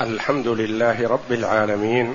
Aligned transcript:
الحمد 0.00 0.48
لله 0.48 1.08
رب 1.08 1.32
العالمين 1.32 2.14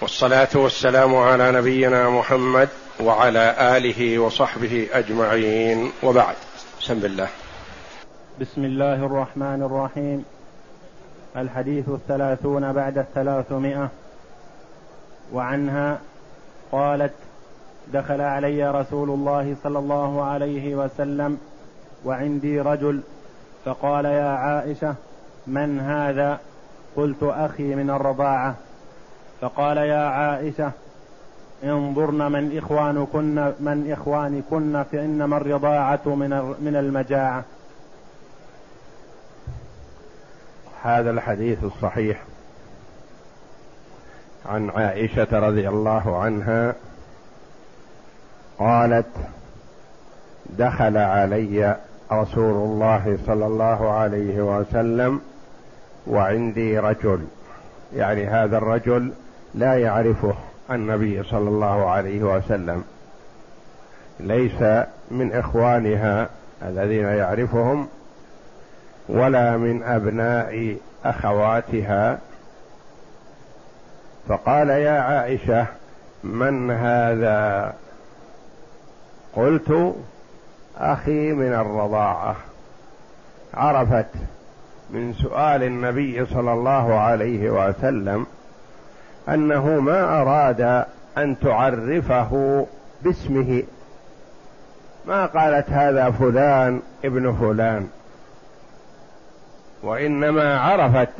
والصلاة 0.00 0.48
والسلام 0.54 1.16
على 1.16 1.52
نبينا 1.52 2.10
محمد 2.10 2.68
وعلى 3.00 3.54
آله 3.76 4.18
وصحبه 4.18 4.88
أجمعين. 4.92 5.92
وبعد 6.02 6.34
بسم 6.80 7.04
الله. 7.04 7.28
بسم 8.40 8.64
الله 8.64 8.94
الرحمن 8.94 9.62
الرحيم. 9.62 10.24
الحديث 11.36 11.88
الثلاثون 11.88 12.72
بعد 12.72 12.98
الثلاثمائة. 12.98 13.88
وعنها 15.32 16.00
قالت 16.72 17.14
دخل 17.92 18.20
علي 18.20 18.70
رسول 18.70 19.10
الله 19.10 19.56
صلى 19.62 19.78
الله 19.78 20.24
عليه 20.24 20.74
وسلم 20.74 21.38
وعندي 22.04 22.60
رجل 22.60 23.00
فقال 23.64 24.04
يا 24.04 24.28
عائشة 24.28 24.94
من 25.46 25.80
هذا؟ 25.80 26.40
قلت 26.96 27.22
أخي 27.22 27.74
من 27.74 27.90
الرضاعة. 27.90 28.54
فقال 29.40 29.76
يا 29.76 30.08
عائشة 30.08 30.72
انظرن 31.64 32.32
من 32.32 32.58
إخوانكن 32.58 33.34
من 33.60 33.92
إخوانكن 33.92 34.84
فإنما 34.92 35.36
الرضاعة 35.36 36.00
من 36.06 36.30
من 36.60 36.76
المجاعة. 36.76 37.44
هذا 40.82 41.10
الحديث 41.10 41.64
الصحيح 41.64 42.22
عن 44.46 44.70
عائشة 44.70 45.28
رضي 45.32 45.68
الله 45.68 46.16
عنها 46.22 46.74
قالت 48.58 49.06
دخل 50.46 50.96
علي 50.96 51.76
رسول 52.12 52.54
الله 52.54 53.18
صلى 53.26 53.46
الله 53.46 53.90
عليه 53.90 54.40
وسلم 54.42 55.20
وعندي 56.08 56.78
رجل 56.78 57.26
يعني 57.94 58.26
هذا 58.26 58.58
الرجل 58.58 59.12
لا 59.54 59.74
يعرفه 59.74 60.34
النبي 60.70 61.22
صلى 61.22 61.48
الله 61.48 61.90
عليه 61.90 62.22
وسلم. 62.22 62.84
ليس 64.20 64.62
من 65.10 65.32
إخوانها 65.32 66.28
الذين 66.62 67.04
يعرفهم 67.04 67.88
ولا 69.08 69.56
من 69.56 69.82
أبناء 69.82 70.76
أخواتها. 71.04 72.18
فقال 74.28 74.68
يا 74.68 75.00
عائشة 75.00 75.66
من 76.24 76.70
هذا؟ 76.70 77.74
قلت 79.36 79.94
أخي 80.78 81.32
من 81.32 81.52
الرضاعة. 81.52 82.36
عرفت. 83.54 84.06
من 84.90 85.14
سؤال 85.14 85.62
النبي 85.62 86.26
صلى 86.26 86.52
الله 86.52 86.94
عليه 86.94 87.50
وسلم 87.50 88.26
أنه 89.28 89.80
ما 89.80 90.22
أراد 90.22 90.84
أن 91.18 91.38
تعرفه 91.38 92.66
باسمه. 93.02 93.62
ما 95.06 95.26
قالت 95.26 95.70
هذا 95.70 96.10
فلان 96.10 96.82
ابن 97.04 97.32
فلان؟ 97.32 97.88
وإنما 99.82 100.60
عرفت 100.60 101.12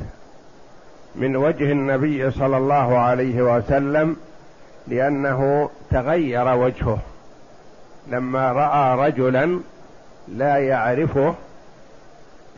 من 1.15 1.37
وجه 1.37 1.73
النبي 1.73 2.31
صلى 2.31 2.57
الله 2.57 2.99
عليه 2.99 3.43
وسلم 3.43 4.17
لأنه 4.89 5.71
تغير 5.91 6.57
وجهه. 6.57 6.99
لما 8.09 8.53
رأى 8.53 9.09
رجلا 9.09 9.61
لا 10.29 10.57
يعرفه 10.57 11.35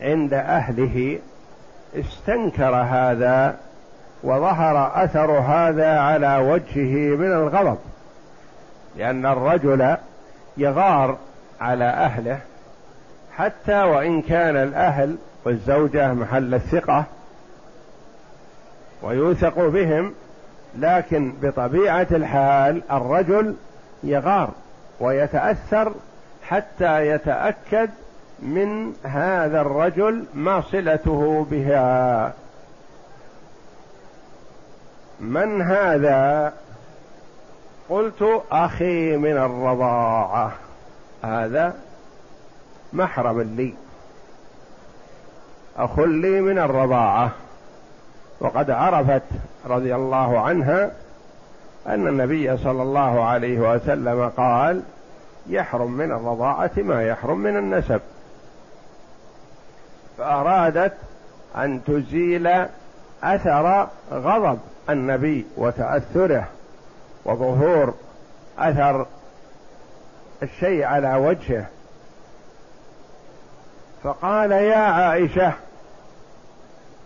عند 0.01 0.33
أهله 0.33 1.19
استنكر 1.95 2.75
هذا 2.75 3.57
وظهر 4.23 5.03
أثر 5.03 5.31
هذا 5.31 5.99
على 5.99 6.37
وجهه 6.37 7.15
من 7.17 7.31
الغضب 7.31 7.77
لأن 8.97 9.25
الرجل 9.25 9.97
يغار 10.57 11.17
على 11.61 11.85
أهله 11.85 12.39
حتى 13.37 13.83
وإن 13.83 14.21
كان 14.21 14.55
الأهل 14.57 15.15
والزوجة 15.45 16.13
محل 16.13 16.53
الثقة 16.53 17.03
ويوثق 19.01 19.67
بهم 19.67 20.13
لكن 20.75 21.33
بطبيعة 21.41 22.07
الحال 22.11 22.81
الرجل 22.91 23.55
يغار 24.03 24.49
ويتأثر 24.99 25.93
حتى 26.43 27.07
يتأكد 27.07 27.89
من 28.41 28.93
هذا 29.03 29.61
الرجل 29.61 30.25
ما 30.33 30.61
صلته 30.61 31.47
بها. 31.51 32.33
من 35.19 35.61
هذا؟ 35.61 36.53
قلت 37.89 38.43
أخي 38.51 39.17
من 39.17 39.37
الرضاعة. 39.37 40.51
هذا 41.23 41.75
محرم 42.93 43.41
لي. 43.41 43.73
أخ 45.77 45.99
لي 45.99 46.41
من 46.41 46.59
الرضاعة. 46.59 47.31
وقد 48.39 48.71
عرفت 48.71 49.23
رضي 49.65 49.95
الله 49.95 50.39
عنها 50.39 50.91
أن 51.87 52.07
النبي 52.07 52.57
صلى 52.57 52.81
الله 52.81 53.23
عليه 53.23 53.59
وسلم 53.59 54.31
قال 54.37 54.83
يحرم 55.47 55.91
من 55.91 56.11
الرضاعة 56.11 56.71
ما 56.77 57.03
يحرم 57.03 57.39
من 57.39 57.57
النسب. 57.57 58.01
فأرادت 60.17 60.93
أن 61.55 61.83
تزيل 61.83 62.65
أثر 63.23 63.87
غضب 64.11 64.59
النبي 64.89 65.45
وتأثره 65.57 66.47
وظهور 67.25 67.93
أثر 68.59 69.05
الشيء 70.43 70.83
على 70.83 71.15
وجهه. 71.15 71.65
فقال 74.03 74.51
يا 74.51 74.77
عائشة 74.77 75.53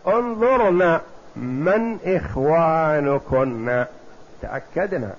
انظرن 0.08 1.00
من 1.36 1.98
إخوانكن. 2.06 3.86
تأكدنا. 4.42 5.14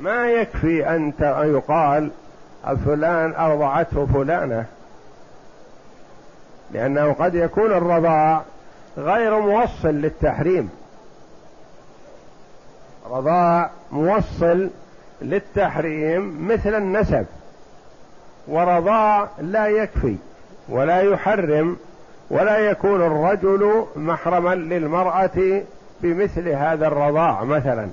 ما 0.00 0.26
يكفي 0.26 0.88
أن 0.88 1.12
يقال 1.22 2.10
فلان 2.84 3.34
أرضعته 3.34 4.06
فلانة. 4.06 4.66
لأنه 6.72 7.12
قد 7.12 7.34
يكون 7.34 7.72
الرضاع 7.72 8.42
غير 8.98 9.40
موصل 9.40 9.88
للتحريم. 9.88 10.70
رضاع 13.10 13.70
موصل 13.92 14.70
للتحريم 15.22 16.48
مثل 16.48 16.74
النسب. 16.74 17.26
ورضاع 18.48 19.28
لا 19.38 19.66
يكفي 19.66 20.16
ولا 20.68 21.00
يحرم 21.00 21.76
ولا 22.30 22.58
يكون 22.58 23.02
الرجل 23.02 23.86
محرما 23.96 24.54
للمرأة 24.54 25.62
بمثل 26.00 26.48
هذا 26.48 26.86
الرضاع 26.86 27.44
مثلا. 27.44 27.88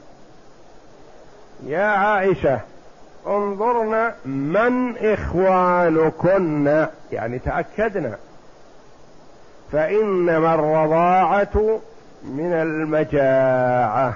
يا 1.66 1.86
عائشة 1.86 2.60
انظرن 3.28 4.12
من 4.26 4.98
إخوانكن 4.98 6.86
يعني 7.12 7.40
تأكدنا 7.40 8.16
فانما 9.72 10.56
الرضاعه 10.56 11.80
من 12.24 12.54
المجاعة. 12.54 14.14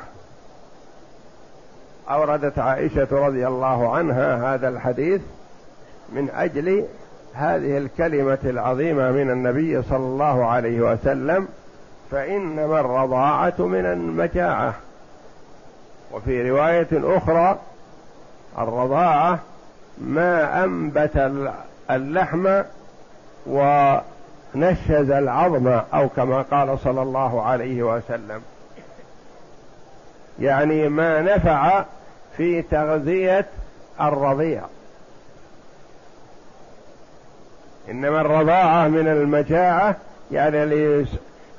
أوردت 2.09 2.59
عائشة 2.59 3.07
رضي 3.11 3.47
الله 3.47 3.95
عنها 3.95 4.53
هذا 4.53 4.69
الحديث 4.69 5.21
من 6.09 6.29
أجل 6.29 6.85
هذه 7.33 7.77
الكلمة 7.77 8.37
العظيمة 8.43 9.11
من 9.11 9.31
النبي 9.31 9.81
صلى 9.81 9.97
الله 9.97 10.45
عليه 10.45 10.81
وسلم 10.81 11.47
فانما 12.11 12.79
الرضاعه 12.79 13.53
من 13.59 13.85
المجاعة. 13.85 14.73
وفي 16.11 16.49
رواية 16.49 16.87
أخرى 16.93 17.59
الرضاعة 18.57 19.39
ما 19.97 20.63
أنبت 20.63 21.31
اللحم 21.91 22.61
و 23.47 23.95
نشز 24.55 25.11
العظم 25.11 25.67
أو 25.67 26.09
كما 26.09 26.41
قال 26.41 26.79
صلى 26.79 27.01
الله 27.01 27.41
عليه 27.41 27.83
وسلم. 27.83 28.41
يعني 30.39 30.89
ما 30.89 31.21
نفع 31.21 31.85
في 32.37 32.61
تغذية 32.61 33.45
الرضيع. 34.01 34.63
إنما 37.89 38.21
الرضاعة 38.21 38.87
من 38.87 39.07
المجاعة 39.07 39.95
يعني 40.31 41.05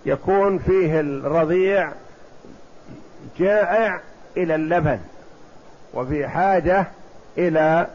يكون 0.06 0.58
فيه 0.58 1.00
الرضيع 1.00 1.92
جائع 3.38 4.00
إلى 4.36 4.54
اللبن 4.54 4.98
وفي 5.94 6.28
حاجة 6.28 6.86
إلى 7.38 7.86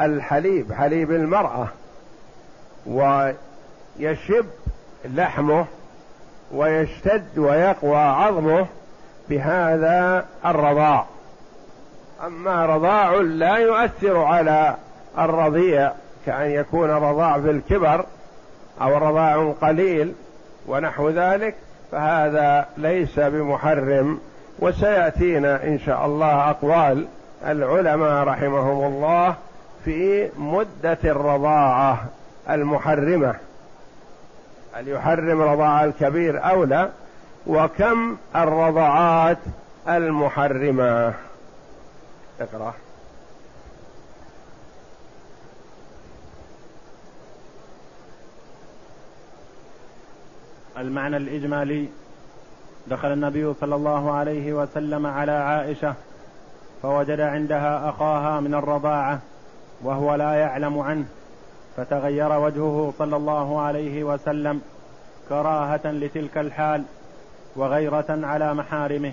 الحليب 0.00 0.72
حليب 0.72 1.10
المرأة 1.10 1.68
يشب 3.98 4.46
لحمه 5.04 5.66
ويشتد 6.52 7.38
ويقوى 7.38 7.96
عظمه 7.96 8.66
بهذا 9.28 10.26
الرضاع. 10.46 11.04
أما 12.26 12.66
رضاع 12.66 13.14
لا 13.14 13.56
يؤثر 13.56 14.18
على 14.18 14.76
الرضيع 15.18 15.92
كأن 16.26 16.50
يكون 16.50 16.90
رضاع 16.90 17.40
في 17.40 17.50
الكبر 17.50 18.04
أو 18.82 18.98
رضاع 18.98 19.52
قليل 19.60 20.14
ونحو 20.66 21.10
ذلك 21.10 21.54
فهذا 21.92 22.66
ليس 22.76 23.18
بمحرم. 23.18 24.20
وسيأتينا 24.58 25.64
إن 25.64 25.78
شاء 25.78 26.06
الله 26.06 26.50
أقوال 26.50 27.06
العلماء 27.46 28.24
رحمهم 28.24 28.92
الله 28.92 29.34
في 29.84 30.28
مدة 30.38 30.98
الرضاعة 31.04 32.04
المحرمة. 32.50 33.34
هل 34.74 34.88
يحرم 34.88 35.42
رضاع 35.42 35.84
الكبير 35.84 36.50
أو 36.50 36.64
لا؟ 36.64 36.90
وكم 37.46 38.16
الرضعات 38.36 39.38
المحرمة؟ 39.88 41.14
اقرأ. 42.40 42.74
المعنى 50.78 51.16
الإجمالي 51.16 51.88
دخل 52.86 53.12
النبي 53.12 53.54
صلى 53.60 53.74
الله 53.74 54.12
عليه 54.12 54.52
وسلم 54.52 55.06
على 55.06 55.32
عائشة 55.32 55.94
فوجد 56.82 57.20
عندها 57.20 57.88
أخاها 57.88 58.40
من 58.40 58.54
الرضاعة 58.54 59.18
وهو 59.82 60.14
لا 60.14 60.34
يعلم 60.34 60.78
عنه. 60.78 61.06
فتغير 61.76 62.32
وجهه 62.32 62.92
صلى 62.98 63.16
الله 63.16 63.60
عليه 63.60 64.04
وسلم 64.04 64.60
كراهة 65.28 65.80
لتلك 65.84 66.38
الحال 66.38 66.82
وغيرة 67.56 68.04
على 68.08 68.54
محارمه. 68.54 69.12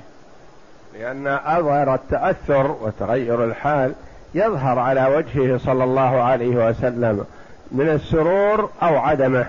لأن 0.94 1.28
أظهر 1.28 1.94
التأثر 1.94 2.76
وتغير 2.82 3.44
الحال 3.46 3.94
يظهر 4.34 4.80
على 4.80 5.06
وجهه 5.16 5.58
صلى 5.58 5.84
الله 5.84 6.22
عليه 6.22 6.70
وسلم 6.70 7.26
من 7.72 7.90
السرور 7.90 8.70
أو 8.82 8.98
عدمه. 8.98 9.46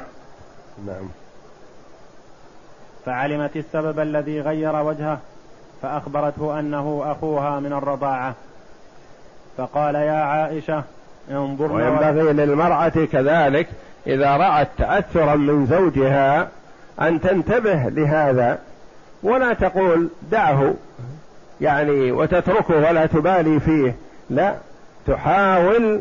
نعم. 0.87 1.09
فعلمت 3.06 3.56
السبب 3.56 3.99
الذي 3.99 4.41
غير 4.41 4.76
وجهه 4.76 5.19
فأخبرته 5.82 6.59
أنه 6.59 7.03
أخوها 7.06 7.61
من 7.61 7.73
الرضاعة. 7.73 8.35
فقال 9.56 9.94
يا 9.94 10.23
عائشة 10.23 10.85
انظرنا 11.30 11.74
وينبغي 11.74 12.32
للمرأة 12.32 12.92
كذلك 13.12 13.69
إذا 14.06 14.36
رأت 14.36 14.69
تأثرا 14.78 15.34
من 15.34 15.66
زوجها 15.66 16.48
أن 17.00 17.20
تنتبه 17.20 17.88
لهذا. 17.88 18.58
ولا 19.22 19.52
تقول 19.52 20.08
دعه 20.30 20.74
يعني 21.60 22.12
وتتركه 22.12 22.74
ولا 22.74 23.06
تبالي 23.06 23.60
فيه. 23.60 23.94
لا 24.30 24.54
تحاول 25.06 26.00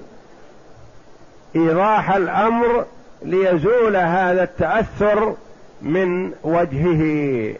إيضاح 1.55 2.15
الأمر 2.15 2.85
ليزول 3.21 3.95
هذا 3.95 4.43
التأثر 4.43 5.35
من 5.81 6.31
وجهه. 6.43 7.55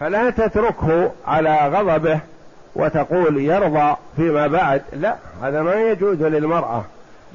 فلا 0.00 0.30
تتركه 0.30 1.12
على 1.26 1.68
غضبه. 1.68 2.20
وتقول 2.74 3.40
يرضى 3.40 3.96
فيما 4.16 4.46
بعد. 4.46 4.82
لا 4.92 5.16
هذا 5.42 5.62
ما 5.62 5.74
يجوز 5.74 6.22
للمرأة 6.22 6.84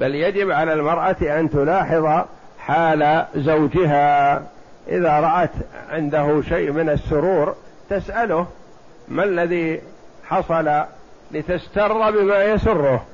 بل 0.00 0.14
يجب 0.14 0.50
على 0.50 0.72
المرأة 0.72 1.16
أن 1.22 1.50
تلاحظ 1.50 2.24
حال 2.58 3.24
زوجها. 3.36 4.42
إذا 4.88 5.20
رأت 5.20 5.50
عنده 5.90 6.42
شيء 6.42 6.72
من 6.72 6.90
السرور 6.90 7.54
تسأله 7.90 8.46
ما 9.08 9.24
الذي 9.24 9.80
حصل 10.28 10.82
لتستر 11.32 12.10
بما 12.10 12.44
يسره؟ 12.44 13.04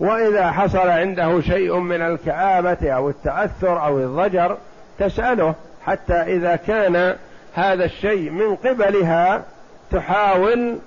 وإذا 0.00 0.50
حصل 0.50 0.88
عنده 0.88 1.40
شيء 1.40 1.78
من 1.78 2.02
الكآبة 2.02 2.90
أو 2.90 3.08
التأثر 3.08 3.84
أو 3.84 3.98
الضجر 3.98 4.56
تسأله. 4.98 5.54
حتى 5.86 6.14
إذا 6.14 6.56
كان 6.56 7.16
هذا 7.54 7.84
الشيء 7.84 8.30
من 8.30 8.56
قبلها 8.56 9.42
تحاول 9.90 10.78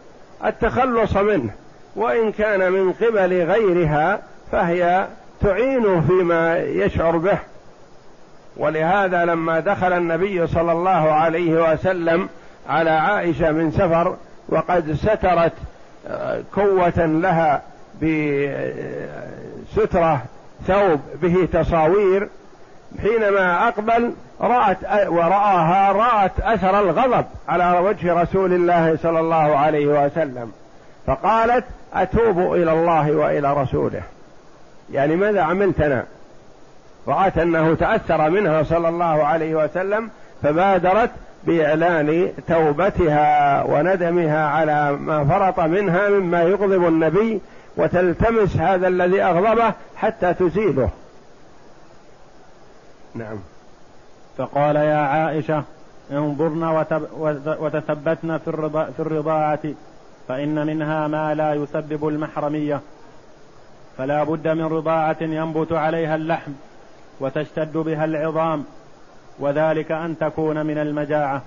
التخلص 0.46 1.16
منه 1.18 1.50
وإن 1.96 2.32
كان 2.32 2.72
من 2.72 2.94
قبل 2.94 3.44
غيرها 3.44 4.20
فهي 4.52 5.08
تعينه 5.42 6.02
فيما 6.08 6.58
يشعر 6.58 7.18
به. 7.18 7.38
ولهذا 8.58 9.26
لما 9.26 9.60
دخل 9.60 9.94
النبي 9.94 10.48
صلى 10.48 10.72
الله 10.72 11.12
عليه 11.12 11.74
وسلم 11.74 12.30
على 12.70 12.90
عائشة 12.90 13.52
من 13.52 13.72
سفر 13.72 14.16
وقد 14.50 14.94
سترت 14.94 15.54
آه، 16.08 16.42
كوه 16.56 17.06
لها 17.06 17.62
بسترة 19.76 20.22
ثوب 20.68 21.00
به 21.22 21.48
تصاوير 21.54 22.30
حينما 23.02 23.68
أقبل 23.68 24.14
رأت 24.42 24.78
ورآها 25.08 25.92
رأت 25.92 26.40
أثر 26.40 26.80
الغضب 26.80 27.26
على 27.50 27.80
وجه 27.80 28.22
رسول 28.22 28.54
الله 28.54 28.98
صلى 29.04 29.20
الله 29.20 29.58
عليه 29.58 30.06
وسلم. 30.06 30.52
فقالت 31.08 31.66
أتوب 31.94 32.54
إلى 32.54 32.72
الله 32.74 33.12
وإلى 33.12 33.54
رسوله. 33.54 34.02
يعني 34.92 35.16
ماذا 35.16 35.42
عملت 35.42 35.82
أنا؟ 35.82 36.04
رأت 37.08 37.38
أنه 37.38 37.76
تأثر 37.76 38.30
منها 38.30 38.64
صلى 38.64 38.90
الله 38.90 39.24
عليه 39.24 39.56
وسلم 39.56 40.10
فبادرت 40.44 41.10
بإعلان 41.44 42.30
توبتها 42.48 43.64
وندمها 43.64 44.48
على 44.48 44.92
ما 44.92 45.26
فرط 45.26 45.60
منها 45.60 46.10
مما 46.10 46.42
يغضب 46.42 46.88
النبي 46.88 47.42
وتلتمس 47.78 48.58
هذا 48.58 48.88
الذي 48.88 49.24
أغضبه 49.24 49.74
حتى 49.96 50.34
تزيله. 50.34 50.90
نعم. 53.18 53.40
فقال 54.38 54.76
يا 54.76 54.96
عائشة 54.96 55.64
انظرن 56.12 56.64
وتثبتن 57.60 58.38
في, 58.38 58.48
الرضا 58.48 58.84
في 58.84 59.00
الرضاعة 59.00 59.60
فإن 60.28 60.68
منها 60.68 61.08
ما 61.08 61.36
لا 61.36 61.54
يسبب 61.54 62.08
المحرمية. 62.08 62.82
فلا 63.98 64.24
بد 64.24 64.48
من 64.48 64.66
رضاعة 64.66 65.18
ينبت 65.22 65.72
عليها 65.72 66.16
اللحم 66.16 66.52
وتشتد 67.20 67.78
بها 67.78 68.06
العظام 68.06 68.66
وذلك 69.40 69.92
أن 69.92 70.18
تكون 70.18 70.66
من 70.66 70.78
المجاعة. 70.78 71.42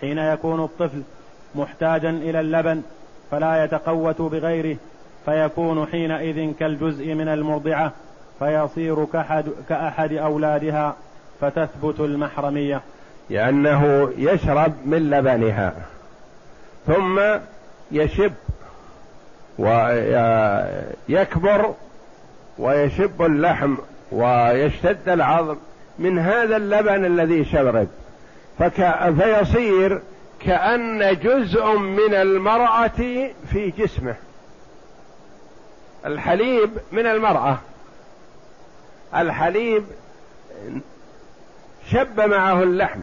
حين 0.00 0.18
يكون 0.18 0.64
الطفل 0.64 1.02
محتاجا 1.54 2.10
إلى 2.10 2.40
اللبن 2.40 2.82
فلا 3.30 3.64
يتقوت 3.64 4.22
بغيره 4.22 4.76
فيكون 5.24 5.86
حينئذ 5.86 6.52
كالجزء 6.52 7.14
من 7.14 7.28
المرضعة. 7.28 7.92
فيصير 8.42 9.04
كأحد, 9.04 9.44
كأحد 9.68 10.12
أولادها 10.12 10.96
فتثبت 11.40 12.00
المحرمية. 12.00 12.80
لأنه 13.30 14.12
يشرب 14.18 14.72
من 14.86 15.10
لبنها 15.10 15.74
ثم 16.86 17.20
يشب 17.92 18.32
ويكبر 21.08 21.74
ويشب 22.58 23.22
اللحم 23.22 23.74
ويشتد 24.12 25.08
العظم 25.08 25.56
من 25.98 26.18
هذا 26.18 26.56
اللبن 26.56 27.04
الذي 27.04 27.44
شرب. 27.44 27.88
فك... 28.58 28.94
فيصير 29.18 30.00
كأن 30.40 31.18
جزء 31.22 31.76
من 31.78 32.14
المرأة 32.14 33.28
في 33.50 33.72
جسمه. 33.78 34.14
الحليب 36.06 36.70
من 36.92 37.06
المرأة. 37.06 37.58
الحليب 39.16 39.84
شب 41.90 42.20
معه 42.20 42.62
اللحم 42.62 43.00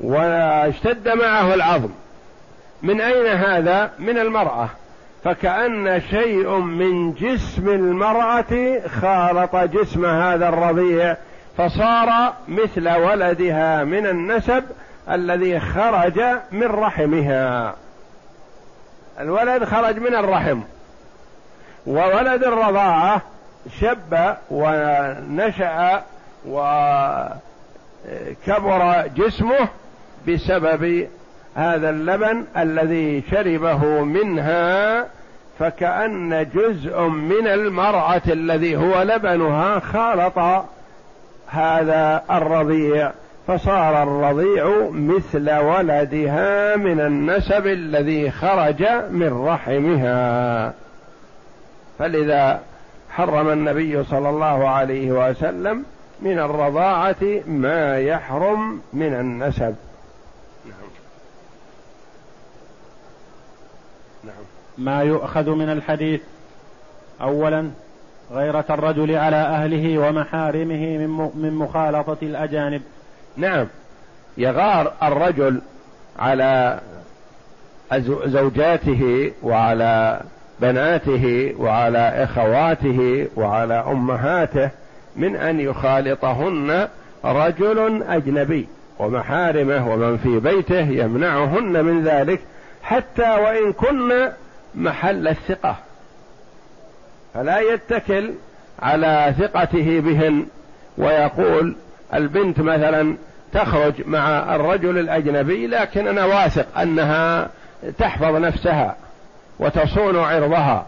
واشتد 0.00 1.08
معه 1.08 1.54
العظم. 1.54 1.90
من 2.82 3.00
أين 3.00 3.26
هذا؟ 3.26 3.90
من 3.98 4.18
المرأة. 4.18 4.68
فكأن 5.24 6.00
شيء 6.10 6.56
من 6.58 7.12
جسم 7.12 7.68
المرأة 7.68 8.80
خالط 8.88 9.56
جسم 9.56 10.06
هذا 10.06 10.48
الرضيع 10.48 11.16
فصار 11.58 12.34
مثل 12.48 12.88
ولدها 12.88 13.84
من 13.84 14.06
النسب 14.06 14.64
الذي 15.10 15.60
خرج 15.60 16.20
من 16.52 16.66
رحمها. 16.66 17.76
الولد 19.20 19.64
خرج 19.64 19.98
من 19.98 20.14
الرحم 20.14 20.60
وولد 21.86 22.44
الرضاعة 22.44 23.22
شب 23.80 24.34
ونشأ 24.50 26.02
وكبر 26.48 27.40
جسمه 29.16 29.68
بسبب 30.28 31.08
هذا 31.54 31.90
اللبن 31.90 32.44
الذي 32.56 33.22
شربه 33.30 34.02
منها 34.02 35.06
فكأن 35.58 36.46
جزء 36.54 37.00
من 37.00 37.46
المرأة 37.46 38.22
الذي 38.28 38.76
هو 38.76 39.02
لبنها 39.02 39.78
خالط 39.78 40.64
هذا 41.46 42.22
الرضيع 42.30 43.12
فصار 43.46 44.02
الرضيع 44.02 44.88
مثل 44.92 45.50
ولدها 45.50 46.76
من 46.76 47.00
النسب 47.00 47.66
الذي 47.66 48.30
خرج 48.30 48.82
من 49.10 49.44
رحمها. 49.46 50.72
فلذا 51.98 52.60
حرم 53.16 53.48
النبي 53.48 54.04
صلى 54.04 54.28
الله 54.28 54.68
عليه 54.68 55.12
وسلم 55.12 55.84
من 56.20 56.38
الرضاعة 56.38 57.40
ما 57.46 57.98
يحرم 57.98 58.80
من 58.92 59.14
النسب. 59.14 59.74
نعم. 60.64 60.88
نعم. 64.24 64.44
ما 64.78 65.02
يؤخذ 65.02 65.50
من 65.50 65.70
الحديث 65.70 66.20
أولا 67.20 67.70
غيرة 68.32 68.64
الرجل 68.70 69.16
على 69.16 69.36
أهله 69.36 69.98
ومحارمه 69.98 70.96
من 71.34 71.54
مخالطة 71.54 72.18
الأجانب. 72.22 72.82
نعم. 73.36 73.66
يغار 74.36 74.92
الرجل 75.02 75.60
على 76.18 76.80
زوجاته 78.26 79.32
وعلى 79.42 80.20
بناته 80.60 81.54
وعلى 81.58 81.98
إخواته 81.98 83.28
وعلى 83.36 83.74
أمهاته 83.74 84.70
من 85.16 85.36
أن 85.36 85.60
يخالطهن 85.60 86.88
رجل 87.24 88.02
أجنبي 88.08 88.68
ومحارمه 88.98 89.92
ومن 89.92 90.16
في 90.16 90.38
بيته 90.38 90.80
يمنعهن 90.80 91.84
من 91.84 92.04
ذلك 92.04 92.40
حتى 92.82 93.30
وإن 93.30 93.72
كن 93.72 94.28
محل 94.74 95.28
الثقة. 95.28 95.76
فلا 97.34 97.60
يتكل 97.60 98.32
على 98.82 99.34
ثقته 99.38 100.00
بهن 100.00 100.46
ويقول 100.98 101.76
البنت 102.14 102.60
مثلا 102.60 103.16
تخرج 103.52 103.94
مع 104.06 104.54
الرجل 104.54 104.98
الأجنبي 104.98 105.66
لكن 105.66 106.08
أنا 106.08 106.24
واثق 106.24 106.78
أنها 106.78 107.48
تحفظ 107.98 108.36
نفسها. 108.36 108.96
وتصون 109.58 110.18
عرضها. 110.18 110.86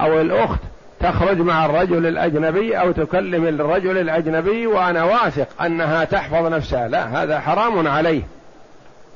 أو 0.00 0.20
الأخت 0.20 0.60
تخرج 1.00 1.38
مع 1.38 1.66
الرجل 1.66 2.06
الأجنبي 2.06 2.80
أو 2.80 2.92
تكلم 2.92 3.46
الرجل 3.46 3.98
الأجنبي 3.98 4.66
وأنا 4.66 5.04
واثق 5.04 5.62
أنها 5.62 6.04
تحفظ 6.04 6.46
نفسها. 6.46 6.88
لا 6.88 7.22
هذا 7.22 7.40
حرام 7.40 7.88
عليه 7.88 8.22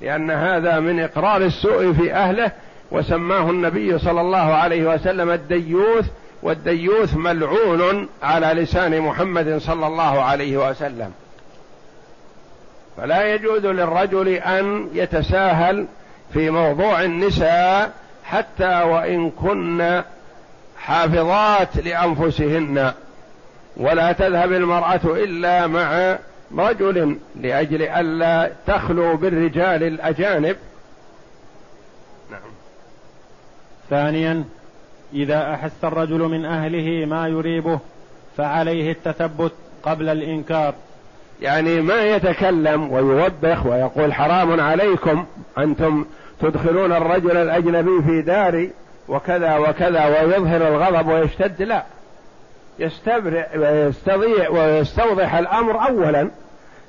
لأن 0.01 0.31
هذا 0.31 0.81
من 0.81 1.01
إقرار 1.01 1.43
السوء 1.43 1.93
في 1.93 2.15
أهله 2.15 2.51
وسماه 2.91 3.51
النبي 3.51 3.99
صلى 3.99 4.21
الله 4.21 4.55
عليه 4.55 4.95
وسلم 4.95 5.31
الديوث 5.31 6.07
والديوث 6.43 7.17
ملعون 7.17 8.09
على 8.23 8.47
لسان 8.47 9.01
محمد 9.01 9.59
صلى 9.59 9.87
الله 9.87 10.23
عليه 10.23 10.57
وسلم. 10.71 11.13
فلا 12.97 13.35
يجوز 13.35 13.67
للرجل 13.67 14.29
أن 14.29 14.89
يتساهل 14.95 15.87
في 16.33 16.51
موضوع 16.51 17.03
النساء 17.03 17.93
حتى 18.27 18.83
وإن 18.83 19.31
كن 19.31 20.03
حافظات 20.79 21.77
لأنفسهن. 21.77 22.93
ولا 23.77 24.13
تذهب 24.13 24.53
المرأة 24.53 25.01
إلا 25.05 25.67
مع 25.67 26.19
رجل 26.59 27.19
لأجل 27.41 27.83
ألا 27.83 28.51
تخلو 28.67 29.17
بالرجال 29.17 29.83
الأجانب. 29.83 30.57
نعم. 32.31 32.41
ثانيا 33.91 34.45
إذا 35.15 35.55
أحس 35.55 35.85
الرجل 35.85 36.19
من 36.19 36.45
أهله 36.45 37.07
ما 37.07 37.29
يريبه 37.29 37.79
فعليه 38.37 38.93
التثبت 38.93 39.53
قبل 39.83 40.09
الإنكار. 40.09 40.75
يعني 41.43 41.81
ما 41.81 42.03
يتكلم 42.03 42.93
ويوبخ 42.93 43.67
ويقول 43.67 44.15
حرام 44.15 44.61
عليكم 44.61 45.27
أنتم 45.59 46.05
تدخلون 46.41 46.93
الرجل 46.93 47.37
الأجنبي 47.37 48.03
في 48.03 48.23
داري 48.23 48.71
وكذا 49.09 49.57
وكذا 49.57 50.07
ويظهر 50.07 50.69
الغضب 50.69 51.09
ويشتد؟ 51.09 51.63
لا. 51.63 51.85
يستبرئ 52.79 53.59
ويستضيع 53.59 54.51
ويستوضح 54.51 55.35
الأمر 55.35 55.89
اولا 55.89 56.31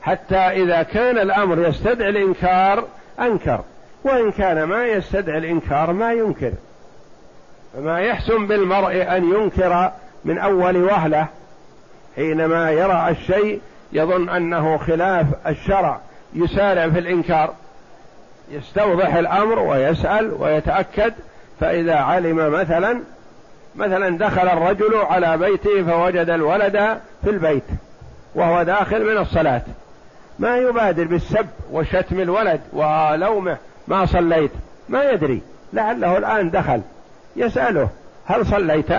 حتى 0.01 0.35
إذا 0.35 0.83
كان 0.83 1.17
الأمر 1.17 1.67
يستدعي 1.67 2.09
الإنكار 2.09 2.83
أنكر 3.19 3.61
وإن 4.03 4.31
كان 4.31 4.63
ما 4.63 4.85
يستدعي 4.85 5.37
الإنكار 5.37 5.93
ما 5.93 6.13
ينكر. 6.13 6.51
فما 7.73 7.99
يحسن 7.99 8.47
بالمرء 8.47 9.17
أن 9.17 9.33
ينكر 9.33 9.91
من 10.25 10.37
أول 10.37 10.77
وهلة 10.77 11.27
حينما 12.15 12.71
يرى 12.71 13.07
الشيء 13.09 13.61
يظن 13.93 14.29
أنه 14.29 14.77
خلاف 14.77 15.25
الشرع 15.47 15.99
يسارع 16.33 16.89
في 16.89 16.99
الإنكار. 16.99 17.53
يستوضح 18.51 19.15
الأمر 19.15 19.59
ويسأل 19.59 20.33
ويتأكد 20.39 21.13
فإذا 21.59 21.95
علم 21.95 22.51
مثلا 22.51 23.01
مثلا 23.75 24.17
دخل 24.17 24.47
الرجل 24.47 24.95
على 24.95 25.37
بيته 25.37 25.83
فوجد 25.83 26.29
الولد 26.29 26.97
في 27.23 27.29
البيت 27.29 27.63
وهو 28.35 28.63
داخل 28.63 29.11
من 29.11 29.17
الصلاة. 29.17 29.61
ما 30.39 30.57
يبادر 30.57 31.03
بالسب 31.03 31.47
وشتم 31.71 32.19
الولد 32.19 32.61
ولومه 32.73 33.57
ما 33.87 34.05
صليت 34.05 34.51
ما 34.89 35.03
يدري. 35.03 35.41
لعله 35.73 36.17
الآن 36.17 36.51
دخل. 36.51 36.81
يسأله 37.35 37.89
هل 38.25 38.45
صليت؟ 38.45 38.91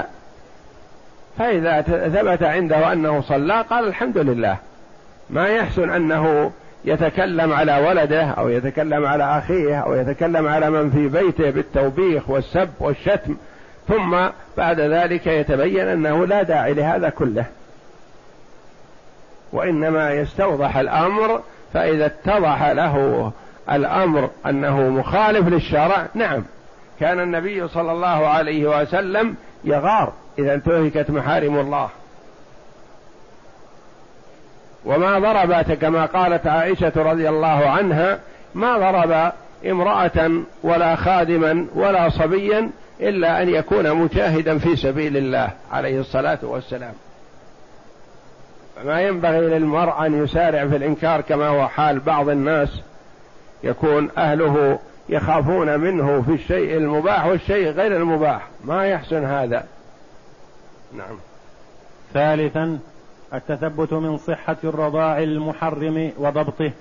فإذا 1.39 1.83
ثبت 1.83 2.43
عنده 2.43 2.93
أنه 2.93 3.21
صلى 3.21 3.65
قال 3.71 3.89
الحمد 3.89 4.19
لله. 4.19 4.57
ما 5.31 5.49
يحسن 5.49 5.91
أنه 5.91 6.53
يتكلم 6.85 7.53
على 7.53 7.77
ولده 7.89 8.25
أو 8.25 8.49
يتكلم 8.49 9.07
على 9.07 9.39
أخيه 9.39 9.77
أو 9.79 9.95
يتكلم 9.95 10.49
على 10.49 10.71
من 10.71 10.91
في 10.91 11.09
بيته 11.09 11.51
بالتوبيخ 11.51 12.31
والسب 12.31 12.69
والشتم 12.81 13.37
ثم 13.89 14.17
بعد 14.57 14.81
ذلك 14.81 15.27
يتبين 15.27 15.89
أنه 15.89 16.27
لا 16.27 16.43
داعي 16.43 16.75
لهذا 16.75 17.09
كله. 17.09 17.45
وإنما 19.53 20.13
يستوضح 20.13 20.77
الأمر 20.77 21.43
فإذا 21.73 22.07
اتضح 22.07 22.63
له 22.63 23.33
الأمر 23.73 24.31
أنه 24.47 24.81
مخالف 24.89 25.49
للشرع 25.49 26.07
نعم 26.15 26.45
كان 27.01 27.21
النبي 27.21 27.69
صلى 27.69 27.93
الله 27.93 28.29
عليه 28.29 28.81
وسلم 28.81 29.35
يغار 29.65 30.13
إذا 30.39 30.55
انتهكت 30.55 31.11
محارم 31.11 31.59
الله. 31.59 31.89
وما 34.85 35.19
ضرب 35.19 35.75
كما 35.75 36.07
قالت 36.07 36.47
عائشة 36.47 36.93
رضي 36.97 37.29
الله 37.29 37.69
عنها 37.69 38.19
ما 38.55 38.79
ضرب 38.79 39.33
امرأة 39.67 40.31
ولا 40.63 40.97
خادما 40.97 41.67
ولا 41.75 42.09
صبيا 42.09 42.71
إلا 43.01 43.43
أن 43.43 43.49
يكون 43.49 43.95
مجاهدا 43.95 44.59
في 44.59 44.77
سبيل 44.77 45.17
الله 45.17 45.51
عليه 45.73 46.01
الصلاة 46.01 46.39
والسلام. 46.43 46.93
فما 48.77 49.01
ينبغي 49.01 49.41
للمرء 49.41 50.07
أن 50.07 50.25
يسارع 50.25 50.67
في 50.67 50.77
الإنكار 50.77 51.21
كما 51.21 51.49
هو 51.49 51.69
حال 51.69 52.01
بعض 52.01 52.29
الناس 52.29 52.81
يكون 53.63 54.11
أهله 54.19 54.79
يخافون 55.09 55.81
منه 55.81 56.23
في 56.23 56.33
الشيء 56.33 56.77
المباح 56.77 57.27
والشيء 57.27 57.71
غير 57.71 57.97
المباح. 57.97 58.47
ما 58.65 58.87
يحسن 58.87 59.25
هذا. 59.25 59.65
نعم. 60.97 61.19
ثالثا 62.15 62.79
التثبت 63.35 63.93
من 63.93 64.19
صحة 64.19 64.57
الرضاع 64.65 65.19
المحرم 65.19 66.13
وضبطه. 66.19 66.73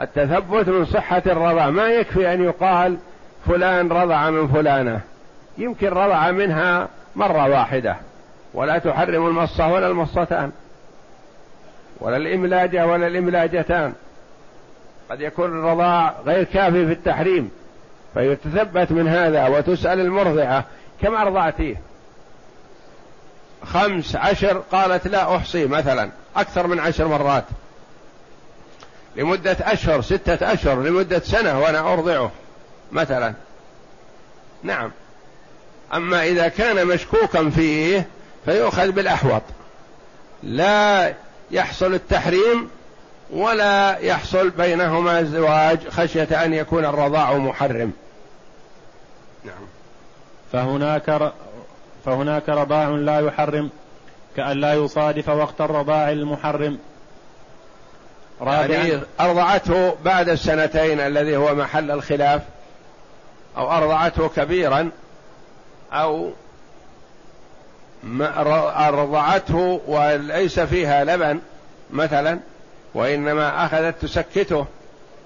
التثبت 0.00 0.68
من 0.68 0.84
صحة 0.84 1.22
الرضاع. 1.26 1.70
ما 1.70 1.88
يكفي 1.88 2.34
أن 2.34 2.44
يقال 2.44 2.96
فلان 3.46 3.88
رضع 3.88 4.30
من 4.30 4.48
فلانة. 4.48 5.00
يمكن 5.58 5.88
رضع 5.88 6.30
منها 6.30 6.88
مرة 7.16 7.48
واحدة. 7.48 7.96
ولا 8.54 8.78
تحرم 8.78 9.26
المصة 9.26 9.72
ولا 9.72 9.86
المصتان. 9.86 10.52
ولا 12.00 12.16
الإملاجة 12.16 12.86
ولا 12.86 13.06
الإملاجتان. 13.06 13.92
قد 15.10 15.20
يكون 15.20 15.58
الرضاع 15.58 16.14
غير 16.26 16.44
كافي 16.44 16.86
في 16.86 16.92
التحريم. 16.92 17.50
فيتثبت 18.14 18.92
من 18.92 19.08
هذا 19.08 19.46
وتسأل 19.46 20.00
المرضعة 20.00 20.64
كم 21.02 21.14
أرضعتيه. 21.14 21.76
خمس 23.64 24.16
عشر 24.16 24.62
قالت 24.72 25.06
لا 25.06 25.36
أحصي 25.36 25.66
مثلا 25.66 26.10
أكثر 26.36 26.66
من 26.66 26.78
عشر 26.80 27.08
مرات. 27.08 27.44
لمدة 29.16 29.56
أشهر 29.60 30.02
ستة 30.02 30.52
أشهر 30.52 30.82
لمدة 30.82 31.18
سنة 31.18 31.60
وأنا 31.60 31.92
أرضعه 31.92 32.30
مثلا. 32.92 33.34
نعم. 34.62 34.90
أما 35.94 36.24
إذا 36.24 36.48
كان 36.48 36.86
مشكوكا 36.86 37.50
فيه 37.50 38.06
فيؤخذ 38.44 38.90
بالأحوط. 38.90 39.42
لا 40.42 41.14
يحصل 41.50 41.94
التحريم 41.94 42.70
ولا 43.30 43.98
يحصل 43.98 44.50
بينهما 44.50 45.20
الزواج 45.20 45.88
خشية 45.88 46.44
أن 46.44 46.54
يكون 46.54 46.84
الرضاع 46.84 47.34
محرم. 47.34 47.92
نعم. 49.44 49.66
فهناك 50.52 51.32
فهناك 52.04 52.48
رضاع 52.48 52.88
لا 52.88 53.20
يحرم 53.20 53.70
كأن 54.36 54.60
لا 54.60 54.74
يصادف 54.74 55.28
وقت 55.28 55.60
الرضاع 55.60 56.10
المحرم. 56.10 56.78
يعني 58.40 59.00
أرضعته 59.20 59.94
بعد 60.04 60.28
السنتين 60.28 61.00
الذي 61.00 61.36
هو 61.36 61.54
محل 61.54 61.90
الخلاف 61.90 62.42
أو 63.56 63.70
أرضعته 63.70 64.28
كبيرا 64.28 64.90
أو 65.92 66.30
أرضعته 68.88 69.80
وليس 69.86 70.60
فيها 70.60 71.04
لبن 71.04 71.40
مثلا 71.90 72.38
وإنما 72.94 73.66
أخذت 73.66 74.02
تسكته. 74.02 74.66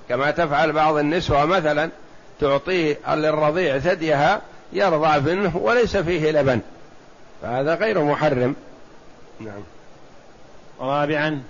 كما 0.09 0.31
تفعل 0.31 0.73
بعض 0.73 0.97
النسوة 0.97 1.45
مثلا 1.45 1.91
تعطيه 2.41 3.15
للرضيع 3.15 3.79
ثديها 3.79 4.41
يرضع 4.75 5.19
منه 5.19 5.57
وليس 5.57 5.97
فيه 5.97 6.31
لبن 6.31 6.61
فهذا 7.43 7.75
غير 7.75 8.05
محرم. 8.05 8.55
نعم. 9.41 9.63
رابعا 10.81 11.43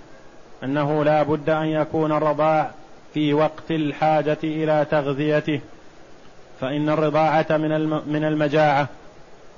أنه 0.64 1.04
لا 1.04 1.23
بد 1.23 1.50
أن 1.50 1.66
يكون 1.66 2.12
الرضاع 2.12 2.71
في 3.14 3.35
وقت 3.35 3.71
الحاجة 3.71 4.38
إلى 4.45 4.87
تغذيته 4.90 5.61
فإن 6.61 6.88
الرضاعة 6.88 7.47
من 7.50 7.90
من 8.07 8.25
المجاعة 8.25 8.88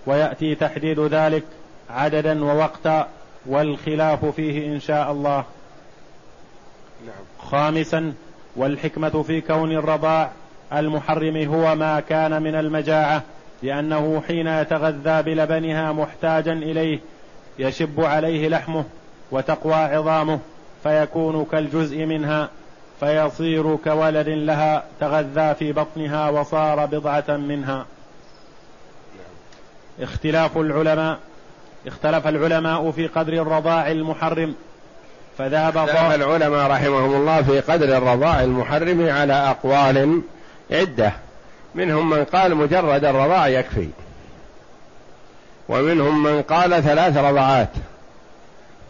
ويأتي 0.07 0.55
تحديد 0.55 1.01
ذلك 1.01 1.45
عددا 1.91 2.45
ووقتا 2.45 3.09
والخلاف 3.47 4.25
فيه 4.25 4.67
إن 4.67 4.81
شاء 4.81 5.13
الله. 5.13 5.45
نعم. 7.07 7.51
خامسا 7.51 8.15
والحكمة 8.57 9.23
في 9.23 9.41
كون 9.41 9.73
الرضاع 9.73 10.31
المحرم 10.73 11.37
هو 11.37 11.75
ما 11.75 12.01
كان 12.01 12.43
من 12.43 12.55
المجاعة 12.55 13.23
لأنه 13.63 14.23
حين 14.29 14.47
يتغذى 14.47 15.23
بلبنها 15.23 15.93
محتاجا 15.93 16.53
إليه 16.53 17.01
يشب 17.59 18.01
عليه 18.01 18.49
لحمه 18.49 18.85
وتقوى 19.31 19.75
عظامه 19.75 20.39
فيكون 20.83 21.47
كالجزء 21.53 22.05
منها 22.05 22.49
فيصير 23.01 23.77
كولد 23.77 24.29
لها 24.29 24.85
تغذى 25.01 25.55
في 25.55 25.73
بطنها 25.73 26.29
وصار 26.29 26.87
بضعة 26.87 27.37
منها. 27.37 27.87
اختلاف 30.01 30.59
العلماء 30.59 31.19
اختلف 31.87 32.27
العلماء 32.27 32.91
في 32.91 33.07
قدر 33.07 33.33
الرضاع 33.33 33.91
المحرم 33.91 34.55
فذهب 35.39 35.77
اختلف 35.77 36.15
العلماء 36.15 36.71
رحمهم 36.71 37.15
الله 37.15 37.43
في 37.43 37.61
قدر 37.61 37.97
الرضاع 37.99 38.43
المحرم 38.43 39.09
على 39.09 39.33
أقوال 39.33 40.23
عدة. 40.71 41.13
منهم 41.77 42.11
من 42.11 42.25
قال 42.25 42.55
مجرد 42.55 43.05
الرضاع 43.05 43.49
يكفي. 43.49 43.89
ومنهم 45.69 46.23
من 46.23 46.43
قال 46.43 46.83
ثلاث 46.83 47.17
رضعات 47.17 47.71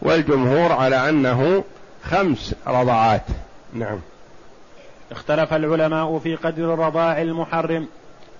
والجمهور 0.01 0.71
على 0.71 1.09
أنه 1.09 1.63
خمس 2.03 2.55
رضعات 2.67 3.21
نعم. 3.73 3.99
اختلف 5.11 5.53
العلماء 5.53 6.19
في 6.19 6.35
قدر 6.35 6.73
الرضاع 6.73 7.21
المحرم 7.21 7.87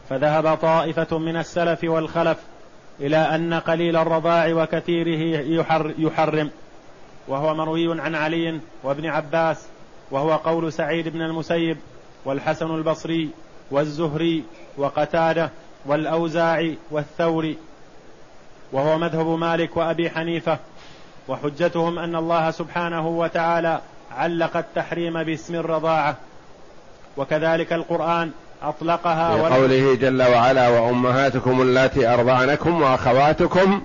فذهب 0.10 0.58
طائفة 0.58 1.18
من 1.18 1.38
السلف 1.38 1.84
والخلف 1.84 2.38
إلى 3.00 3.18
أن 3.18 3.54
قليل 3.54 3.96
الرضاع 3.96 4.48
وكثيره 4.54 5.39
يحر 5.48 5.94
يحرم. 5.98 6.51
وهو 7.27 7.54
مروي 7.54 8.01
عن 8.01 8.16
علي 8.16 8.60
وابن 8.84 9.06
عباس 9.06 9.68
وهو 10.12 10.36
قول 10.36 10.74
سعيد 10.74 11.08
بن 11.08 11.22
المسيب 11.22 11.77
والحسن 12.25 12.75
البصري 12.75 13.30
والزهري 13.72 14.44
وقتادة 14.78 15.50
والأوزاعي 15.86 16.78
والثوري 16.92 17.58
وهو 18.72 18.98
مذهب 18.98 19.28
مالك 19.28 19.78
وأبي 19.78 20.10
حنيفة 20.10 20.58
وحجتهم 21.28 22.00
أن 22.00 22.16
الله 22.16 22.52
سبحانه 22.52 23.08
وتعالى 23.08 23.82
علق 24.18 24.58
التحريم 24.58 25.24
باسم 25.24 25.56
الرضاعة 25.56 26.16
وكذلك 27.18 27.74
القرآن 27.74 28.32
أطلقها 28.64 29.56
قوله 29.56 29.96
جل 29.96 30.22
وعلا 30.24 30.70
وأمهاتكم 30.70 31.62
اللاتي 31.62 32.14
أرضعنكم 32.14 32.82
وأخواتكم 32.82 33.82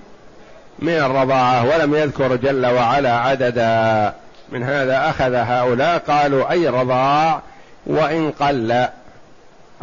من 0.79 0.93
الرضاعة 0.93 1.65
ولم 1.65 1.95
يذكر 1.95 2.35
جل 2.35 2.65
وعلا 2.65 3.17
عددا. 3.17 4.13
من 4.51 4.63
هذا 4.63 5.09
أخذ 5.09 5.33
هؤلاء 5.33 5.97
قالوا 5.97 6.51
أي 6.51 6.67
رضاع؟ 6.67 7.41
وإن 7.85 8.31
قل 8.31 8.87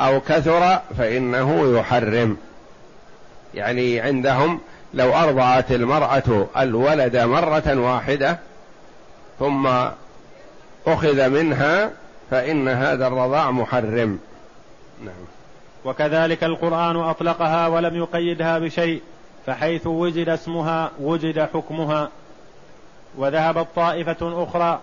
أو 0.01 0.21
كثر 0.21 0.79
فإنه 0.99 1.79
يحرم. 1.79 2.37
يعني 3.55 4.01
عندهم 4.01 4.61
لو 4.95 5.15
أرضعت 5.15 5.73
المرأة 5.73 6.47
الولد 6.57 7.17
مرة 7.17 7.77
واحدة 7.77 8.39
ثم 9.39 9.67
أخذ 10.87 11.29
منها 11.29 11.91
فإن 12.31 12.69
هذا 12.69 13.07
الرضاع 13.07 13.51
محرم. 13.51 14.19
نعم. 15.05 15.25
وكذلك 15.85 16.45
القرآن 16.45 16.97
أطلقها 16.97 17.67
ولم 17.67 17.97
يقيدها 17.97 18.59
بشيء 18.59 19.03
فحيث 19.47 19.87
وجد 19.87 20.29
اسمها 20.29 20.91
وجد 21.01 21.49
حكمها. 21.55 22.09
وذهبت 23.17 23.67
طائفة 23.77 24.45
أخرى 24.45 24.81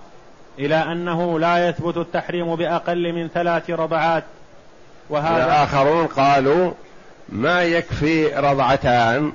إلى 0.59 0.75
أنه 0.75 1.39
لا 1.39 1.69
يثبت 1.69 1.97
التحريم 1.97 2.55
بأقل 2.55 3.13
من 3.13 3.27
ثلاث 3.27 3.69
رضعات 3.69 4.23
وهذا 5.09 5.63
آخرون 5.63 6.07
قالوا 6.07 6.71
ما 7.29 7.63
يكفي 7.63 8.27
رضعتان 8.27 9.31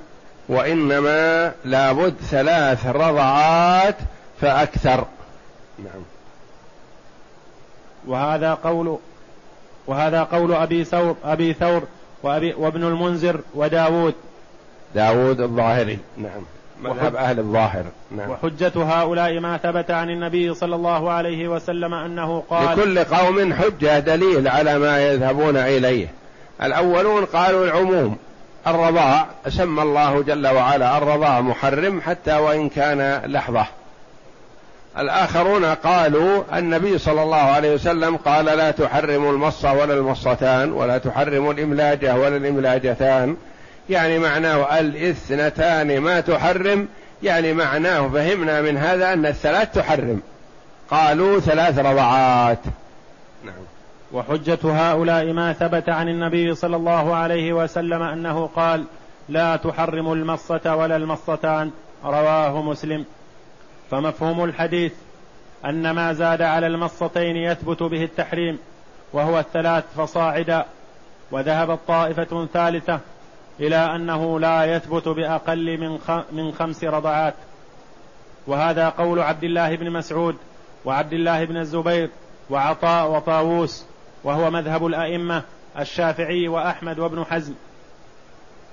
وإنما 0.48 1.52
لابد 1.64 2.14
ثلاث 2.20 2.87
رضعات 2.87 3.96
فأكثر. 4.40 5.06
نعم. 5.78 6.02
وهذا 8.06 8.54
قول 8.54 8.98
وهذا 9.87 10.22
قول 10.22 10.54
أبي 10.54 10.85
ثور 10.85 11.16
أبي 11.24 11.52
ثور 11.52 11.82
وأبي 12.22 12.54
وابن 12.54 12.85
المنذر 12.85 13.40
وداود. 13.54 14.14
داود 14.94 15.40
الظاهري. 15.40 15.98
نعم. 16.16 16.42
مذهب 16.83 17.16
أهل 17.16 17.38
الظاهر. 17.38 17.85
نعم. 18.16 18.31
وحجة 18.31 18.73
هؤلاء 18.77 19.40
ما 19.40 19.57
ثبت 19.57 19.90
عن 19.90 20.11
النبي 20.11 20.55
صلى 20.55 20.75
الله 20.75 21.11
عليه 21.11 21.49
وسلم 21.49 21.95
أنه 21.95 22.42
قال 22.51 22.79
لكل 22.79 23.05
قوم 23.05 23.55
حجة 23.55 23.99
دليل 23.99 24.49
على 24.49 24.79
ما 24.79 25.07
يذهبون 25.07 25.57
إليه. 25.57 26.07
الأولون 26.62 27.25
قالوا 27.25 27.64
العموم. 27.64 28.16
الرضاع 28.66 29.27
سمى 29.49 29.83
الله 29.83 30.23
جل 30.23 30.47
وعلا. 30.47 30.99
الرضاع 30.99 31.40
محرم 31.40 32.01
حتى 32.01 32.37
وإن 32.37 32.68
كان 32.68 33.23
لحظة. 33.27 33.66
الآخرون 34.99 35.64
قالوا 35.64 36.42
النبي 36.55 36.99
صلى 36.99 37.23
الله 37.23 37.37
عليه 37.37 37.75
وسلم 37.75 38.16
قال 38.16 38.45
لا 38.45 38.71
تحرم 38.71 39.31
المصة 39.31 39.73
ولا 39.73 39.95
المصتان 39.95 40.73
ولا 40.73 40.99
تحرم 40.99 41.51
الإملاجة 41.51 42.16
ولا 42.16 42.37
الإملاجتان. 42.37 43.37
يعني 43.90 44.18
معناه 44.18 44.81
الاثنتان 44.81 45.99
ما 46.01 46.21
تحرم 46.21 46.88
يعني 47.23 47.53
معناه 47.53 48.09
فهمنا 48.09 48.61
من 48.61 48.77
هذا 48.77 49.12
أن 49.12 49.27
الثلاث 49.27 49.73
تحرم. 49.73 50.21
قالوا 50.90 51.40
ثلاث 51.40 51.79
رضعات 51.79 52.59
نعم. 53.45 53.55
وحجة 54.12 54.59
هؤلاء 54.64 55.33
ما 55.33 55.53
ثبت 55.53 55.88
عن 55.88 56.09
النبي 56.09 56.55
صلى 56.55 56.77
الله 56.77 57.14
عليه 57.14 57.53
وسلم 57.53 58.03
أنه 58.03 58.47
قال 58.57 58.85
لا 59.29 59.57
تحرم 59.57 60.12
المصة 60.12 60.77
ولا 60.77 60.97
المصتان. 60.97 61.71
رواه 62.05 62.62
مسلم. 62.62 63.05
فمفهوم 63.90 64.45
الحديث 64.45 64.92
أن 65.64 65.90
ما 65.90 66.12
زاد 66.12 66.42
على 66.42 66.66
المصتين 66.66 67.37
يثبت 67.37 67.83
به 67.83 68.05
التحريم 68.05 68.59
وهو 69.12 69.38
الثلاث 69.38 69.85
فصاعدا. 69.97 70.64
وذهبت 71.31 71.79
طائفة 71.88 72.47
ثالثة 72.53 73.01
إلى 73.61 73.77
أنه 73.77 74.41
لا 74.41 74.65
يثبت 74.65 75.09
بأقل 75.09 75.79
من 75.81 75.99
من 76.33 76.53
خمس 76.53 76.85
رضعات. 76.85 77.35
وهذا 78.47 78.88
قول 78.88 79.21
عبد 79.21 79.45
الله 79.45 79.77
بن 79.77 79.91
مسعود 79.91 80.37
وعبد 80.85 81.12
الله 81.12 81.45
بن 81.45 81.57
الزبير 81.57 82.11
وعطاء 82.51 83.11
وطاووس 83.11 83.87
وهو 84.25 84.51
مذهب 84.51 84.87
الأئمة 84.87 85.43
الشافعي 85.79 86.49
وأحمد 86.49 86.99
وابن 86.99 87.25
حزم. 87.25 87.55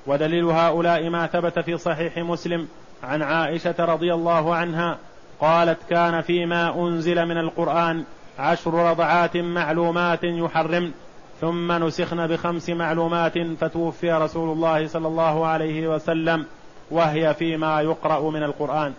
ودليل 0.07 0.45
هؤلاء 0.45 1.09
ما 1.09 1.27
ثبت 1.27 1.59
في 1.59 1.77
صحيح 1.77 2.17
مسلم 2.17 2.67
عن 3.03 3.21
عائشة 3.21 3.75
رضي 3.79 4.13
الله 4.13 4.55
عنها 4.55 4.97
قالت 5.39 5.79
كان 5.89 6.21
فيما 6.21 6.75
أنزل 6.75 7.25
من 7.25 7.37
القرآن 7.37 8.03
عشر 8.39 8.73
رضعات 8.73 9.37
معلومات 9.37 10.23
يحرمن. 10.23 10.91
ثم 11.41 11.71
نسخن 11.71 12.27
بخمس 12.27 12.69
معلومات 12.69 13.33
فتوفي 13.61 14.11
رسول 14.11 14.51
الله 14.51 14.87
صلى 14.87 15.07
الله 15.07 15.47
عليه 15.47 15.87
وسلم 15.87 16.45
وهي 16.91 17.33
فيما 17.33 17.81
يقرأ 17.81 18.31
من 18.31 18.43
القرآن. 18.43 18.93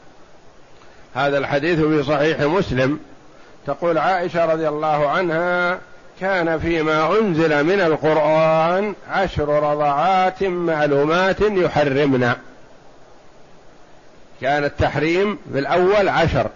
هذا 1.14 1.38
الحديث 1.38 1.80
في 1.80 2.02
صحيح 2.02 2.40
مسلم. 2.40 3.00
تقول 3.66 3.98
عائشة 3.98 4.44
رضي 4.44 4.68
الله 4.68 5.08
عنها 5.08 5.78
كان 6.20 6.58
فيما 6.58 7.18
أنزل 7.18 7.64
من 7.64 7.80
القرآن 7.80 8.94
عشر 9.10 9.48
رضعات 9.48 10.42
معلومات 10.42 11.40
يحرمنا. 11.40 12.36
كان 14.40 14.64
التحريم 14.64 15.38
في 15.52 15.58
الأول 15.58 16.08
عشر. 16.08 16.50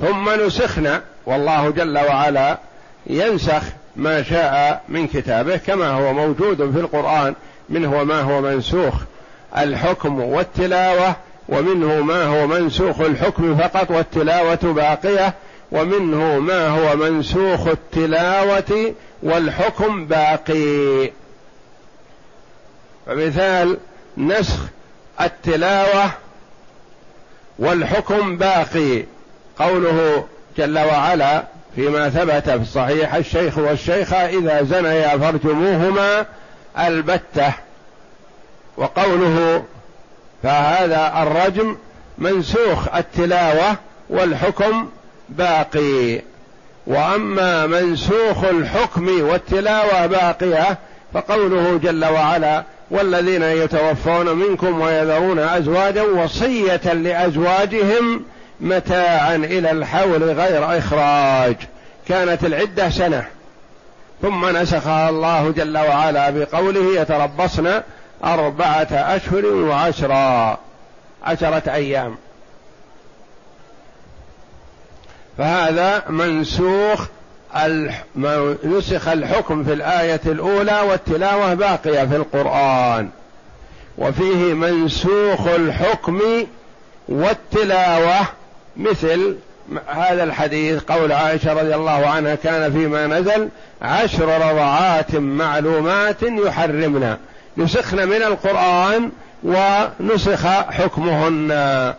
ثم 0.00 0.46
نسخنا 0.46 1.02
والله 1.26 1.70
جل 1.70 1.98
وعلا 1.98 2.58
ينسخ 3.06 3.62
ما 3.96 4.22
شاء 4.22 4.82
من 4.88 5.06
كتابه 5.06 5.56
كما 5.56 5.88
هو 5.90 6.12
موجود 6.12 6.56
في 6.56 6.80
القرآن 6.80 7.34
منه 7.68 8.04
ما 8.04 8.20
هو 8.20 8.40
منسوخ 8.40 8.94
الحكم 9.56 10.20
والتلاوة 10.20 11.16
ومنه 11.48 12.00
ما 12.00 12.24
هو 12.24 12.46
منسوخ 12.46 13.00
الحكم 13.00 13.56
فقط 13.56 13.90
والتلاوة 13.90 14.58
باقية 14.62 15.34
ومنه 15.72 16.38
ما 16.38 16.68
هو 16.68 16.96
منسوخ 16.96 17.66
التلاوة 17.66 18.94
والحكم 19.22 20.06
باقي. 20.06 21.10
فمثال 23.06 23.78
نسخ 24.18 24.60
التلاوة 25.20 26.10
والحكم 27.58 28.36
باقي 28.36 29.04
قوله 29.58 30.26
جل 30.58 30.78
وعلا 30.78 31.44
فيما 31.76 32.10
ثبت 32.10 32.50
في 32.50 32.62
الصحيح 32.62 33.14
الشيخ 33.14 33.58
والشيخة 33.58 34.16
إذا 34.16 34.62
زنيا 34.62 35.18
فارجموهما 35.18 36.26
البتة. 36.78 37.52
وقوله 38.76 39.64
فهذا 40.42 41.22
الرجم 41.22 41.76
منسوخ 42.18 42.94
التلاوة 42.94 43.76
والحكم 44.10 44.88
باقي. 45.28 46.20
وأما 46.86 47.66
منسوخ 47.66 48.44
الحكم 48.44 49.22
والتلاوة 49.22 50.06
باقية 50.06 50.78
فقوله 51.14 51.80
جل 51.82 52.04
وعلا 52.04 52.62
والذين 52.90 53.42
يتوفون 53.42 54.28
منكم 54.36 54.80
ويذرون 54.80 55.38
أزواجا 55.38 56.02
وصية 56.02 56.92
لأزواجهم 56.92 58.24
متاعا 58.60 59.36
إلى 59.36 59.70
الحول 59.70 60.22
غير 60.22 60.78
إخراج. 60.78 61.56
كانت 62.08 62.44
العدة 62.44 62.90
سنة. 62.90 63.24
ثم 64.22 64.56
نسخها 64.56 65.08
الله 65.08 65.50
جل 65.50 65.78
وعلا 65.78 66.30
بقوله 66.30 67.00
يتربصن 67.00 67.80
أربعة 68.24 68.88
أشهر 68.92 69.46
وعشرا. 69.46 70.58
عشرة 71.24 71.62
أيام. 71.72 72.16
فهذا 75.38 76.02
منسوخ 76.08 77.06
نسخ 78.64 79.08
الحكم 79.08 79.64
في 79.64 79.72
الآية 79.72 80.20
الأولى 80.26 80.80
والتلاوة 80.80 81.54
باقية 81.54 82.04
في 82.04 82.16
القرآن. 82.16 83.08
وفيه 83.98 84.54
منسوخ 84.54 85.46
الحكم 85.46 86.20
والتلاوة 87.08 88.20
مثل 88.76 89.36
هذا 89.86 90.24
الحديث 90.24 90.82
قول 90.82 91.12
عائشة 91.12 91.52
رضي 91.52 91.74
الله 91.74 92.06
عنها 92.06 92.34
كان 92.34 92.72
فيما 92.72 93.06
نزل 93.06 93.48
عشر 93.82 94.28
رضعات 94.50 95.14
معلومات 95.14 96.22
يحرمنا. 96.22 97.18
نسخن 97.56 98.08
من 98.08 98.22
القرآن 98.22 99.10
ونسخ 99.44 100.46
حكمهن. 100.46 101.94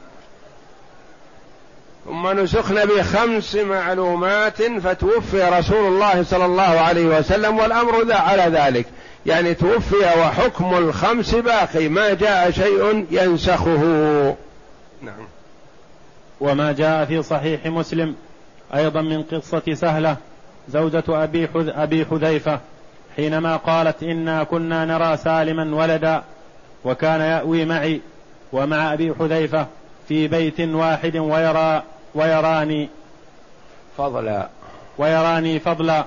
ثم 2.06 2.40
نسخن 2.40 2.86
بخمس 2.86 3.56
معلومات 3.56 4.64
فتوفي 4.64 5.44
رسول 5.44 5.88
الله 5.88 6.24
صلى 6.24 6.46
الله 6.46 6.64
عليه 6.64 7.06
وسلم 7.06 7.58
والأمر 7.60 8.04
ذا 8.04 8.16
على 8.16 8.44
ذلك. 8.44 8.86
يعني 9.26 9.54
توفي 9.54 10.20
وحكم 10.20 10.78
الخمس 10.78 11.36
باقي 11.36 11.88
ما 11.88 12.14
جاء 12.14 12.52
شيء 12.52 13.06
ينسخه. 13.12 14.36
نعم. 15.02 15.35
وما 16.46 16.72
جاء 16.72 17.06
في 17.06 17.22
صحيح 17.22 17.66
مسلم 17.66 18.16
أيضا 18.76 19.02
من 19.02 19.24
قصة 19.24 19.74
سهلة 19.74 20.18
زوجة 20.70 21.04
أبي, 21.10 21.48
حذ 21.48 21.70
أبي 21.70 22.06
حذيفة 22.06 22.60
حينما 23.16 23.56
قالت 23.56 24.04
إنا 24.04 24.44
كنا 24.44 24.86
نرى 24.86 25.18
سالما 25.18 25.76
ولدا 25.76 26.24
وكان 26.86 27.22
يأوي 27.22 27.66
معي 27.66 28.02
ومع 28.52 28.94
أبي 28.94 29.14
حذيفة 29.20 29.68
في 30.08 30.28
بيت 30.28 30.60
واحد 30.60 31.18
ويرى 31.18 31.84
ويراني. 32.16 32.90
فضلا. 33.98 34.50
ويراني 34.98 35.60
فضلا. 35.60 36.06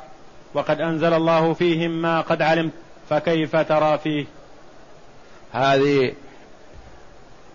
وقد 0.55 0.81
أنزل 0.81 1.13
الله 1.13 1.53
فيهم 1.53 1.91
ما 1.91 2.21
قد 2.21 2.43
علمت 2.43 2.73
فكيف 3.11 3.57
ترى 3.57 3.99
فيه؟ 3.99 4.27
هذه 5.53 6.13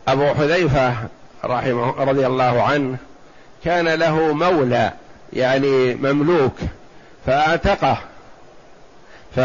أبو 0.08 0.26
حذيفة 0.26 0.96
رحمه 1.46 2.04
رضي 2.04 2.28
الله 2.28 2.64
عنه 2.64 2.98
كان 3.66 3.88
له 3.88 4.34
مولى 4.34 4.92
يعني 5.34 5.96
مملوك 5.96 6.56
فاعتقه. 7.26 7.98
ف 9.36 9.40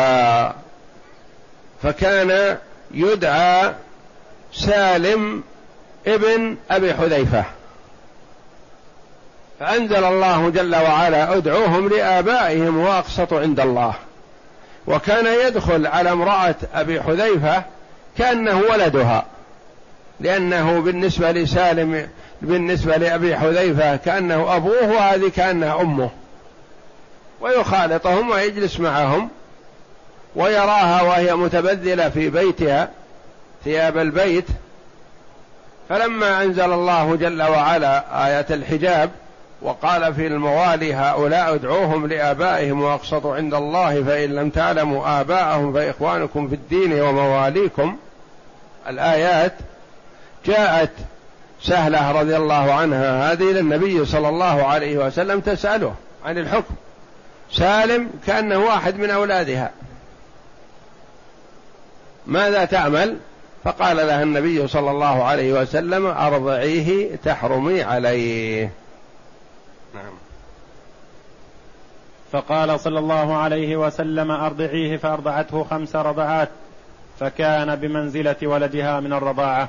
فكان 1.83 2.59
يدعى 2.91 3.73
سالم 4.53 5.43
ابن 6.07 6.57
أبي 6.71 6.95
حذيفة. 6.95 7.45
فأنزل 9.61 10.05
الله 10.05 10.51
جل 10.51 10.77
وعلا 10.77 11.37
ادعوهم 11.37 11.89
لآبائهم 11.89 12.79
وأقسطوا 12.79 13.41
عند 13.41 13.61
الله. 13.61 13.95
وكان 14.87 15.27
يدخل 15.47 15.87
على 15.87 16.13
امرأة 16.13 16.55
أبي 16.75 17.03
حذيفة 17.03 17.63
كأنه 18.19 18.63
ولدها. 18.71 19.25
لأنه 20.21 20.81
بالنسبة 20.81 21.33
لسالم 21.33 22.09
بالنسبة 22.43 22.97
لأبي 22.97 23.37
حذيفة 23.37 23.97
كأنه 23.97 24.57
أبوه 24.57 24.89
وهذه 24.89 25.29
كأنها 25.37 25.81
أمه. 25.81 26.11
ويخالطهم 27.41 28.31
ويجلس 28.31 28.81
معهم 28.81 29.29
ويراها 30.37 31.03
وهي 31.03 31.35
متبذلة 31.35 32.09
في 32.09 32.31
بيتها 32.31 32.91
ثياب 33.65 33.99
البيت. 33.99 34.47
فلما 35.89 36.43
أنزل 36.43 36.73
الله 36.73 37.17
جل 37.17 37.43
وعلا 37.43 38.27
آية 38.27 38.47
الحجاب 38.51 39.11
وقال 39.63 40.15
في 40.15 40.27
الموالي 40.27 40.95
هؤلاء 40.95 41.55
ادعوهم 41.55 42.07
لآبائهم 42.07 42.83
وأقسطوا 42.83 43.37
عند 43.37 43.55
الله 43.55 44.05
فإن 44.05 44.35
لم 44.35 44.51
تعلموا 44.51 45.21
آباءهم 45.21 45.73
فإخوانكم 45.73 46.49
في 46.49 46.55
الدين 46.55 47.01
ومواليكم. 47.01 47.97
الآيات 48.89 49.53
جاءت 50.49 50.91
سهلة 51.63 52.13
رضي 52.13 52.37
الله 52.37 52.73
عنها 52.73 53.33
هذه 53.33 53.43
للنبي 53.43 54.05
صلى 54.05 54.29
الله 54.29 54.67
عليه 54.67 55.07
وسلم 55.07 55.41
تسأله 55.41 55.95
عن 56.25 56.39
الحكم. 56.39 56.75
سالم 57.53 58.11
كأنه 58.27 58.59
واحد 58.59 58.97
من 58.97 59.11
أولادها. 59.11 59.71
ماذا 62.27 62.65
تعمل؟ 62.65 63.17
فقال 63.65 63.97
لها 63.97 64.23
النبي 64.23 64.69
صلى 64.69 64.91
الله 64.91 65.25
عليه 65.25 65.53
وسلم 65.53 66.07
أرضعيه 66.07 67.17
تحرمي 67.25 67.83
عليه. 67.83 68.71
نعم. 69.95 70.13
فقال 72.33 72.81
صلى 72.81 72.99
الله 72.99 73.37
عليه 73.37 73.77
وسلم 73.77 74.31
أرضعيه 74.31 74.97
فأرضعته 74.97 75.65
خمس 75.65 75.97
رضعات 75.97 76.49
فكان 77.21 77.77
بمنزلة 77.77 78.37
ولدها 78.43 79.01
من 79.01 79.13
الرضاعة. 79.13 79.69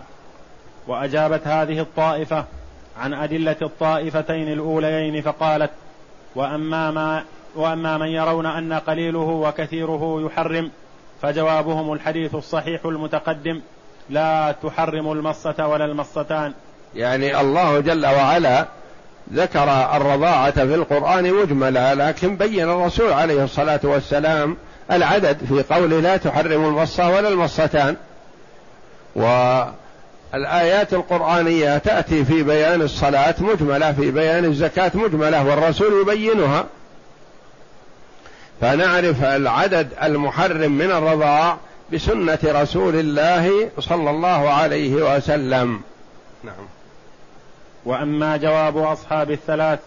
وأجابت 0.89 1.47
هذه 1.47 1.79
الطائفة 1.79 2.45
عن 2.99 3.13
أدلة 3.13 3.55
الطائفتين 3.61 4.53
الأوليين 4.53 5.21
فقالت 5.21 5.69
وأما 6.35 6.91
ما 6.91 7.23
وأما 7.55 7.97
من 7.97 8.07
يرون 8.07 8.45
أن 8.45 8.73
قليله 8.73 9.19
وكثيره 9.19 10.21
يحرم 10.25 10.71
فجوابهم 11.21 11.93
الحديث 11.93 12.35
الصحيح 12.35 12.85
المتقدم 12.85 13.61
لا 14.09 14.55
تحرم 14.63 15.11
المصة 15.11 15.67
ولا 15.67 15.85
المصتان. 15.85 16.53
يعني 16.95 17.41
الله 17.41 17.79
جل 17.79 18.05
وعلا 18.05 18.65
ذكر 19.33 19.63
الرضاعة 19.95 20.51
في 20.51 20.75
القرآن 20.75 21.33
مجملة 21.33 21.93
لكن 21.93 22.35
بين 22.35 22.69
الرسول 22.69 23.13
عليه 23.13 23.43
الصلاة 23.43 23.79
والسلام 23.83 24.57
العدد 24.91 25.37
في 25.37 25.73
قوله 25.73 25.99
لا 25.99 26.17
تحرم 26.17 26.65
المصة 26.65 27.09
ولا 27.09 27.29
المصتان. 27.29 27.95
والآيات 30.33 30.93
القرآنية 30.93 31.77
تأتي 31.77 32.25
في 32.25 32.43
بيان 32.43 32.81
الصلاة 32.81 33.35
مجملة 33.39 33.91
في 33.91 34.11
بيان 34.11 34.45
الزكاة 34.45 34.91
مجملة 34.93 35.45
والرسول 35.45 36.01
يبينها. 36.01 36.65
فنعرف 38.61 39.23
العدد 39.23 39.87
المحرم 40.03 40.71
من 40.71 40.91
الرضاع 40.91 41.57
بسنة 41.93 42.39
رسول 42.43 42.95
الله 42.95 43.69
صلى 43.79 44.09
الله 44.09 44.49
عليه 44.49 45.15
وسلم. 45.15 45.81
نعم. 46.43 46.65
وأما 47.85 48.37
جواب 48.37 48.77
أصحاب 48.77 49.31
الثلاث 49.31 49.79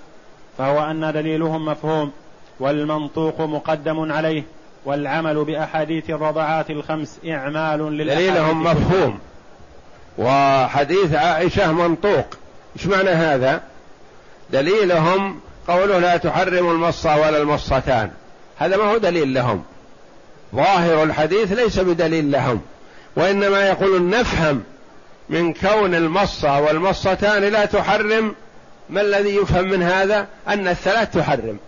فهو 0.58 0.90
أن 0.90 1.12
دليلهم 1.12 1.64
مفهوم 1.66 2.12
والمنطوق 2.60 3.40
مقدم 3.40 4.12
عليه 4.12 4.42
والعمل 4.84 5.44
بأحاديث 5.44 6.10
الرضعات 6.10 6.70
الخمس 6.70 7.18
إعمال 7.28 7.80
للأحاديث. 7.80 8.30
دليلهم 8.30 8.62
مفهوم. 8.62 9.18
وحديث 10.18 11.14
عائشة 11.14 11.72
منطوق. 11.72 12.26
إيش 12.76 12.86
معنى 12.86 13.10
هذا؟ 13.10 13.62
دليلهم 14.50 15.40
قوله 15.68 15.98
لا 15.98 16.16
تحرم 16.16 16.70
المصة 16.70 17.16
ولا 17.16 17.38
المصتان. 17.38 18.10
هذا 18.58 18.76
ما 18.76 18.84
هو 18.84 18.96
دليل 18.96 19.34
لهم. 19.34 19.64
ظاهر 20.54 21.02
الحديث 21.02 21.52
ليس 21.52 21.78
بدليل 21.78 22.30
لهم. 22.30 22.60
وإنما 23.16 23.68
يقولون 23.68 24.10
نفهم 24.10 24.62
من 25.28 25.54
كون 25.54 25.94
المصة 25.94 26.60
والمصتان 26.60 27.42
لا 27.42 27.64
تحرم. 27.64 28.34
ما 28.90 29.00
الذي 29.00 29.36
يفهم 29.36 29.64
من 29.64 29.82
هذا؟ 29.82 30.26
أن 30.48 30.68
الثلاث 30.68 31.10
تحرم. 31.10 31.58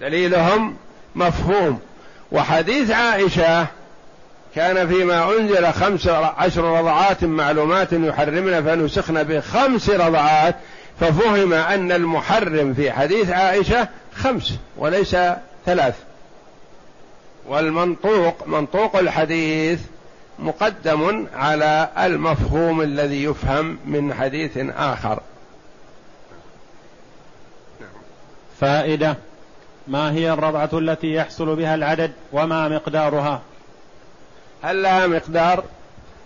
دليلهم 0.00 0.76
مفهوم. 1.14 1.80
وحديث 2.32 2.90
عائشة 2.90 3.66
كان 4.58 4.88
فيما 4.88 5.38
أنزل 5.38 5.72
خمس 5.72 6.08
عشر 6.08 6.64
رضعات 6.78 7.24
معلومات 7.24 7.92
يحرمن 7.92 8.64
فنسخن 8.64 9.22
بخمس 9.22 9.90
رضعات 9.90 10.54
ففهم 11.00 11.52
أن 11.52 11.92
المحرم 11.92 12.74
في 12.74 12.92
حديث 12.92 13.30
عائشة 13.30 13.88
خمس 14.16 14.54
وليس 14.76 15.16
ثلاث. 15.66 15.94
والمنطوق 17.48 18.46
منطوق 18.46 18.96
الحديث 18.96 19.80
مقدم 20.38 21.26
على 21.34 21.88
المفهوم 21.98 22.82
الذي 22.82 23.24
يفهم 23.24 23.78
من 23.86 24.14
حديث 24.14 24.58
آخر. 24.76 25.20
فائدة 28.60 29.16
ما 29.88 30.12
هي 30.12 30.32
الرضعة 30.32 30.70
التي 30.72 31.14
يحصل 31.14 31.56
بها 31.56 31.74
العدد 31.74 32.12
وما 32.32 32.68
مقدارها؟ 32.68 33.42
هل 34.62 34.82
لها 34.82 35.06
مقدار؟ 35.06 35.64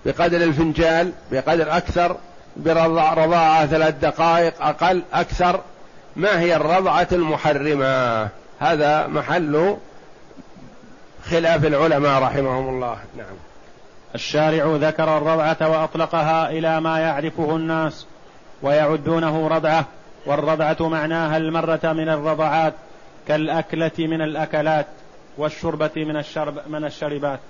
بقدر 0.07 0.37
الفنجال 0.37 1.13
بقدر 1.33 1.77
أكثر 1.77 2.17
برضاعة 2.57 3.67
ثلاث 3.67 3.95
دقائق 3.95 4.63
أقل 4.63 5.03
أكثر. 5.13 5.61
ما 6.17 6.41
هي 6.41 6.57
الرضعة 6.57 7.09
المحرمة؟ 7.13 8.29
هذا 8.59 9.07
محل 9.07 9.77
خلاف 11.31 11.65
العلماء 11.65 12.23
رحمهم 12.23 12.69
الله. 12.69 12.97
نعم. 13.17 13.37
الشارع 14.15 14.77
ذكر 14.77 15.19
الرضعة 15.19 15.57
وأطلقها 15.61 16.51
إلى 16.51 16.81
ما 16.81 16.99
يعرفه 16.99 17.57
الناس 17.57 18.07
ويعدونه 18.63 19.49
رضعة 19.49 19.85
والرضعة 20.27 20.77
معناها 20.81 21.37
المرة 21.37 21.81
من 21.85 22.09
الرضعات 22.09 22.75
كالأكلة 23.29 23.91
من 23.99 24.23
الأكلات 24.23 24.87
والشربة 25.39 25.91
من 25.97 26.17
الشرب 26.17 26.59
من 26.67 26.85
الشربات. 26.85 27.41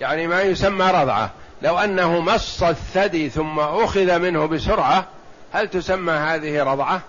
يعني 0.00 0.26
ما 0.26 0.42
يسمى 0.42 0.84
رضعة. 0.84 1.30
لو 1.62 1.78
أنه 1.78 2.20
مص 2.20 2.62
الثدي 2.62 3.28
ثم 3.28 3.58
أخذ 3.58 4.18
منه 4.18 4.46
بسرعة 4.46 5.04
هل 5.52 5.68
تسمى 5.68 6.12
هذه 6.12 6.62
رضعة؟ 6.62 7.00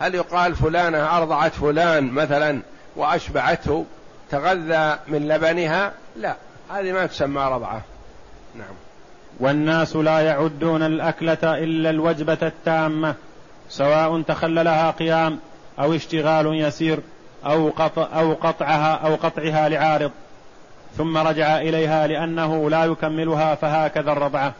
هل 0.00 0.14
يقال 0.14 0.56
فلانة 0.56 1.16
أرضعت 1.16 1.54
فلان 1.54 2.12
مثلا 2.12 2.60
وأشبعته 2.96 3.84
تغذى 4.30 4.98
من 5.08 5.28
لبنها؟ 5.28 5.92
لا 6.16 6.36
هذه 6.70 6.92
ما 6.92 7.06
تسمى 7.06 7.42
رضعة. 7.42 7.82
نعم. 8.54 8.74
والناس 9.40 9.96
لا 9.96 10.20
يعدون 10.20 10.82
الأكلة 10.82 11.38
إلا 11.42 11.90
الوجبة 11.90 12.38
التامة 12.42 13.14
سواء 13.68 14.22
تخللها 14.22 14.90
قيام 14.90 15.38
أو 15.78 15.94
اشتغال 15.94 16.60
يسير 16.60 16.98
أو 17.46 17.70
قطع 17.70 18.08
أو 18.20 18.32
قطعها 18.34 18.94
أو 18.94 19.14
قطعها 19.14 19.68
لعارض. 19.68 20.10
ثم 20.96 21.16
رجع 21.16 21.60
إليها 21.60 22.06
لأنه 22.06 22.70
لا 22.70 22.84
يكملها 22.84 23.54
فهكذا 23.54 24.12
الرضعة. 24.12 24.52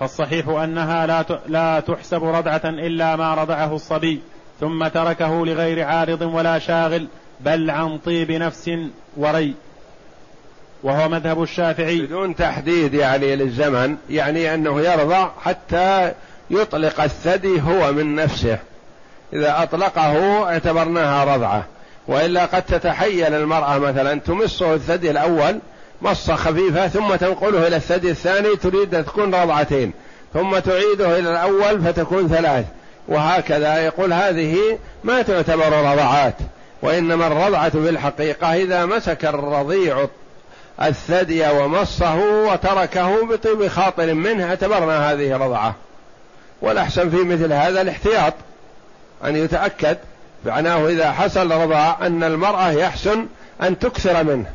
فالصحيح 0.00 0.48
أنها 0.48 1.06
لا 1.06 1.24
لا 1.48 1.80
تحسب 1.80 2.24
رضعة 2.24 2.60
إلا 2.64 3.16
ما 3.16 3.34
رضعه 3.34 3.74
الصبي 3.74 4.20
ثم 4.60 4.88
تركه 4.88 5.46
لغير 5.46 5.84
عارض 5.84 6.22
ولا 6.22 6.58
شاغل 6.58 7.08
بل 7.40 7.70
عن 7.70 7.98
طيب 7.98 8.32
نفس 8.32 8.70
وري. 9.16 9.54
وهو 10.82 11.08
مذهب 11.08 11.42
الشافعي. 11.42 12.00
بدون 12.00 12.36
تحديد 12.36 12.94
يعني 12.94 13.36
للزمن 13.36 13.96
يعني 14.10 14.54
أنه 14.54 14.80
يرضع 14.80 15.30
حتى 15.44 16.12
يطلق 16.50 17.00
الثدي 17.00 17.62
هو 17.62 17.92
من 17.92 18.14
نفسه. 18.14 18.58
إذا 19.32 19.62
أطلقه 19.62 20.44
اعتبرناها 20.44 21.36
رضعة. 21.36 21.64
وإلا 22.08 22.44
قد 22.44 22.62
تتحيل 22.62 23.34
المرأة 23.34 23.78
مثلا 23.78 24.20
تمصه 24.20 24.74
الثدي 24.74 25.10
الأول 25.10 25.58
مصة 26.02 26.36
خفيفة 26.36 26.88
ثم 26.88 27.14
تنقله 27.14 27.66
إلى 27.66 27.76
الثدي 27.76 28.10
الثاني 28.10 28.56
تريد 28.56 28.94
أن 28.94 29.04
تكون 29.04 29.34
رضعتين 29.34 29.92
ثم 30.34 30.58
تعيده 30.58 31.18
إلى 31.18 31.30
الأول 31.30 31.82
فتكون 31.82 32.28
ثلاث 32.28 32.64
وهكذا 33.08 33.78
يقول 33.78 34.12
هذه 34.12 34.78
ما 35.04 35.22
تعتبر 35.22 35.72
رضعات 35.72 36.34
وإنما 36.82 37.26
الرضعة 37.26 37.70
في 37.70 37.88
الحقيقة 37.88 38.54
إذا 38.54 38.84
مسك 38.84 39.24
الرضيع 39.24 40.06
الثدي 40.82 41.48
ومصه 41.48 42.16
وتركه 42.52 43.26
بطيب 43.26 43.68
خاطر 43.68 44.14
منه 44.14 44.48
اعتبرنا 44.48 45.12
هذه 45.12 45.36
رضعة. 45.36 45.74
والأحسن 46.62 47.10
في 47.10 47.16
مثل 47.16 47.52
هذا 47.52 47.80
الاحتياط 47.80 48.34
أن 49.24 49.36
يتأكد 49.36 49.96
معناه 50.46 50.88
إذا 50.88 51.12
حصل 51.12 51.50
رضاع 51.50 52.06
أن 52.06 52.24
المرأة 52.24 52.70
يحسن 52.70 53.26
أن 53.62 53.78
تكثر 53.78 54.24
منه 54.24 54.50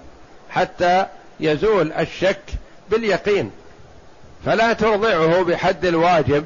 حتى 0.50 1.06
يزول 1.40 1.92
الشك 1.92 2.42
باليقين. 2.90 3.52
فلا 4.46 4.74
ترضعه 4.74 5.44
بحد 5.44 5.86
الواجب 5.86 6.46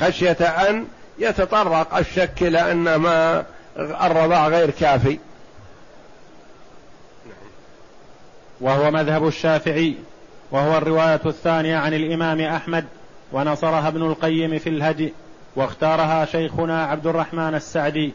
خشية 0.00 0.30
أن 0.30 0.86
يتطرق 1.18 1.96
الشك 1.96 2.42
إلى 2.42 2.72
أن 2.72 2.94
ما 2.94 3.44
الرضاع 3.78 4.48
غير 4.48 4.70
كافي. 4.70 5.18
وهو 8.60 8.90
مذهب 8.90 9.26
الشافعي 9.26 9.96
وهو 10.50 10.78
الرواية 10.78 11.20
الثانية 11.26 11.76
عن 11.76 11.94
الإمام 11.94 12.40
أحمد 12.40 12.84
ونصرها 13.32 13.88
ابن 13.88 14.02
القيم 14.02 14.58
في 14.58 14.68
الهدي. 14.68 15.12
واختارها 15.56 16.24
شيخنا 16.24 16.84
عبد 16.84 17.06
الرحمن 17.06 17.54
السعدي. 17.54 18.12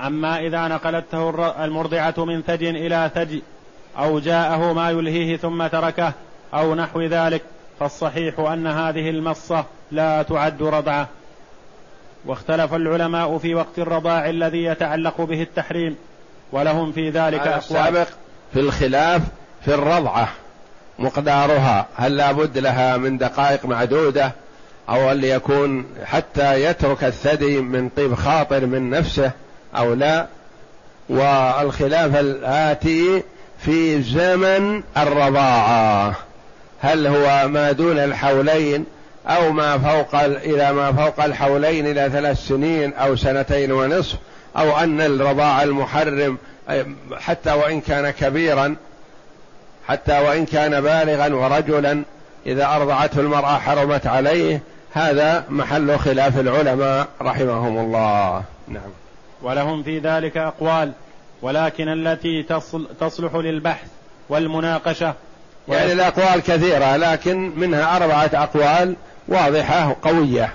أما 0.00 0.40
إذا 0.40 0.68
نقلته 0.68 1.30
المرضعة 1.64 2.14
من 2.18 2.42
ثج 2.42 2.64
إلى 2.64 3.10
ثج 3.14 3.38
أو 3.98 4.18
جاءه 4.18 4.72
ما 4.72 4.90
يلهيه 4.90 5.36
ثم 5.36 5.66
تركه 5.66 6.12
أو 6.54 6.74
نحو 6.74 7.02
ذلك 7.02 7.42
فالصحيح 7.80 8.38
أن 8.40 8.66
هذه 8.66 9.10
المصة 9.10 9.64
لا 9.90 10.22
تعد 10.22 10.62
رضعة. 10.62 11.08
واختلف 12.26 12.74
العلماء 12.74 13.38
في 13.38 13.54
وقت 13.54 13.78
الرضاع 13.78 14.28
الذي 14.30 14.64
يتعلق 14.64 15.20
به 15.20 15.42
التحريم 15.42 15.96
ولهم 16.52 16.92
في 16.92 17.10
ذلك 17.10 17.40
أقوال. 17.40 17.58
السابق 17.58 18.08
في 18.52 18.60
الخلاف 18.60 19.22
في 19.64 19.74
الرضعة. 19.74 20.28
مقدارها 20.98 21.86
هل 21.96 22.16
لا 22.16 22.32
بد 22.32 22.58
لها 22.58 22.96
من 22.96 23.18
دقائق 23.18 23.66
معدودة 23.66 24.32
أو 24.88 25.12
أن 25.12 25.24
يكون 25.24 25.86
حتى 26.04 26.64
يترك 26.64 27.04
الثدي 27.04 27.60
من 27.60 27.88
طيب 27.88 28.14
خاطر 28.14 28.66
من 28.66 28.90
نفسه 28.90 29.30
أو 29.76 29.94
لا. 29.94 30.26
والخلاف 31.08 32.16
الآتي 32.16 33.22
في 33.58 34.02
زمن 34.02 34.82
الرضاعة 34.96 36.14
هل 36.80 37.06
هو 37.06 37.48
ما 37.48 37.72
دون 37.72 37.98
الحولين 37.98 38.84
أو 39.26 39.52
ما 39.52 39.78
فوق 39.78 40.20
إلى 40.22 40.72
ما 40.72 40.92
فوق 40.92 41.24
الحولين 41.24 41.86
إلى 41.86 42.10
ثلاث 42.12 42.38
سنين 42.46 42.94
أو 42.94 43.16
سنتين 43.16 43.72
ونصف 43.72 44.16
أو 44.56 44.78
أن 44.78 45.00
الرضاع 45.00 45.62
المحرم 45.62 46.38
حتى 47.18 47.52
وإن 47.52 47.80
كان 47.80 48.10
كبيرا 48.10 48.76
حتى 49.88 50.18
وإن 50.18 50.46
كان 50.46 50.80
بالغا 50.80 51.34
ورجلا 51.34 52.02
إذا 52.46 52.66
أرضعته 52.66 53.20
المرأة 53.20 53.58
حرمت 53.58 54.06
عليه 54.06 54.60
هذا 54.92 55.44
محل 55.48 55.98
خلاف 55.98 56.40
العلماء 56.40 57.08
رحمهم 57.22 57.78
الله. 57.78 58.42
نعم. 58.68 58.90
ولهم 59.42 59.82
في 59.82 59.98
ذلك 59.98 60.36
أقوال 60.36 60.92
ولكن 61.42 61.88
التي 61.88 62.42
تصل 62.42 62.88
تصلح 63.00 63.34
للبحث 63.34 63.88
والمناقشة. 64.28 65.14
يعني 65.68 65.92
الأقوال 65.92 66.40
كثيرة 66.40 66.96
لكن 66.96 67.52
منها 67.56 67.96
أربعة 67.96 68.30
أقوال 68.34 68.96
واضحة 69.28 69.96
قوية 70.02 70.52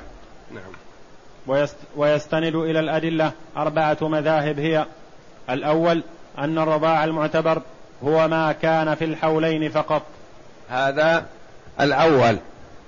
نعم. 0.52 1.68
ويستند 1.96 2.56
إلى 2.56 2.80
الأدلة 2.80 3.32
أربعة 3.58 3.98
مذاهب 4.02 4.60
هي 4.60 4.86
الأول 5.50 6.04
أن 6.38 6.58
الرضاع 6.58 7.04
المعتبر 7.04 7.62
هو 8.04 8.28
ما 8.28 8.52
كان 8.52 8.96
في 8.96 9.06
الحولين 9.06 9.70
فقط. 9.70 10.02
هذا 10.70 11.26
الأول 11.82 12.38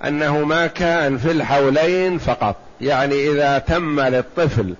أنه 0.04 0.44
ما 0.44 0.66
كان 0.66 1.18
في 1.18 1.30
الحولين 1.30 2.18
فقط. 2.18 2.56
يعني 2.80 3.30
إذا 3.30 3.58
تم 3.58 4.00
للطفل 4.00 4.74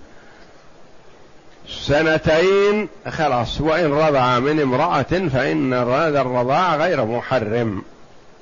سنتين 1.69 2.89
خلاص 3.09 3.61
وإن 3.61 3.93
رضع 3.93 4.39
من 4.39 4.61
امرأة 4.61 5.03
فإن 5.03 5.75
هذا 5.75 6.21
الرضاع 6.21 6.77
غير 6.77 7.05
محرم. 7.05 7.83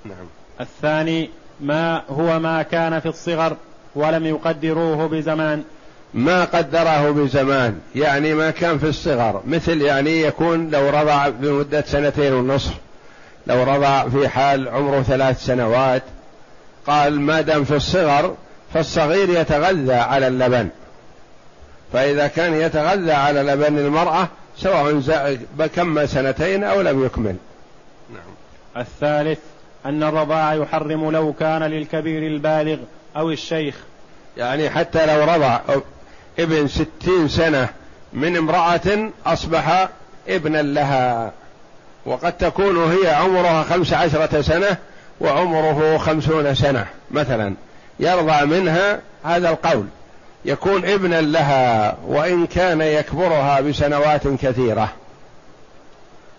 نعم. 0.05 0.27
الثاني 0.61 1.31
ما 1.61 2.03
هو 2.11 2.39
ما 2.39 2.63
كان 2.63 3.01
في 3.01 3.09
الصغر 3.09 3.57
ولم 3.95 4.27
يقدروه 4.27 5.09
بزمان. 5.09 5.65
ما 6.15 6.45
قدره 6.45 7.11
بزمان 7.11 7.81
يعني 7.95 8.35
ما 8.35 8.51
كان 8.51 8.79
في 8.79 8.89
الصغر 8.89 9.43
مثل 9.47 9.83
يعني 9.83 10.21
يكون 10.21 10.71
لو 10.71 10.89
رضع 10.89 11.29
بمدة 11.29 11.85
سنتين 11.87 12.33
ونصف 12.33 12.75
لو 13.47 13.63
رضع 13.63 14.09
في 14.09 14.29
حال 14.29 14.69
عمره 14.69 15.03
ثلاث 15.03 15.45
سنوات 15.45 16.03
قال 16.87 17.21
ما 17.21 17.41
دام 17.41 17.65
في 17.65 17.77
الصغر 17.77 18.37
فالصغير 18.75 19.31
يتغذى 19.41 19.95
على 19.95 20.27
اللبن. 20.27 20.69
فإذا 21.93 22.27
كان 22.27 22.55
يتغذى 22.55 23.13
على 23.13 23.43
لبن 23.43 23.79
المرأة 23.79 24.29
سواء 24.59 25.01
كم 25.77 26.07
سنتين 26.07 26.65
أو 26.65 26.81
لم 26.81 27.05
يكمل. 27.05 27.37
نعم. 28.11 28.35
الثالث 28.77 29.39
أن 29.87 30.03
الرضاع 30.03 30.55
يحرم 30.55 31.11
لو 31.11 31.33
كان 31.33 31.63
للكبير 31.63 32.23
البالغ 32.23 32.79
أو 33.17 33.31
الشيخ. 33.31 33.75
يعني 34.37 34.71
حتى 34.71 35.07
لو 35.07 35.25
رضع 35.25 35.61
ابن 36.39 36.69
ستين 36.69 37.29
سنة 37.29 37.69
من 38.13 38.37
امرأة 38.37 39.11
أصبح 39.27 39.89
ابنا 40.29 40.63
لها. 40.63 41.33
وقد 42.07 42.33
تكون 42.33 42.93
هي 42.93 43.15
عمرها 43.15 43.63
خمس 43.63 43.93
عشرة 43.93 44.41
سنة 44.41 44.77
وعمره 45.21 45.99
خمسون 45.99 46.55
سنة 46.55 46.87
مثلا. 47.11 47.55
يرضع 48.01 48.45
منها 48.45 49.01
هذا 49.25 49.51
القول. 49.51 49.87
يكون 50.45 50.85
ابنا 50.85 51.21
لها 51.21 51.97
وإن 52.07 52.47
كان 52.47 52.81
يكبرها 52.81 53.61
بسنوات 53.61 54.29
كثيرة. 54.29 54.93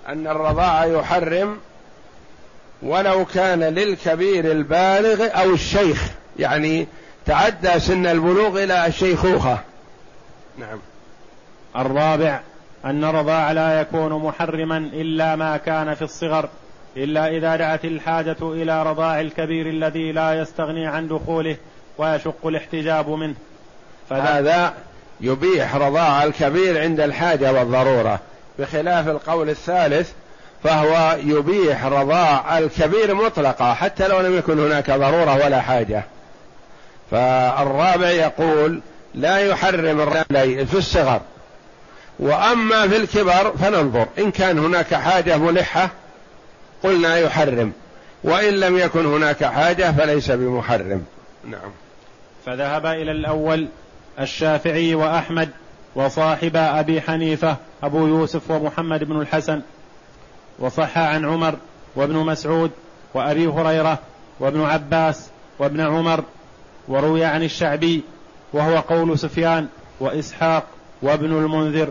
أن 0.07 0.27
الرضاع 0.27 0.85
يحرم 0.85 1.57
ولو 2.83 3.25
كان 3.25 3.63
للكبير 3.63 4.51
البالغ 4.51 5.27
أو 5.27 5.53
الشيخ. 5.53 6.03
يعني 6.39 6.87
تعدى 7.25 7.79
سن 7.79 8.05
البلوغ 8.05 8.63
إلى 8.63 8.87
الشيخوخة. 8.87 9.59
نعم. 10.57 10.79
الرابع 11.75 12.39
أن 12.85 13.03
الرضاع 13.03 13.51
لا 13.51 13.81
يكون 13.81 14.23
محرما 14.23 14.77
إلا 14.77 15.35
ما 15.35 15.57
كان 15.57 15.95
في 15.95 16.01
الصغر 16.01 16.49
إلا 16.97 17.29
إذا 17.29 17.55
دعت 17.55 17.85
الحاجة 17.85 18.37
إلى 18.41 18.83
رضاع 18.83 19.21
الكبير 19.21 19.69
الذي 19.69 20.11
لا 20.11 20.33
يستغني 20.33 20.87
عن 20.87 21.07
دخوله 21.07 21.57
ويشق 21.97 22.47
الاحتجاب 22.47 23.09
منه. 23.09 23.35
فهذا 24.09 24.73
يبيح 25.21 25.75
رضاع 25.75 26.23
الكبير 26.23 26.81
عند 26.81 26.99
الحاجة 26.99 27.53
والضرورة. 27.53 28.19
بخلاف 28.59 29.07
القول 29.07 29.49
الثالث 29.49 30.11
فهو 30.63 31.17
يبيح 31.23 31.85
رضاع 31.85 32.57
الكبير 32.57 33.15
مطلقة 33.15 33.73
حتى 33.73 34.07
لو 34.07 34.19
لم 34.19 34.37
يكن 34.37 34.59
هناك 34.59 34.91
ضرورة 34.91 35.45
ولا 35.45 35.61
حاجة. 35.61 36.03
فالرابع 37.11 38.09
يقول 38.09 38.81
لا 39.15 39.37
يحرم 39.37 40.01
الرجل 40.01 40.67
في 40.67 40.77
الصغر. 40.77 41.21
وأما 42.19 42.87
في 42.87 42.97
الكبر 42.97 43.51
فننظر. 43.57 44.07
إن 44.17 44.31
كان 44.31 44.59
هناك 44.59 44.93
حاجة 44.93 45.37
ملحة 45.37 45.89
قلنا 46.83 47.17
يحرم. 47.17 47.71
وإن 48.23 48.53
لم 48.53 48.77
يكن 48.77 49.05
هناك 49.05 49.43
حاجة 49.43 49.91
فليس 49.91 50.31
بمحرم. 50.31 51.03
نعم. 51.45 51.71
فذهب 52.45 52.85
إلى 52.85 53.11
الأول 53.11 53.67
الشافعي 54.19 54.95
وأحمد 54.95 55.49
وصاحب 55.95 56.55
أبي 56.55 57.01
حنيفة 57.01 57.57
أبو 57.83 58.07
يوسف 58.07 58.51
ومحمد 58.51 59.03
بن 59.03 59.21
الحسن. 59.21 59.61
وصح 60.59 60.97
عن 60.97 61.25
عمر 61.25 61.55
وابن 61.95 62.15
مسعود 62.15 62.71
وأبي 63.13 63.47
هريرة 63.47 63.99
وابن 64.39 64.61
عباس 64.61 65.29
وابن 65.59 65.81
عمر 65.81 66.23
وروي 66.87 67.25
عن 67.25 67.43
الشعبي 67.43 68.03
وهو 68.55 68.77
قول 68.77 69.19
سفيان 69.19 69.67
وإسحاق 69.99 70.63
وابن 71.01 71.25
المنذر. 71.25 71.89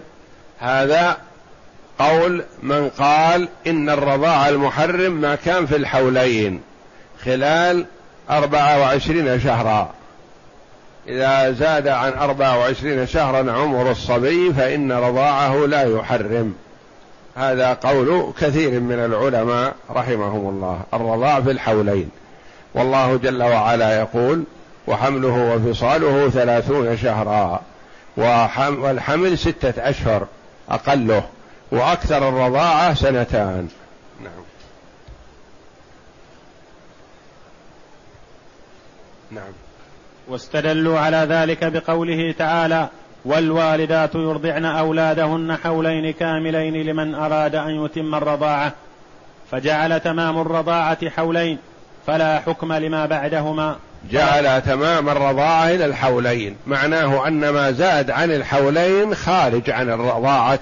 هذا 0.59 1.17
قول 1.99 2.45
من 2.63 2.89
قال 2.89 3.49
إن 3.67 3.91
الرضاع 3.91 4.49
المحرم 4.49 5.13
ما 5.13 5.35
كان 5.35 5.67
في 5.67 5.77
الحولين 5.77 6.61
خلال 7.25 7.87
أربعة 8.31 8.81
وعشرين 8.81 9.41
شهرا. 9.41 9.91
إذا 11.09 11.53
زاد 11.53 11.89
عن 11.89 12.13
أربعة 12.13 12.59
وعشرين 12.59 13.07
شهرا 13.07 13.53
عمر 13.53 13.91
الصبي 13.91 14.53
فإن 14.53 14.93
رضاعه 14.93 15.67
لا 15.67 15.83
يحرم. 15.83 16.55
هذا 17.37 17.75
قول 17.75 18.33
كثير 18.41 18.81
من 18.81 18.99
العلماء 18.99 19.75
رحمهم 19.91 20.49
الله. 20.49 20.81
الرضاع 20.95 21.41
في 21.41 21.51
الحولين. 21.51 22.11
والله 22.75 23.17
جل 23.17 23.43
وعلا 23.43 23.99
يقول 23.99 24.45
وحمله 24.87 25.55
وفصاله 25.55 26.31
ثلاثون 26.31 26.97
شهرا. 26.97 27.63
والحمل 28.17 29.39
ستة 29.39 29.89
أشهر 29.89 30.27
أقله 30.71 31.25
وأكثر 31.71 32.29
الرضاعة 32.29 32.95
سنتان. 32.95 33.69
نعم. 34.21 34.33
نعم. 39.31 39.53
واستدلوا 40.29 40.99
على 40.99 41.17
ذلك 41.17 41.65
بقوله 41.65 42.35
تعالى 42.39 42.89
والوالدات 43.25 44.15
يرضعن 44.15 44.65
أولادهن 44.65 45.57
حولين 45.57 46.13
كاملين 46.13 46.75
لمن 46.75 47.15
أراد 47.15 47.55
أن 47.55 47.85
يتم 47.85 48.15
الرضاعة 48.15 48.73
فجعل 49.51 50.01
تمام 50.01 50.41
الرضاعة 50.41 51.11
حولين 51.11 51.59
فلا 52.07 52.41
حكم 52.41 52.73
لما 52.73 53.07
بعدهما. 53.07 53.77
جعل 54.11 54.63
تمام 54.63 55.09
الرضاعة 55.09 55.69
إلى 55.69 55.85
الحولين. 55.85 56.57
معناه 56.67 57.29
أن 57.29 57.49
ما 57.49 57.71
زاد 57.71 58.11
عن 58.11 58.31
الحولين 58.31 59.15
خارج 59.15 59.71
عن 59.71 59.91
الرضاعة 59.91 60.61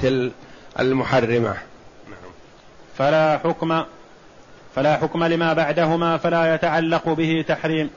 المحرمة. 0.80 1.54
فلا 2.98 3.38
حكم 3.38 3.82
فلا 4.74 4.96
حكم 4.96 5.24
لما 5.24 5.52
بعدهما 5.52 6.16
فلا 6.16 6.54
يتعلق 6.54 7.08
به 7.08 7.44
تحريم. 7.48 7.90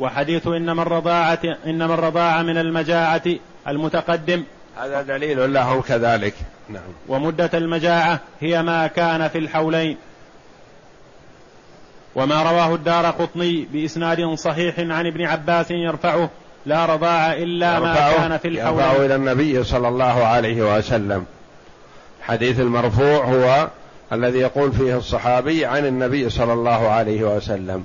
وحديث 0.00 0.46
إنما 0.46 0.82
الرضاعة 0.82 1.38
إنما 1.66 1.94
الرضاعة 1.94 2.42
من 2.42 2.58
المجاعة 2.58 3.22
المتقدم. 3.68 4.44
هذا 4.76 5.02
دليل 5.02 5.54
لهم 5.54 5.80
كذلك. 5.80 6.34
نعم. 6.68 6.82
ومدة 7.08 7.50
المجاعة 7.54 8.20
هي 8.40 8.62
ما 8.62 8.86
كان 8.86 9.28
في 9.28 9.38
الحولين. 9.38 9.96
وما 12.14 12.42
رواه 12.42 12.74
الدار 12.74 13.06
قطني 13.06 13.68
بإسناد 13.72 14.34
صحيح 14.34 14.78
عن 14.78 15.06
ابن 15.06 15.24
عباس 15.24 15.70
يرفعه 15.70 16.30
لا 16.66 16.86
رضاع 16.86 17.32
إلا 17.32 17.80
ما 17.80 17.94
كان 17.94 18.38
في 18.38 18.48
الحول. 18.48 18.80
يرفعه 18.80 19.04
إلى 19.04 19.14
النبي 19.14 19.64
صلى 19.64 19.88
الله 19.88 20.24
عليه 20.24 20.76
وسلم. 20.76 21.24
حديث 22.22 22.60
المرفوع 22.60 23.24
هو 23.24 23.68
الذي 24.12 24.38
يقول 24.38 24.72
فيه 24.72 24.96
الصحابي 24.96 25.66
عن 25.66 25.86
النبي 25.86 26.30
صلى 26.30 26.52
الله 26.52 26.88
عليه 26.88 27.36
وسلم. 27.36 27.84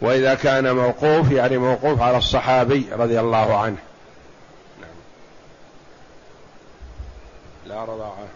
وإذا 0.00 0.34
كان 0.34 0.76
موقوف 0.76 1.30
يعني 1.32 1.58
موقوف 1.58 2.02
على 2.02 2.18
الصحابي 2.18 2.86
رضي 2.92 3.20
الله 3.20 3.56
عنه. 3.56 3.76
نعم. 4.80 4.90
لا 7.66 7.84
رضاعة 7.84 8.28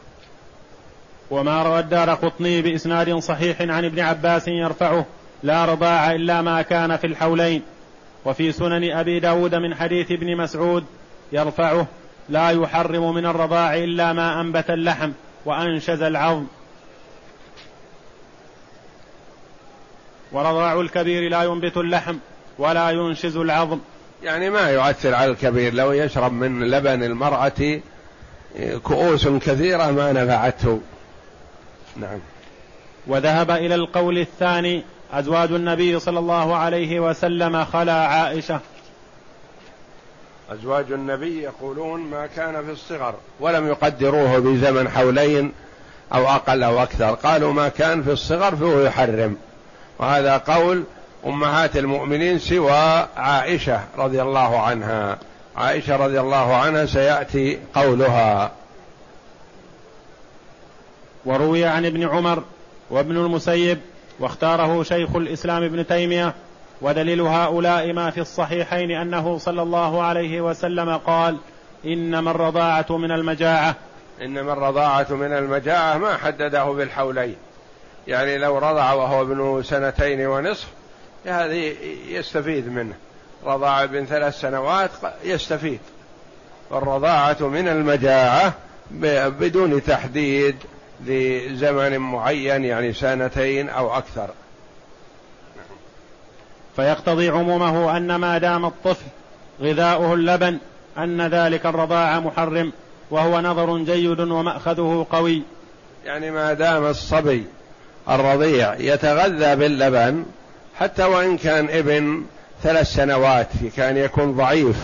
وما 1.31 1.63
روى 1.63 1.79
الدار 1.79 2.15
قطني 2.15 2.63
بإسناد 2.63 3.19
صحيح 3.19 3.61
عن 3.61 3.85
ابن 3.85 4.01
عباس 4.01 4.49
يرفعه 4.49 5.07
لا 5.45 5.65
رضاع 5.65 6.13
إلا 6.13 6.43
ما 6.43 6.63
كان 6.63 6.97
في 6.97 7.07
الحولين. 7.07 7.63
وفي 8.25 8.53
سنن 8.53 8.93
أبي 8.93 9.21
داود 9.21 9.55
من 9.55 9.75
حديث 9.75 10.13
ابن 10.13 10.37
مسعود 10.37 10.85
يرفعه 11.33 11.87
لا 12.29 12.51
يحرم 12.51 13.15
من 13.15 13.27
الرضاع 13.27 13.75
إلا 13.75 14.13
ما 14.13 14.41
أنبت 14.41 14.71
اللحم 14.71 15.11
وأنشز 15.45 16.03
العظم. 16.03 16.47
ورضاع 20.33 20.81
الكبير 20.81 21.31
لا 21.31 21.43
ينبت 21.43 21.77
اللحم 21.77 22.17
ولا 22.59 22.91
ينشز 22.91 23.37
العظم. 23.37 23.79
يعني 24.23 24.51
ما 24.51 24.71
يؤثر 24.71 25.15
على 25.15 25.31
الكبير 25.31 25.75
لو 25.75 25.93
يشرب 25.93 26.33
من 26.33 26.71
لبن 26.71 27.03
المرأة 27.03 27.81
كؤوس 28.83 29.29
كثيرة 29.29 29.91
ما 29.91 30.13
نفعته. 30.13 30.81
نعم. 31.97 32.19
وذهب 33.07 33.51
إلى 33.51 33.75
القول 33.75 34.19
الثاني 34.19 34.83
أزواج 35.15 35.53
النبي 35.53 35.99
صلى 35.99 36.19
الله 36.19 36.57
عليه 36.57 37.01
وسلم 37.01 37.65
خلا 37.65 38.07
عائشة. 38.07 38.61
أزواج 40.51 40.93
النبي 40.93 41.43
يقولون 41.43 42.01
ما 42.01 42.27
كان 42.27 42.65
في 42.65 42.71
الصغر 42.71 43.15
ولم 43.41 43.69
يقدروه 43.69 44.39
بزمن 44.39 44.89
حولين 44.89 45.53
أو 46.15 46.29
أقل 46.29 46.63
أو 46.63 46.83
أكثر. 46.83 47.11
قالوا 47.11 47.53
ما 47.53 47.69
كان 47.69 48.03
في 48.03 48.13
الصغر 48.13 48.57
فهو 48.57 48.81
يحرم. 48.81 49.37
وهذا 49.99 50.37
قول 50.37 50.85
أمهات 51.27 51.77
المؤمنين 51.77 52.39
سوى 52.39 53.07
عائشة 53.17 53.81
رضي 53.99 54.23
الله 54.23 54.61
عنها. 54.61 55.19
عائشة 55.57 55.97
رضي 55.97 56.21
الله 56.21 56.55
عنها 56.55 56.87
سيأتي 56.87 57.59
قولها. 57.75 58.51
وروي 61.25 61.65
عن 61.65 61.87
ابن 61.87 62.09
عمر 62.09 62.43
وابن 62.91 63.17
المسيب 63.17 63.81
واختاره 64.21 64.83
شيخ 64.83 65.17
الإسلام 65.17 65.63
ابن 65.63 65.87
تيمية 65.87 66.35
ودليل 66.81 67.21
هؤلاء 67.21 67.93
ما 67.93 68.11
في 68.11 68.21
الصحيحين 68.21 68.91
أنه 68.91 69.39
صلى 69.39 69.63
الله 69.63 70.03
عليه 70.03 70.41
وسلم 70.41 70.97
قال 70.97 71.37
إنما 71.87 72.31
الرضاعة 72.31 72.87
من 72.91 73.11
المجاعة. 73.11 73.75
إنما 74.23 74.53
الرضاعة 74.53 75.07
من 75.11 75.33
المجاعة 75.33 75.99
ما 75.99 76.17
حدده 76.17 76.65
بالحولين. 76.65 77.37
يعني 78.07 78.39
لو 78.39 78.59
رضع 78.59 78.93
وهو 78.93 79.23
ابن 79.23 79.63
سنتين 79.63 80.27
ونصف 80.27 80.69
هذه 81.27 81.75
يستفيد 82.09 82.69
منه. 82.69 82.95
رضع 83.47 83.83
ابن 83.83 84.05
ثلاث 84.05 84.41
سنوات 84.41 84.91
يستفيد. 85.25 85.81
والرضاعة 86.71 87.37
من 87.41 87.69
المجاعة 87.69 88.53
بدون 89.41 89.83
تحديد 89.83 90.57
لزمن 91.07 91.99
معين 91.99 92.65
يعني 92.65 92.93
سنتين 92.93 93.69
أو 93.69 93.97
أكثر. 93.99 94.29
فيقتضي 96.77 97.29
عمومه 97.29 97.97
أن 97.97 98.15
ما 98.15 98.39
دام 98.39 98.65
الطفل 98.65 99.07
غذاؤه 99.61 100.15
اللبن 100.15 100.59
أن 100.99 101.27
ذلك 101.27 101.67
الرضاع 101.67 102.21
محرم 102.21 102.73
وهو 103.11 103.41
نظر 103.41 103.79
جيد 103.79 104.21
ومأخذه 104.21 105.07
قوي. 105.11 105.43
يعني 106.05 106.31
ما 106.31 106.53
دام 106.53 106.87
الصبي 106.87 107.45
الرضيع 108.09 108.75
يتغذى 108.75 109.57
باللبن 109.57 110.25
حتى 110.79 111.05
وإن 111.05 111.39
كان 111.39 111.69
ابن 111.71 112.25
ثلاث 112.63 112.87
سنوات 112.87 113.49
كان 113.77 113.97
يكون 113.97 114.37
ضعيف 114.37 114.77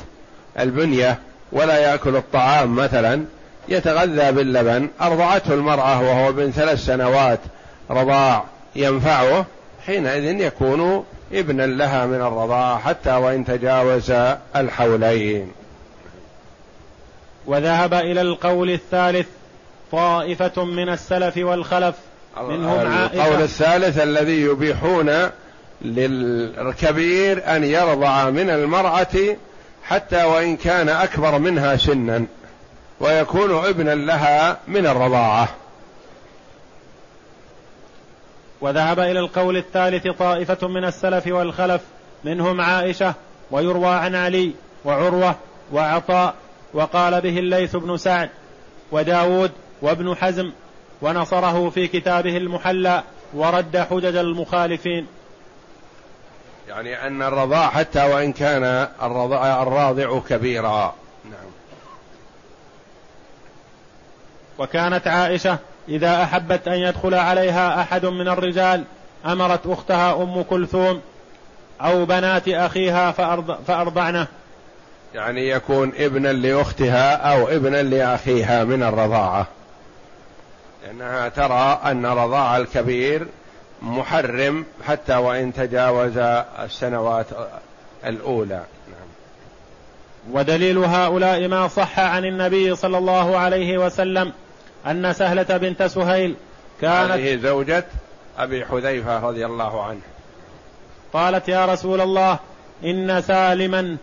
البنية 0.59 1.19
ولا 1.53 1.79
يأكل 1.79 2.17
الطعام 2.17 2.77
مثلا 2.77 3.25
يتغذى 3.71 4.33
باللبن. 4.33 4.89
أرضعته 5.01 5.55
المرأة 5.55 6.01
وهو 6.01 6.29
ابن 6.29 6.51
ثلاث 6.51 6.85
سنوات 6.85 7.41
رضاع 7.91 8.45
ينفعه 8.77 9.47
حينئذ 9.87 10.41
يكون 10.41 11.05
ابنا 11.33 11.67
لها 11.67 12.07
من 12.07 12.21
الرضاعة 12.21 12.79
حتى 12.79 13.13
وإن 13.13 13.45
تجاوز 13.45 14.13
الحولين. 14.57 15.53
وذهب 17.47 17.95
إلى 17.95 18.21
القول 18.21 18.71
الثالث 18.71 19.27
طائفة 19.93 20.65
من 20.65 20.89
السلف 20.89 21.37
والخلف 21.37 21.95
منهم 22.41 22.87
عائشة. 22.87 23.15
القول 23.15 23.43
الثالث 23.43 23.99
الذي 23.99 24.41
يبيحون 24.41 25.31
للكبير 25.83 27.57
أن 27.57 27.65
يرضع 27.65 28.31
من 28.31 28.51
المرأة 28.51 29.37
حتى 29.85 30.25
وإن 30.25 30.57
كان 30.57 30.89
أكبر 30.89 31.39
منها 31.39 31.77
سنا. 31.77 32.25
ويكون 33.01 33.65
ابنا 33.65 33.95
لها 33.95 34.59
من 34.69 34.87
الرضاعة. 34.87 35.49
وذهب 38.61 39.01
إلى 39.01 39.19
القول 39.19 39.57
الثالث 39.57 40.07
طائفة 40.07 40.69
من 40.69 40.85
السلف 40.85 41.27
والخلف 41.27 41.83
منهم 42.25 42.61
عائشة 42.61 43.15
ويروى 43.51 43.89
عن 43.89 44.15
علي 44.15 44.53
وعروة 44.85 45.37
وعطاء 45.73 46.35
وقال 46.75 47.21
به 47.21 47.39
الليث 47.39 47.77
بن 47.77 47.97
سعد 47.97 48.31
وداود 48.93 49.51
وابن 49.83 50.17
حزم 50.17 50.53
ونصره 51.03 51.71
في 51.71 51.89
كتابه 51.89 52.37
المحلى 52.37 53.03
ورد 53.35 53.77
حجج 53.91 54.17
المخالفين. 54.17 55.07
يعني 56.69 57.07
أن 57.07 57.23
الرضاع 57.23 57.71
حتى 57.71 58.05
وإن 58.05 58.33
كان 58.33 58.89
الرضاع 59.03 59.63
الراضع 59.63 60.21
كبيرا 60.29 60.95
نعم 61.25 61.51
وكانت 64.61 65.09
عائشة 65.09 65.59
إذا 65.89 66.23
أحبت 66.23 66.69
أن 66.69 66.75
يدخل 66.75 67.15
عليها 67.15 67.81
أحد 67.81 68.07
من 68.07 68.29
الرجال 68.29 68.85
أمرت 69.27 69.67
أختها 69.67 70.23
أم 70.23 70.43
كلثوم 70.43 71.01
أو 71.81 72.05
بنات 72.05 72.49
أخيها 72.49 73.11
فأرض 73.11 73.59
فأرضعنه. 73.67 74.27
يعني 75.15 75.49
يكون 75.49 75.93
ابنا 75.99 76.33
لأختها 76.33 77.15
أو 77.15 77.49
ابنا 77.49 77.83
لأخيها 77.83 78.65
من 78.65 78.83
الرضاعة. 78.83 79.47
لأنها 80.85 81.29
ترى 81.29 81.81
أن 81.91 82.07
رضاع 82.07 82.57
الكبير 82.57 83.27
محرم 83.83 84.65
حتى 84.87 85.17
وإن 85.17 85.53
تجاوز 85.53 86.19
السنوات 86.65 87.27
الأولى. 88.07 88.63
نعم. 88.89 89.09
ودليل 90.33 90.79
هؤلاء 90.79 91.49
ما 91.49 91.69
صح 91.69 92.01
عن 92.01 92.25
النبي 92.25 92.77
صلى 92.77 92.99
الله 92.99 93.39
عليه 93.39 93.79
وسلم 93.79 94.33
أن 94.87 95.13
سهلة 95.13 95.57
بنت 95.57 95.83
سهيل 95.83 96.35
كانت 96.81 97.11
هذه 97.11 97.37
زوجة 97.37 97.85
أبي 98.39 98.65
حذيفة 98.65 99.21
رضي 99.21 99.47
الله 99.47 99.85
عنه. 99.85 100.01
قالت 101.13 101.49
يا 101.49 101.67
رسول 101.67 102.01
الله 102.01 102.39
إن 102.85 103.23
سالما 103.23 103.97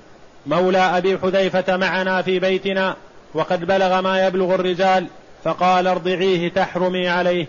مولى 0.46 0.78
أبي 0.78 1.18
حذيفة 1.18 1.78
معنا 1.78 2.22
في 2.22 2.40
بيتنا 2.40 2.96
وقد 3.34 3.66
بلغ 3.66 4.02
ما 4.02 4.28
يبلغ 4.28 4.56
الرجال 4.56 5.08
فقال 5.44 5.88
ارضعيه 5.88 6.50
تحرمي 6.50 7.10
عليه. 7.10 7.48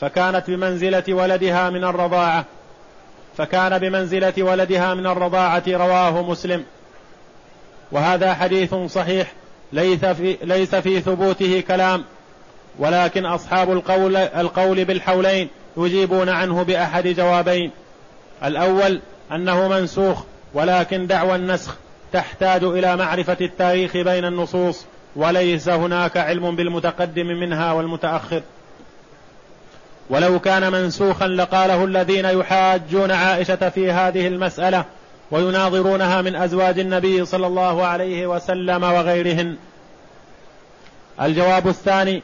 فكانت 0.00 0.50
بمنزلة 0.50 1.04
ولدها 1.08 1.70
من 1.70 1.84
الرضاعة. 1.84 2.44
فكان 3.38 3.78
بمنزلة 3.78 4.34
ولدها 4.38 4.94
من 4.94 5.06
الرضاعة 5.06 5.62
رواه 5.68 6.22
مسلم. 6.22 6.64
وهذا 7.92 8.34
حديث 8.34 8.74
صحيح 8.74 9.32
ليس 9.72 10.04
في, 10.04 10.36
ليس 10.42 10.74
في 10.74 11.00
ثبوته 11.00 11.64
كلام. 11.68 12.04
ولكن 12.78 13.26
أصحاب 13.26 13.72
القول, 13.72 14.16
القول 14.16 14.84
بالحولين 14.84 15.48
يجيبون 15.76 16.28
عنه 16.28 16.62
بأحد 16.62 17.08
جوابين. 17.08 17.70
الأول 18.44 19.00
أنه 19.32 19.68
منسوخ 19.68 20.22
ولكن 20.54 21.06
دعوى 21.06 21.34
النسخ 21.34 21.76
تحتاج 22.12 22.64
إلى 22.64 22.96
معرفة 22.96 23.36
التاريخ 23.40 23.96
بين 23.96 24.24
النصوص 24.24 24.84
وليس 25.16 25.68
هناك 25.68 26.16
علم 26.16 26.56
بالمتقدم 26.56 27.26
منها 27.26 27.72
والمتأخر. 27.72 28.42
ولو 30.10 30.40
كان 30.40 30.72
منسوخا 30.72 31.28
لقاله 31.28 31.84
الذين 31.84 32.24
يحاجون 32.24 33.10
عائشة 33.10 33.68
في 33.68 33.92
هذه 33.92 34.26
المسألة 34.26 34.84
ويناظرونها 35.30 36.22
من 36.22 36.36
أزواج 36.36 36.78
النبي 36.78 37.24
صلى 37.24 37.46
الله 37.46 37.86
عليه 37.86 38.26
وسلم 38.26 38.82
وغيرهن. 38.82 39.56
الجواب 41.20 41.68
الثاني 41.68 42.22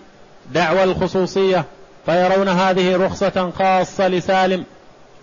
دعوى 0.51 0.85
الخصوصية 0.85 1.65
فيرون 2.07 2.49
هذه 2.49 2.97
رخصة 2.97 3.51
خاصة 3.59 4.09
لسالم 4.09 4.65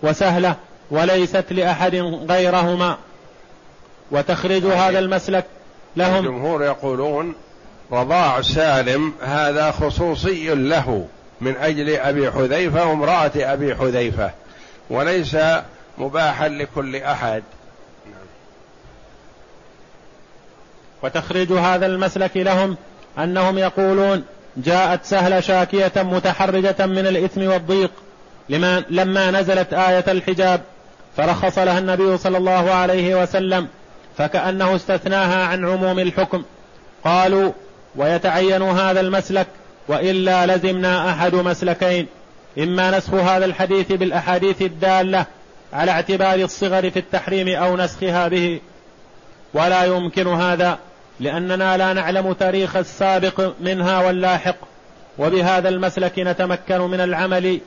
وسهلة 0.02 0.56
وليست 0.90 1.44
لأحد 1.50 1.94
غيرهما. 2.30 2.96
وتخريج 4.10 4.64
يعني 4.64 4.80
هذا 4.80 4.98
المسلك 4.98 5.44
لهم 5.96 6.18
الجمهور 6.26 6.64
يقولون 6.64 7.34
رضاع 7.92 8.42
سالم 8.42 9.12
هذا 9.22 9.70
خصوصي 9.70 10.54
له 10.54 11.06
من 11.40 11.56
أجل 11.56 11.96
أبي 11.96 12.30
حذيفة 12.30 12.86
وامرأة 12.86 13.32
أبي 13.36 13.74
حذيفة 13.74 14.30
وليس 14.90 15.36
مباحا 15.98 16.48
لكل 16.48 16.96
أحد. 16.96 17.42
وتخريج 21.02 21.52
هذا 21.52 21.86
المسلك 21.86 22.36
لهم 22.36 22.76
أنهم 23.18 23.58
يقولون 23.58 24.24
جاءت 24.56 25.04
سهلة 25.04 25.40
شاكية 25.40 25.92
متحرجة 25.96 26.86
من 26.86 27.06
الإثم 27.06 27.42
والضيق 27.42 27.90
لما 28.48 28.84
لما 28.90 29.30
نزلت 29.30 29.72
آية 29.72 30.04
الحجاب 30.08 30.60
فرخص 31.16 31.58
لها 31.58 31.78
النبي 31.78 32.16
صلى 32.16 32.38
الله 32.38 32.70
عليه 32.70 33.22
وسلم 33.22 33.68
فكأنه 34.18 34.76
استثناها 34.76 35.46
عن 35.46 35.64
عموم 35.64 35.98
الحكم. 35.98 36.42
قالوا 37.04 37.52
ويتعين 37.96 38.62
هذا 38.62 39.00
المسلك 39.00 39.46
وإلا 39.88 40.56
لزمنا 40.56 41.10
أحد 41.10 41.34
مسلكين. 41.34 42.06
إما 42.58 42.98
نسخ 42.98 43.14
هذا 43.14 43.44
الحديث 43.44 43.92
بالأحاديث 43.92 44.62
الدالة 44.62 45.26
على 45.72 45.90
اعتبار 45.90 46.34
الصغر 46.34 46.90
في 46.90 46.98
التحريم 46.98 47.48
أو 47.48 47.76
نسخها 47.76 48.28
به. 48.28 48.60
ولا 49.54 49.84
يمكن 49.84 50.26
هذا 50.28 50.78
لأننا 51.20 51.76
لا 51.76 51.92
نعلم 51.92 52.32
تاريخ 52.32 52.76
السابق 52.76 53.52
منها 53.60 54.06
واللاحق 54.06 54.56
وبهذا 55.18 55.68
المسلك 55.68 56.18
نتمكن 56.18 56.80
من 56.80 57.00
العمل 57.00 57.60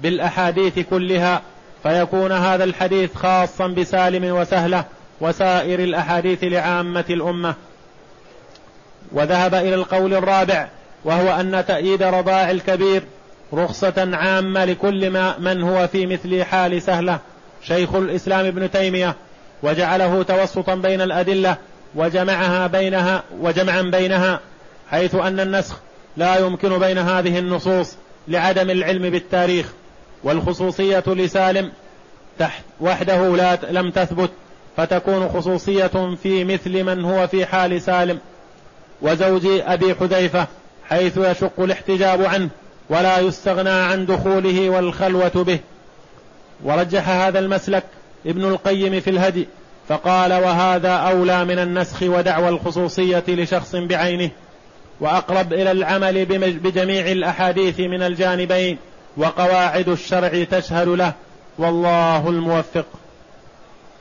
بالأحاديث 0.00 0.78
كلها 0.78 1.42
فيكون 1.82 2.32
هذا 2.32 2.64
الحديث 2.64 3.14
خاصا 3.14 3.66
بسالم 3.66 4.36
وسهلة 4.36 4.84
وسائر 5.20 5.80
الأحاديث 5.80 6.44
لعامة 6.44 7.04
الأمة. 7.10 7.54
وذهب 9.12 9.54
إلى 9.54 9.74
القول 9.74 10.14
الرابع 10.14 10.68
وهو 11.04 11.40
أن 11.40 11.64
تأييد 11.68 12.02
رضاع 12.02 12.50
الكبير 12.50 13.02
رخصة 13.54 14.10
عامة 14.12 14.64
لكل 14.64 15.10
ما 15.10 15.38
من 15.38 15.62
هو 15.62 15.86
في 15.86 16.06
مثل 16.06 16.44
حال 16.44 16.82
سهلة. 16.82 17.18
شيخ 17.62 17.94
الإسلام 17.94 18.46
ابن 18.46 18.70
تيمية 18.70 19.14
وجعله 19.62 20.22
توسطا 20.22 20.74
بين 20.74 21.00
الأدلة 21.00 21.56
وجمعها 21.98 22.66
بينها 22.66 23.22
وجمعا 23.40 23.82
بينها 23.82 24.40
حيث 24.90 25.14
أن 25.14 25.40
النسخ 25.40 25.76
لا 26.16 26.36
يمكن 26.36 26.78
بين 26.78 26.98
هذه 26.98 27.38
النصوص 27.38 27.96
لعدم 28.28 28.70
العلم 28.70 29.10
بالتاريخ 29.10 29.72
والخصوصية 30.24 31.04
لسالم 31.06 31.72
تحت 32.38 32.62
وحده 32.80 33.36
لا 33.36 33.58
لم 33.70 33.90
تثبت 33.90 34.30
فتكون 34.76 35.28
خصوصية 35.28 36.16
في 36.22 36.44
مثل 36.44 36.84
من 36.84 37.04
هو 37.04 37.26
في 37.26 37.46
حال 37.46 37.82
سالم 37.82 38.18
وزوج 39.02 39.46
أبي 39.46 39.94
حذيفة 39.94 40.46
حيث 40.88 41.16
يشق 41.16 41.60
الاحتجاب 41.60 42.22
عنه 42.22 42.48
ولا 42.90 43.18
يستغنى 43.18 43.70
عن 43.70 44.06
دخوله 44.06 44.70
والخلوة 44.70 45.28
به. 45.44 45.58
ورجح 46.64 47.08
هذا 47.08 47.38
المسلك 47.38 47.84
ابن 48.26 48.44
القيم 48.44 49.00
في 49.00 49.10
الهدي 49.10 49.48
فقال 49.88 50.32
وهذا 50.32 50.92
أولى 50.92 51.44
من 51.44 51.58
النسخ 51.58 52.02
ودعوى 52.02 52.48
الخصوصية 52.48 53.24
لشخص 53.28 53.76
بعينه 53.76 54.30
وأقرب 55.00 55.52
إلى 55.52 55.70
العمل 55.70 56.24
بجميع 56.58 57.06
الأحاديث 57.06 57.80
من 57.80 58.02
الجانبين 58.02 58.78
وقواعد 59.16 59.88
الشرع 59.88 60.44
تشهد 60.44 60.88
له 60.88 61.12
والله 61.58 62.28
الموفق. 62.28 62.86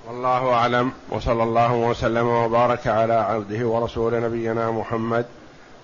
والله 0.07 0.53
أعلم 0.53 0.91
وصلى 1.09 1.43
الله 1.43 1.73
وسلم 1.73 2.27
وبارك 2.27 2.87
على 2.87 3.13
عبده 3.13 3.67
ورسول 3.67 4.21
نبينا 4.21 4.71
محمد 4.71 5.25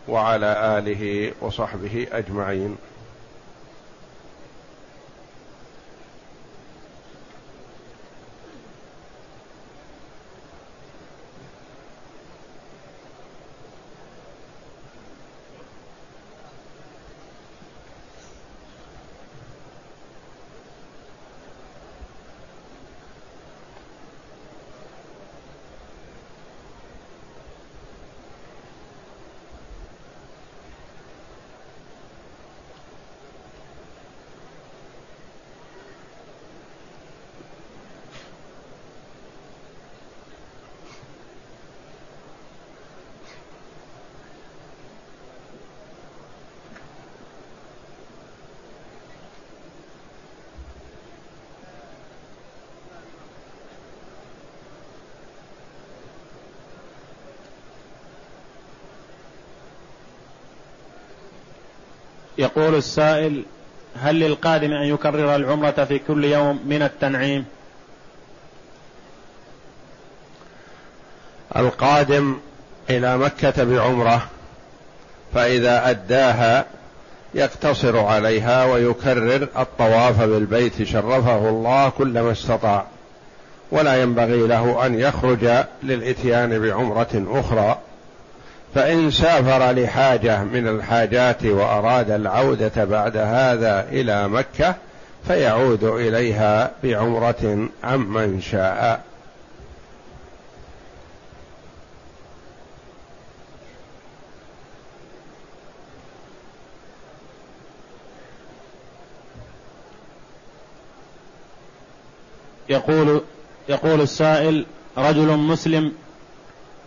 وعلى 0.07 0.77
آله 0.77 1.31
وصحبه 1.41 2.07
أجمعين. 2.11 2.75
يقول 62.43 62.75
السائل 62.75 63.43
هل 63.99 64.19
للقادم 64.19 64.71
أن 64.71 64.87
يكرر 64.87 65.35
العمرة 65.35 65.85
في 65.85 65.99
كل 65.99 66.23
يوم 66.23 66.59
من 66.65 66.81
التنعيم؟ 66.81 67.45
القادم 71.55 72.37
إلى 72.89 73.17
مكة 73.17 73.63
بعمرة 73.63 74.27
فإذا 75.33 75.89
أداها 75.89 76.65
يقتصر 77.33 77.97
عليها 77.97 78.65
ويكرر 78.65 79.47
الطواف 79.57 80.21
بالبيت 80.21 80.83
شرفه 80.83 81.49
الله 81.49 81.89
كلما 81.89 82.31
استطاع. 82.31 82.85
ولا 83.71 84.01
ينبغي 84.01 84.47
له 84.47 84.85
أن 84.85 84.99
يخرج 84.99 85.49
للإتيان 85.83 86.59
بعمرة 86.59 87.25
أخرى. 87.27 87.79
فإن 88.75 89.11
سافر 89.11 89.71
لحاجة 89.71 90.43
من 90.43 90.67
الحاجات 90.67 91.45
وأراد 91.45 92.11
العودة 92.11 92.85
بعد 92.85 93.17
هذا 93.17 93.87
إلى 93.91 94.27
مكة 94.27 94.75
فيعود 95.27 95.83
إليها 95.83 96.71
بعمرة 96.83 97.67
عمن 97.83 98.41
شاء. 98.41 99.03
يقول 112.69 113.21
يقول 113.69 114.01
السائل 114.01 114.65
رجل 114.97 115.37
مسلم 115.37 115.91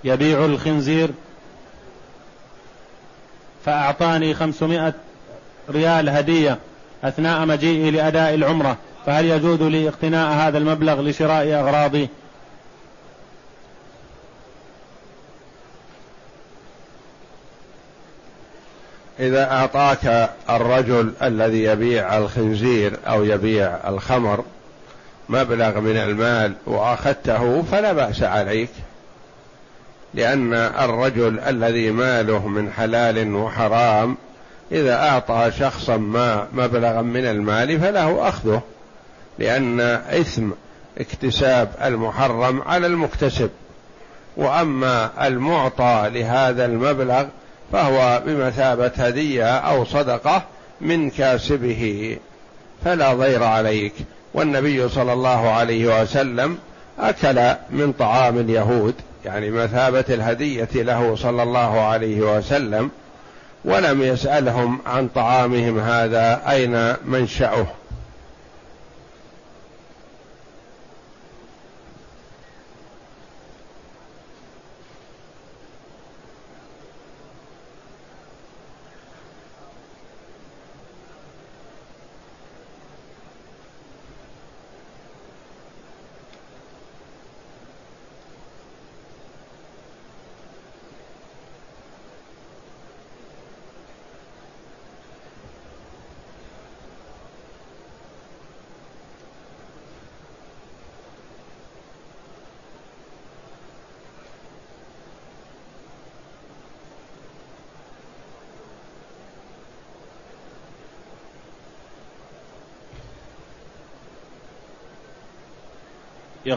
يبيع 0.04 0.44
الخنزير 0.44 1.10
فأعطاني 3.66 4.34
خمسمائة 4.34 4.94
ريال 5.70 6.08
هدية 6.08 6.58
أثناء 7.04 7.46
مجيئي 7.46 7.90
لأداء 7.90 8.34
العمرة 8.34 8.76
فهل 9.06 9.24
يجوز 9.24 9.62
لي 9.62 9.88
اقتناء 9.88 10.32
هذا 10.32 10.58
المبلغ 10.58 11.00
لشراء 11.00 11.54
أغراضي؟ 11.54 12.08
إذا 19.20 19.52
أعطاك 19.52 20.30
الرجل 20.50 21.12
الذي 21.22 21.64
يبيع 21.64 22.18
الخنزير 22.18 22.98
أو 23.06 23.24
يبيع 23.24 23.78
الخمر 23.88 24.44
مبلغ 25.28 25.80
من 25.80 25.96
المال 25.96 26.52
وأخذته 26.66 27.62
فلا 27.62 27.92
بأس 27.92 28.22
عليك. 28.22 28.70
لأن 30.16 30.54
الرجل 30.54 31.40
الذي 31.40 31.90
ماله 31.90 32.48
من 32.48 32.72
حلال 32.72 33.34
وحرام 33.34 34.16
إذا 34.72 34.94
أعطى 34.94 35.50
شخصا 35.58 35.96
ما 35.96 36.46
مبلغا 36.52 37.02
من 37.02 37.26
المال 37.26 37.80
فله 37.80 38.28
أخذه 38.28 38.62
لأن 39.38 39.80
إثم 39.80 40.50
اكتساب 40.98 41.68
المحرم 41.84 42.62
على 42.62 42.86
المكتسب. 42.86 43.50
وأما 44.36 45.10
المعطى 45.26 46.10
لهذا 46.12 46.64
المبلغ 46.64 47.24
فهو 47.72 48.22
بمثابة 48.26 48.92
هدية 48.96 49.56
أو 49.56 49.84
صدقة 49.84 50.42
من 50.80 51.10
كاسبه 51.10 52.16
فلا 52.84 53.14
ضير 53.14 53.42
عليك. 53.42 53.94
والنبي 54.34 54.88
صلى 54.88 55.12
الله 55.12 55.50
عليه 55.50 56.02
وسلم 56.02 56.58
أكل 56.98 57.54
من 57.70 57.92
طعام 57.92 58.38
اليهود. 58.38 58.94
يعني 59.26 59.50
مثابة 59.50 60.04
الهدية 60.08 60.68
له 60.74 61.16
صلى 61.16 61.42
الله 61.42 61.80
عليه 61.80 62.20
وسلم 62.20 62.90
ولم 63.64 64.02
يسألهم 64.02 64.78
عن 64.86 65.08
طعامهم 65.08 65.78
هذا 65.78 66.42
أين 66.50 66.94
منشأه. 67.04 67.66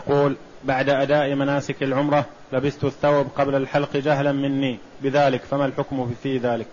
يقول 0.10 0.36
بعد 0.64 0.90
أداء 0.90 1.36
مناسك 1.36 1.84
العمرة 1.84 2.26
لبست 2.54 2.84
الثوب 2.84 3.28
قبل 3.38 3.56
الحلق 3.56 3.98
جهلا 3.98 4.32
مني. 4.32 4.78
بذلك 5.02 5.42
فما 5.52 5.66
الحكم 5.66 6.16
في 6.24 6.38
ذلك؟ 6.38 6.66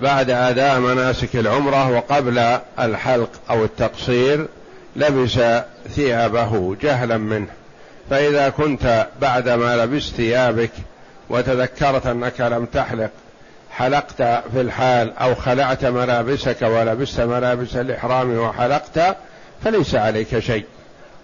بعد 0.00 0.30
أداء 0.30 0.80
مناسك 0.80 1.36
العمرة 1.36 1.90
وقبل 1.90 2.38
الحلق 2.78 3.30
أو 3.50 3.64
التقصير 3.64 4.46
لبس 4.96 5.40
ثيابه 5.88 6.76
جهلا 6.80 7.16
منه. 7.16 7.48
فإذا 8.10 8.48
كنت 8.48 9.06
بعدما 9.20 9.76
لبست 9.76 10.14
ثيابك 10.14 10.72
وتذكرت 11.30 12.06
أنك 12.06 12.40
لم 12.40 12.64
تحلق 12.64 13.10
حلقت 13.70 14.22
في 14.22 14.60
الحال 14.60 15.18
أو 15.18 15.34
خلعت 15.34 15.84
ملابسك 15.84 16.62
ولبست 16.62 17.20
ملابس 17.20 17.76
الإحرام 17.76 18.38
وحلقت 18.38 19.16
فليس 19.64 19.94
عليك 19.94 20.38
شيء. 20.38 20.64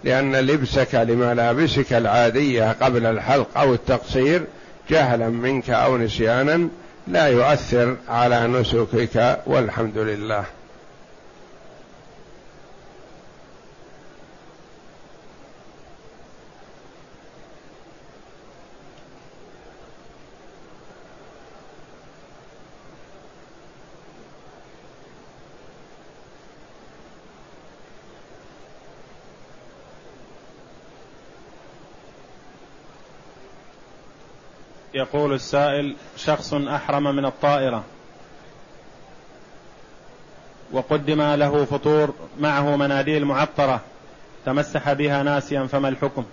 لأن 0.03 0.35
لبسك 0.35 0.95
لملابسك 0.95 1.93
العادية 1.93 2.75
قبل 2.81 3.05
الحلق 3.05 3.47
أو 3.57 3.73
التقصير 3.73 4.43
جهلا 4.89 5.29
منك 5.29 5.69
أو 5.69 5.97
نسيانا 5.97 6.67
لا 7.07 7.27
يؤثر 7.27 7.95
على 8.09 8.47
نسكك 8.47 9.39
والحمد 9.45 9.97
لله. 9.97 10.45
يقول 35.13 35.33
السائل 35.33 35.95
شخص 36.17 36.53
أحرم 36.53 37.15
من 37.15 37.25
الطائرة 37.25 37.83
وقدم 40.71 41.21
له 41.21 41.65
فطور 41.65 42.13
معه 42.39 42.75
مناديل 42.75 43.25
معطرة 43.25 43.81
تمسح 44.45 44.93
بها 44.93 45.23
ناسيا 45.23 45.67
فما 45.67 45.89
الحكم؟ 45.89 46.25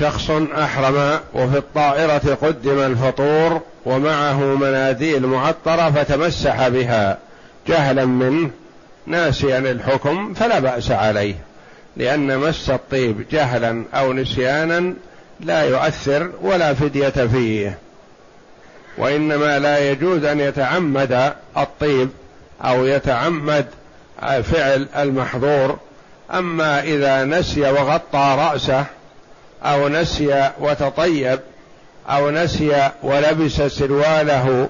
شخص 0.00 0.30
أحرم 0.30 1.20
وفي 1.34 1.58
الطائرة 1.58 2.38
قدم 2.42 2.78
الفطور 2.78 3.60
ومعه 3.86 4.40
مناديل 4.54 5.26
معطرة 5.26 5.90
فتمسح 5.90 6.68
بها 6.68 7.18
جهلا 7.66 8.04
منه 8.04 8.50
ناسيا 9.10 9.58
الحكم 9.58 10.34
فلا 10.34 10.58
بأس 10.58 10.90
عليه 10.90 11.34
لأن 11.96 12.38
مس 12.38 12.70
الطيب 12.70 13.24
جهلا 13.30 13.84
أو 13.94 14.12
نسيانا 14.12 14.94
لا 15.40 15.62
يؤثر 15.62 16.30
ولا 16.42 16.74
فدية 16.74 17.08
فيه. 17.08 17.78
وإنما 18.98 19.58
لا 19.58 19.90
يجوز 19.90 20.24
أن 20.24 20.40
يتعمد 20.40 21.32
الطيب 21.56 22.08
أو 22.64 22.86
يتعمد 22.86 23.66
فعل 24.20 24.88
المحظور. 24.96 25.78
أما 26.34 26.82
إذا 26.82 27.24
نسي 27.24 27.60
وغطى 27.60 28.36
رأسه 28.38 28.84
أو 29.62 29.88
نسي 29.88 30.50
وتطيب 30.60 31.40
أو 32.08 32.30
نسي 32.30 32.90
ولبس 33.02 33.62
سرواله 33.62 34.68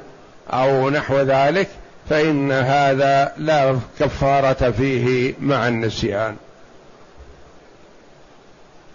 أو 0.52 0.90
نحو 0.90 1.20
ذلك 1.20 1.68
فإن 2.10 2.52
هذا 2.52 3.32
لا 3.36 3.78
كفارة 4.00 4.70
فيه 4.70 5.34
مع 5.40 5.68
النسيان 5.68 6.36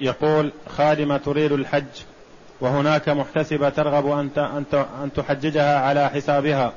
يقول 0.01 0.51
خادمة 0.78 1.18
تريد 1.18 1.51
الحج 1.51 1.84
وهناك 2.61 3.09
محتسبة 3.09 3.70
ترغب 3.70 4.11
أن 4.11 4.30
أن 5.03 5.13
تحججها 5.16 5.80
على 5.80 6.09
حسابها 6.09 6.74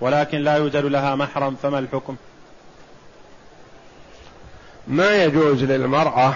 ولكن 0.00 0.38
لا 0.38 0.56
يوجد 0.56 0.84
لها 0.84 1.14
محرم 1.14 1.56
فما 1.62 1.78
الحكم؟ 1.78 2.16
ما 4.88 5.24
يجوز 5.24 5.64
للمرأة 5.64 6.34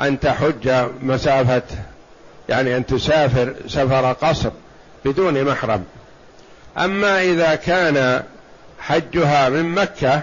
أن 0.00 0.20
تحج 0.20 0.88
مسافة 1.02 1.62
يعني 2.48 2.76
أن 2.76 2.86
تسافر 2.86 3.54
سفر 3.66 4.12
قصر 4.12 4.50
بدون 5.04 5.44
محرم 5.44 5.84
أما 6.78 7.22
إذا 7.22 7.54
كان 7.54 8.22
حجها 8.82 9.48
من 9.48 9.74
مكة 9.74 10.22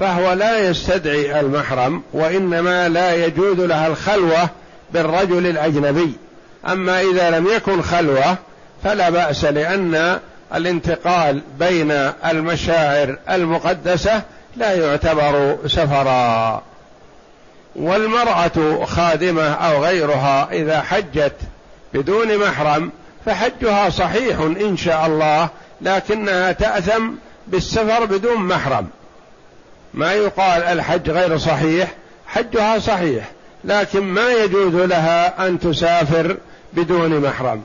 فهو 0.00 0.32
لا 0.32 0.68
يستدعي 0.68 1.40
المحرم 1.40 2.02
وإنما 2.12 2.88
لا 2.88 3.26
يجوز 3.26 3.60
لها 3.60 3.86
الخلوة 3.86 4.48
بالرجل 4.92 5.46
الأجنبي. 5.46 6.12
أما 6.68 7.00
إذا 7.00 7.30
لم 7.30 7.46
يكن 7.46 7.82
خلوة 7.82 8.36
فلا 8.84 9.10
بأس 9.10 9.44
لأن 9.44 10.18
الانتقال 10.54 11.42
بين 11.58 11.90
المشاعر 12.30 13.18
المقدسة 13.30 14.22
لا 14.56 14.72
يعتبر 14.72 15.58
سفرا. 15.66 16.62
والمرأة 17.76 18.84
خادمة 18.84 19.52
أو 19.52 19.84
غيرها 19.84 20.48
إذا 20.52 20.80
حجت 20.80 21.36
بدون 21.94 22.38
محرم 22.38 22.90
فحجها 23.26 23.90
صحيح 23.90 24.40
إن 24.40 24.76
شاء 24.76 25.06
الله 25.06 25.48
لكنها 25.80 26.52
تأثم 26.52 27.10
بالسفر 27.50 28.04
بدون 28.04 28.36
محرم. 28.36 28.88
ما 29.94 30.12
يقال 30.12 30.62
الحج 30.62 31.10
غير 31.10 31.38
صحيح 31.38 31.94
حجها 32.26 32.78
صحيح 32.78 33.30
لكن 33.64 34.00
ما 34.00 34.32
يجوز 34.32 34.74
لها 34.74 35.46
أن 35.46 35.58
تسافر 35.58 36.36
بدون 36.72 37.20
محرم. 37.20 37.62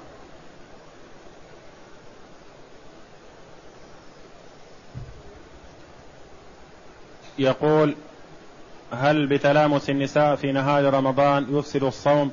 يقول 7.39 7.95
هل 8.91 9.27
بتلامس 9.27 9.89
النساء 9.89 10.35
في 10.35 10.51
نهار 10.51 10.93
رمضان 10.93 11.47
يفسد 11.57 11.83
الصوم؟ 11.83 12.31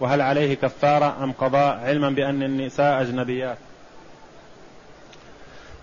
وهل 0.00 0.20
عليه 0.20 0.54
كفارة 0.54 1.24
أم 1.24 1.32
قضاء؟ 1.32 1.80
علما 1.84 2.10
بأن 2.10 2.42
النساء 2.42 3.02
أجنبيات. 3.02 3.58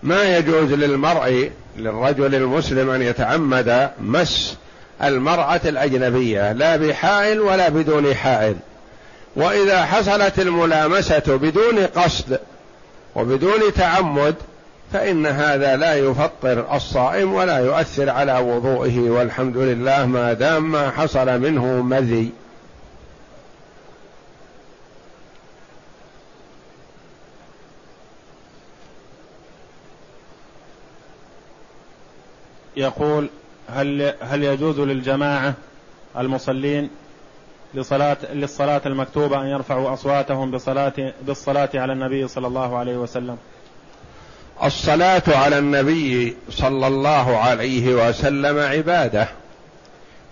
ما 0.02 0.36
يجوز 0.36 0.72
للمرء 0.72 1.50
للرجل 1.76 2.34
المسلم 2.34 2.90
أن 2.90 3.02
يتعمد 3.02 3.90
مس 4.00 4.56
المرأة 5.02 5.60
الأجنبية 5.64 6.52
لا 6.52 6.76
بحائل 6.76 7.40
ولا 7.40 7.68
بدون 7.68 8.14
حائل. 8.14 8.56
وإذا 9.36 9.84
حصلت 9.84 10.38
الملامسة 10.38 11.36
بدون 11.36 11.78
قصد 11.78 12.38
وبدون 13.14 13.60
تعمد 13.76 14.34
فإن 14.92 15.26
هذا 15.26 15.76
لا 15.76 15.94
يفطر 15.94 16.76
الصائم 16.76 17.34
ولا 17.34 17.58
يؤثر 17.58 18.10
على 18.10 18.38
وضوئه 18.38 19.10
والحمد 19.10 19.56
لله 19.56 20.06
ما 20.06 20.32
دام 20.32 20.72
ما 20.72 20.90
حصل 20.90 21.40
منه 21.40 21.64
مذي. 21.82 22.30
يقول 32.76 33.28
هل 33.68 34.14
هل 34.20 34.44
يجوز 34.44 34.80
للجماعة 34.80 35.54
المصلين 36.18 36.90
لصلاة 37.74 38.16
للصلاة 38.32 38.80
المكتوبة 38.86 39.40
أن 39.40 39.46
يرفعوا 39.46 39.92
أصواتهم 39.92 40.50
بصلاة 40.50 41.12
بالصلاة 41.22 41.68
على 41.74 41.92
النبي 41.92 42.28
صلى 42.28 42.46
الله 42.46 42.76
عليه 42.76 42.96
وسلم؟ 42.96 43.36
الصلاة 44.64 45.22
على 45.28 45.58
النبي 45.58 46.36
صلى 46.50 46.86
الله 46.86 47.36
عليه 47.38 48.08
وسلم 48.08 48.58
عبادة 48.58 49.28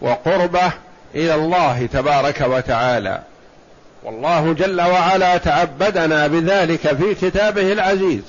وقربة 0.00 0.72
إلى 1.14 1.34
الله 1.34 1.86
تبارك 1.86 2.40
وتعالى. 2.40 3.22
والله 4.04 4.52
جل 4.52 4.80
وعلا 4.80 5.36
تعبدنا 5.36 6.26
بذلك 6.26 6.96
في 6.96 7.14
كتابه 7.14 7.72
العزيز. 7.72 8.22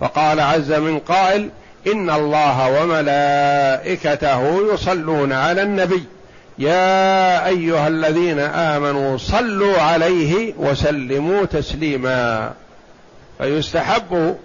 فقال 0.00 0.40
عز 0.40 0.72
من 0.72 0.98
قائل 0.98 1.50
إن 1.92 2.10
الله 2.10 2.82
وملائكته 2.82 4.72
يصلون 4.74 5.32
على 5.32 5.62
النبي. 5.62 6.02
يا 6.58 7.46
أيها 7.46 7.88
الذين 7.88 8.38
آمنوا 8.40 9.18
صلوا 9.18 9.80
عليه 9.80 10.54
وسلموا 10.56 11.44
تسليما. 11.44 12.52
فيستحب 13.38 14.36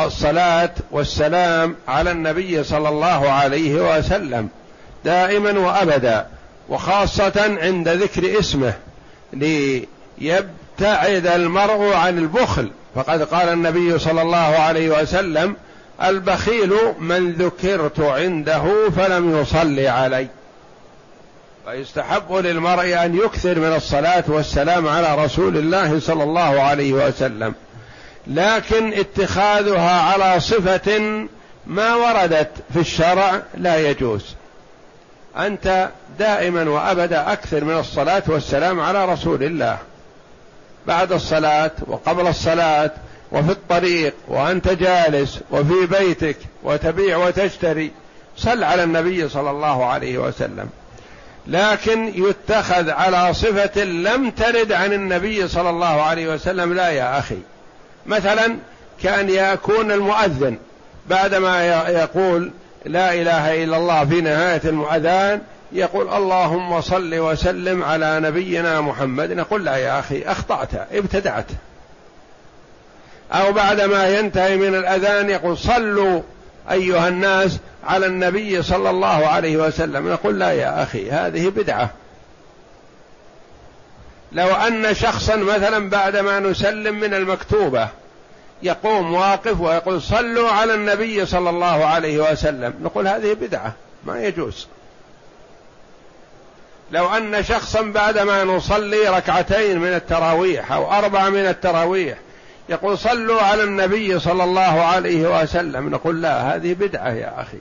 الصلاة 0.00 0.70
والسلام 0.90 1.76
على 1.88 2.10
النبي 2.10 2.64
صلى 2.64 2.88
الله 2.88 3.30
عليه 3.30 3.98
وسلم 3.98 4.48
دائما 5.04 5.58
وأبدا 5.58 6.26
وخاصة 6.68 7.58
عند 7.62 7.88
ذكر 7.88 8.38
اسمه 8.38 8.74
ليبتعد 9.32 11.26
المرء 11.26 11.92
عن 11.92 12.18
البخل. 12.18 12.70
فقد 12.94 13.22
قال 13.22 13.48
النبي 13.48 13.98
صلى 13.98 14.22
الله 14.22 14.36
عليه 14.36 15.02
وسلم 15.02 15.56
البخيل 16.02 16.74
من 16.98 17.32
ذكرت 17.32 18.00
عنده 18.00 18.90
فلم 18.96 19.40
يصلي 19.40 19.88
علي. 19.88 20.28
فيستحب 21.66 22.32
للمرء 22.32 23.04
أن 23.04 23.16
يكثر 23.16 23.58
من 23.58 23.74
الصلاة 23.76 24.24
والسلام 24.28 24.88
على 24.88 25.24
رسول 25.24 25.56
الله 25.56 26.00
صلى 26.00 26.22
الله 26.22 26.62
عليه 26.62 26.92
وسلم. 26.92 27.54
لكن 28.26 28.92
اتخاذها 28.92 30.00
على 30.00 30.40
صفة 30.40 31.00
ما 31.66 31.94
وردت 31.94 32.50
في 32.72 32.80
الشرع 32.80 33.42
لا 33.54 33.90
يجوز. 33.90 34.24
أنت 35.36 35.88
دائما 36.18 36.70
وأبدا 36.70 37.32
أكثر 37.32 37.64
من 37.64 37.78
الصلاة 37.78 38.22
والسلام 38.26 38.80
على 38.80 39.04
رسول 39.04 39.42
الله. 39.42 39.78
بعد 40.86 41.12
الصلاة 41.12 41.70
وقبل 41.86 42.26
الصلاة 42.26 42.90
وفي 43.34 43.50
الطريق 43.52 44.14
وأنت 44.28 44.68
جالس 44.68 45.40
وفي 45.50 45.86
بيتك 45.86 46.36
وتبيع 46.62 47.16
وتشتري. 47.16 47.90
صل 48.36 48.64
على 48.64 48.84
النبي 48.84 49.28
صلى 49.28 49.50
الله 49.50 49.86
عليه 49.86 50.18
وسلم. 50.18 50.68
لكن 51.46 52.12
يتخذ 52.14 52.90
على 52.90 53.34
صفة 53.34 53.84
لم 53.84 54.30
ترد 54.30 54.72
عن 54.72 54.92
النبي 54.92 55.48
صلى 55.48 55.70
الله 55.70 56.02
عليه 56.02 56.34
وسلم 56.34 56.72
لا 56.72 56.88
يا 56.88 57.18
أخي. 57.18 57.38
مثلا 58.06 58.56
كأن 59.02 59.30
يكون 59.30 59.92
المؤذن 59.92 60.56
بعدما 61.10 61.66
يقول 61.88 62.50
لا 62.84 63.14
إله 63.14 63.64
إلا 63.64 63.76
الله 63.76 64.04
في 64.04 64.20
نهاية 64.20 64.60
المؤذان 64.64 65.40
يقول 65.72 66.08
اللهم 66.08 66.80
صل 66.80 67.14
وسلم 67.14 67.82
على 67.82 68.20
نبينا 68.20 68.80
محمد. 68.80 69.32
نقول 69.32 69.64
لا 69.64 69.76
يا 69.76 69.98
أخي 69.98 70.22
أخطأت 70.22 70.68
ابتدعت. 70.92 71.46
أو 73.34 73.52
بعدما 73.52 74.18
ينتهي 74.18 74.56
من 74.56 74.74
الأذان 74.74 75.30
يقول 75.30 75.58
صلوا 75.58 76.22
أيها 76.70 77.08
الناس 77.08 77.58
على 77.84 78.06
النبي 78.06 78.62
صلى 78.62 78.90
الله 78.90 79.26
عليه 79.26 79.56
وسلم. 79.56 80.12
نقول 80.12 80.38
لا 80.38 80.52
يا 80.52 80.82
أخي 80.82 81.10
هذه 81.10 81.48
بدعة. 81.48 81.90
لو 84.32 84.54
أن 84.54 84.94
شخصا 84.94 85.36
مثلا 85.36 85.90
بعدما 85.90 86.40
نسلم 86.40 87.00
من 87.00 87.14
المكتوبة 87.14 87.88
يقوم 88.62 89.14
واقف 89.14 89.60
ويقول 89.60 90.02
صلوا 90.02 90.50
على 90.50 90.74
النبي 90.74 91.26
صلى 91.26 91.50
الله 91.50 91.84
عليه 91.84 92.32
وسلم 92.32 92.74
نقول 92.82 93.08
هذه 93.08 93.32
بدعة 93.32 93.72
ما 94.04 94.24
يجوز. 94.24 94.66
لو 96.90 97.08
أن 97.08 97.44
شخصا 97.44 97.82
بعدما 97.82 98.44
نصلي 98.44 99.08
ركعتين 99.08 99.78
من 99.78 99.94
التراويح 99.94 100.72
أو 100.72 100.92
أربعة 100.92 101.28
من 101.28 101.46
التراويح 101.46 102.18
يقول 102.68 102.98
صلوا 102.98 103.42
على 103.42 103.62
النبي 103.62 104.18
صلى 104.18 104.44
الله 104.44 104.82
عليه 104.82 105.42
وسلم. 105.42 105.90
نقول 105.90 106.22
لا 106.22 106.54
هذه 106.54 106.74
بدعة 106.74 107.10
يا 107.10 107.40
أخي. 107.40 107.58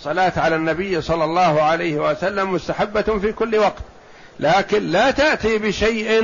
صلاة 0.00 0.32
على 0.36 0.56
النبي 0.56 1.00
صلى 1.00 1.24
الله 1.24 1.62
عليه 1.62 2.10
وسلم 2.10 2.52
مستحبة 2.52 3.02
في 3.02 3.32
كل 3.32 3.56
وقت. 3.56 3.82
لكن 4.40 4.82
لا 4.82 5.10
تأتي 5.10 5.58
بشيء 5.58 6.22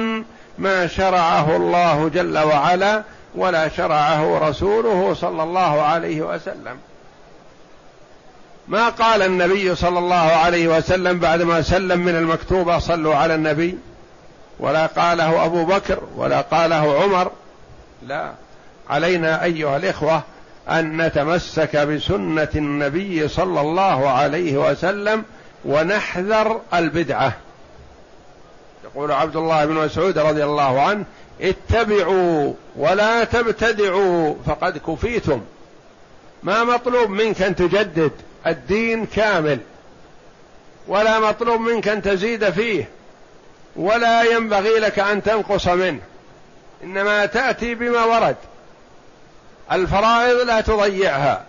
ما 0.58 0.86
شرعه 0.86 1.56
الله 1.56 2.08
جل 2.08 2.38
وعلا 2.38 3.02
ولا 3.34 3.68
شرعه 3.68 4.48
رسوله 4.48 5.14
صلى 5.14 5.42
الله 5.42 5.82
عليه 5.82 6.22
وسلم. 6.22 6.76
ما 8.68 8.88
قال 8.88 9.22
النبي 9.22 9.74
صلى 9.74 9.98
الله 9.98 10.14
عليه 10.16 10.68
وسلم 10.68 11.18
بعدما 11.18 11.62
سلم 11.62 12.00
من 12.00 12.16
المكتوبة 12.16 12.78
صلوا 12.78 13.14
على 13.14 13.34
النبي؟ 13.34 13.78
ولا 14.58 14.86
قاله 14.86 15.44
أبو 15.44 15.64
بكر 15.64 15.98
ولا 16.16 16.40
قاله 16.40 17.02
عمر 17.02 17.30
لا. 18.06 18.32
علينا 18.90 19.44
أيها 19.44 19.76
الإخوة 19.76 20.22
أن 20.68 21.02
نتمسك 21.02 21.76
بسنة 21.76 22.48
النبي 22.54 23.28
صلى 23.28 23.60
الله 23.60 24.08
عليه 24.08 24.70
وسلم 24.70 25.24
ونحذر 25.64 26.60
البدعة. 26.74 27.32
يقول 28.84 29.12
عبد 29.12 29.36
الله 29.36 29.64
بن 29.64 29.74
مسعود 29.74 30.18
رضي 30.18 30.44
الله 30.44 30.80
عنه 30.80 31.04
اتبعوا 31.40 32.52
ولا 32.76 33.24
تبتدعوا 33.24 34.34
فقد 34.46 34.78
كفيتم. 34.78 35.40
ما 36.42 36.64
مطلوب 36.64 37.10
منك 37.10 37.42
أن 37.42 37.56
تجدد 37.56 38.12
الدين 38.46 39.06
كامل 39.06 39.58
ولا 40.88 41.20
مطلوب 41.20 41.60
منك 41.60 41.88
أن 41.88 42.02
تزيد 42.02 42.50
فيه 42.50 42.88
ولا 43.76 44.22
ينبغي 44.22 44.78
لك 44.78 44.98
أن 44.98 45.22
تنقص 45.22 45.68
منه. 45.68 46.00
إنما 46.84 47.26
تأتي 47.26 47.74
بما 47.74 48.04
ورد. 48.04 48.36
الفرائض 49.72 50.36
لا 50.36 50.60
تضيعها. 50.60 51.44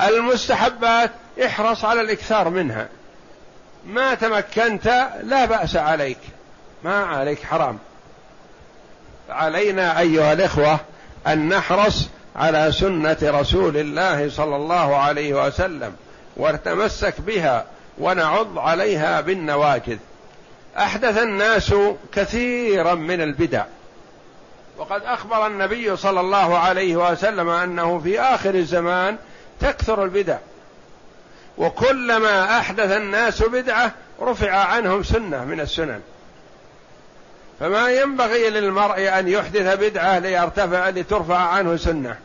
المستحبات 0.00 1.10
احرص 1.46 1.84
على 1.84 2.00
الإكثار 2.00 2.48
منها. 2.48 2.88
ما 3.86 4.14
تمكنت 4.14 5.08
لا 5.22 5.44
بأس 5.44 5.76
عليك. 5.76 6.18
ما 6.84 7.04
عليك 7.04 7.42
حرام. 7.42 7.78
علينا 9.30 10.00
أيها 10.00 10.32
الإخوة 10.32 10.80
أن 11.26 11.48
نحرص 11.48 12.08
على 12.36 12.72
سنة 12.72 13.16
رسول 13.22 13.76
الله 13.76 14.30
صلى 14.30 14.56
الله 14.56 14.96
عليه 14.96 15.46
وسلم 15.46 15.96
ونتمسك 16.36 17.20
بها 17.20 17.64
ونعض 17.98 18.58
عليها 18.58 19.20
بالنواجذ. 19.20 19.98
أحدث 20.78 21.18
الناس 21.18 21.74
كثيرا 22.12 22.94
من 22.94 23.20
البدع. 23.20 23.64
وقد 24.78 25.02
أخبر 25.02 25.46
النبي 25.46 25.96
صلى 25.96 26.20
الله 26.20 26.58
عليه 26.58 26.96
وسلم 26.96 27.48
أنه 27.48 27.98
في 27.98 28.20
آخر 28.20 28.54
الزمان 28.54 29.16
تكثر 29.60 30.04
البدع. 30.04 30.38
وكلما 31.58 32.58
أحدث 32.58 32.90
الناس 32.92 33.42
بدعة 33.42 33.92
رفع 34.20 34.50
عنهم 34.50 35.02
سنة 35.02 35.44
من 35.44 35.60
السنن. 35.60 36.00
فما 37.60 37.90
ينبغي 37.90 38.50
للمرء 38.50 39.18
أن 39.18 39.28
يحدث 39.28 39.76
بدعة 39.78 40.18
ليرتفع 40.18 40.88
لترفع 40.88 41.38
عنه 41.38 41.76
سنة. 41.76 42.18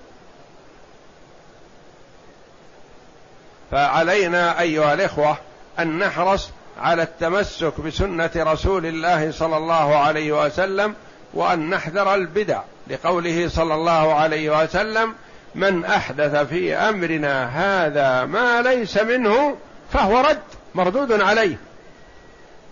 فعلينا 3.71 4.59
أيها 4.59 4.93
الإخوة 4.93 5.37
أن 5.79 5.99
نحرص 5.99 6.49
على 6.79 7.03
التمسك 7.03 7.81
بسنة 7.81 8.31
رسول 8.35 8.85
الله 8.85 9.31
صلى 9.31 9.57
الله 9.57 9.95
عليه 9.95 10.45
وسلم 10.45 10.95
وأن 11.33 11.69
نحذر 11.69 12.15
البدع 12.15 12.61
لقوله 12.87 13.49
صلى 13.49 13.73
الله 13.73 14.13
عليه 14.13 14.63
وسلم 14.63 15.13
من 15.55 15.85
أحدث 15.85 16.35
في 16.35 16.75
أمرنا 16.75 17.45
هذا 17.45 18.25
ما 18.25 18.61
ليس 18.61 18.97
منه 18.97 19.57
فهو 19.93 20.21
رد 20.21 20.41
مردود 20.75 21.21
عليه. 21.21 21.57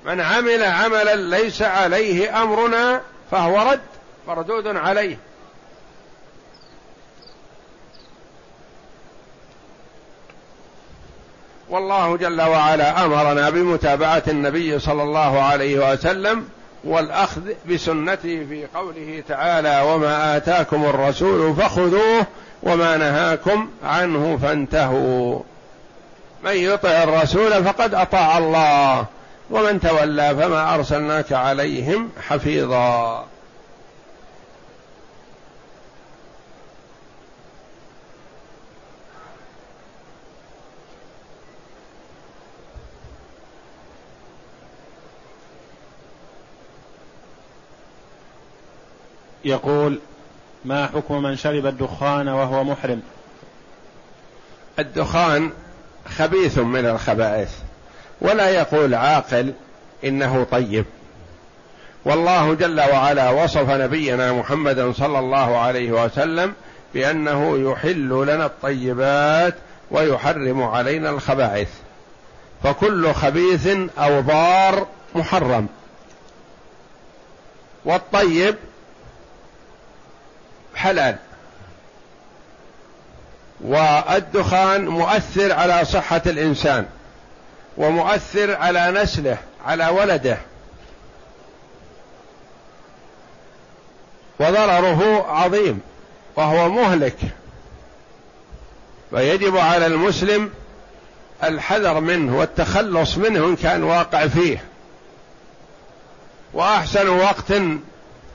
من 0.05 0.21
عمل 0.21 0.63
عملا 0.63 1.15
ليس 1.15 1.61
عليه 1.61 2.43
أمرنا 2.43 3.01
فهو 3.31 3.71
رد 3.71 3.81
مردود 4.27 4.67
عليه. 4.67 5.17
والله 11.69 12.17
جل 12.17 12.41
وعلا 12.41 13.05
أمرنا 13.05 13.49
بمتابعة 13.49 14.23
النبي 14.27 14.79
صلى 14.79 15.03
الله 15.03 15.41
عليه 15.41 15.93
وسلم 15.93 16.49
والأخذ 16.83 17.41
بسنته 17.69 18.45
في 18.49 18.65
قوله 18.75 19.23
تعالى 19.27 19.81
وما 19.81 20.37
آتاكم 20.37 20.85
الرسول 20.85 21.55
فخذوه 21.55 22.25
وما 22.63 22.97
نهاكم 22.97 23.69
عنه 23.83 24.39
فانتهوا. 24.41 25.39
من 26.43 26.53
يطع 26.55 27.03
الرسول 27.03 27.63
فقد 27.63 27.93
أطاع 27.93 28.37
الله 28.37 29.05
ومن 29.49 29.79
تولى 29.79 30.35
فما 30.35 30.75
أرسلناك 30.75 31.33
عليهم 31.33 32.09
حفيظا. 32.27 33.25
يقول 49.45 49.99
ما 50.65 50.87
حكم 50.87 51.21
من 51.21 51.35
شرب 51.35 51.65
الدخان 51.65 52.27
وهو 52.27 52.63
محرم؟ 52.63 53.01
الدخان 54.79 55.51
خبيث 56.17 56.57
من 56.57 56.85
الخبائث 56.85 57.51
ولا 58.21 58.49
يقول 58.49 58.95
عاقل 58.95 59.53
إنه 60.03 60.43
طيب. 60.51 60.85
والله 62.05 62.53
جل 62.53 62.79
وعلا 62.79 63.29
وصف 63.29 63.69
نبينا 63.69 64.33
محمدا 64.33 64.93
صلى 64.93 65.19
الله 65.19 65.57
عليه 65.57 65.91
وسلم 65.91 66.53
بأنه 66.93 67.71
يحل 67.71 68.09
لنا 68.09 68.45
الطيبات 68.45 69.55
ويحرم 69.91 70.63
علينا 70.63 71.09
الخبائث. 71.09 71.69
فكل 72.63 73.13
خبيث 73.13 73.67
أو 73.97 74.21
ضار 74.21 74.87
محرم. 75.15 75.67
والطيب 77.85 78.55
حلال. 80.79 81.15
والدخان 83.61 84.87
مؤثر 84.87 85.53
على 85.53 85.85
صحة 85.85 86.21
الإنسان 86.25 86.85
ومؤثر 87.77 88.55
على 88.55 88.91
نسله 88.91 89.37
على 89.65 89.87
ولده. 89.87 90.37
وضرره 94.39 95.25
عظيم 95.29 95.81
وهو 96.35 96.69
مهلك. 96.69 97.17
فيجب 99.09 99.57
على 99.57 99.85
المسلم 99.85 100.51
الحذر 101.43 101.99
منه 101.99 102.37
والتخلص 102.37 103.17
منه 103.17 103.45
إن 103.45 103.55
كان 103.55 103.83
واقع 103.83 104.27
فيه. 104.27 104.63
وأحسن 106.53 107.09
وقت 107.09 107.51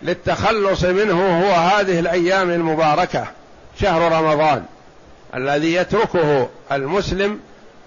للتخلص 0.03 0.85
منه 0.85 1.45
هو 1.47 1.53
هذه 1.53 1.99
الأيام 1.99 2.51
المباركة 2.51 3.27
شهر 3.81 4.13
رمضان 4.13 4.65
الذي 5.35 5.75
يتركه 5.75 6.49
المسلم 6.73 7.41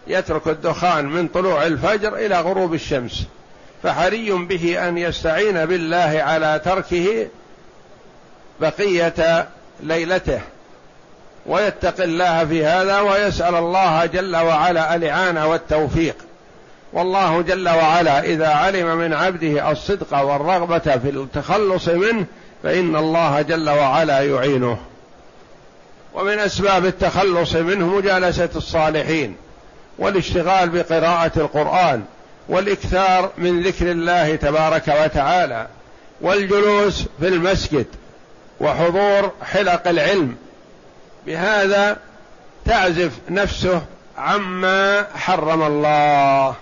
يترك 0.07 0.47
الدخان 0.47 1.05
من 1.05 1.27
طلوع 1.27 1.65
الفجر 1.65 2.15
إلى 2.15 2.41
غروب 2.41 2.73
الشمس. 2.73 3.23
فحري 3.83 4.31
به 4.31 4.87
أن 4.87 4.97
يستعين 4.97 5.65
بالله 5.65 6.21
على 6.23 6.61
تركه 6.65 7.27
بقية 8.61 9.47
ليلته 9.83 10.41
ويتقي 11.45 12.03
الله 12.03 12.45
في 12.45 12.65
هذا 12.65 12.99
ويسأل 12.99 13.55
الله 13.55 14.05
جل 14.05 14.35
وعلا 14.35 14.95
الإعانة 14.95 15.47
والتوفيق. 15.47 16.15
والله 16.97 17.41
جل 17.41 17.69
وعلا 17.69 18.23
إذا 18.23 18.47
علم 18.47 18.97
من 18.97 19.13
عبده 19.13 19.71
الصدق 19.71 20.19
والرغبة 20.19 20.79
في 20.79 21.09
التخلص 21.09 21.87
منه 21.87 22.25
فإن 22.63 22.95
الله 22.95 23.41
جل 23.41 23.69
وعلا 23.69 24.21
يعينه. 24.21 24.77
ومن 26.13 26.39
أسباب 26.39 26.85
التخلص 26.85 27.55
منه 27.55 27.85
مجالسة 27.87 28.49
الصالحين 28.55 29.35
والاشتغال 29.97 30.69
بقراءة 30.69 31.31
القرآن 31.37 32.03
والإكثار 32.49 33.31
من 33.37 33.61
ذكر 33.61 33.91
الله 33.91 34.35
تبارك 34.35 34.87
وتعالى 35.03 35.67
والجلوس 36.21 37.05
في 37.19 37.27
المسجد 37.27 37.85
وحضور 38.59 39.31
حلق 39.41 39.87
العلم. 39.87 40.35
بهذا 41.25 41.97
تعزف 42.65 43.11
نفسه 43.29 43.81
عما 44.17 45.07
حرم 45.15 45.63
الله. 45.63 46.55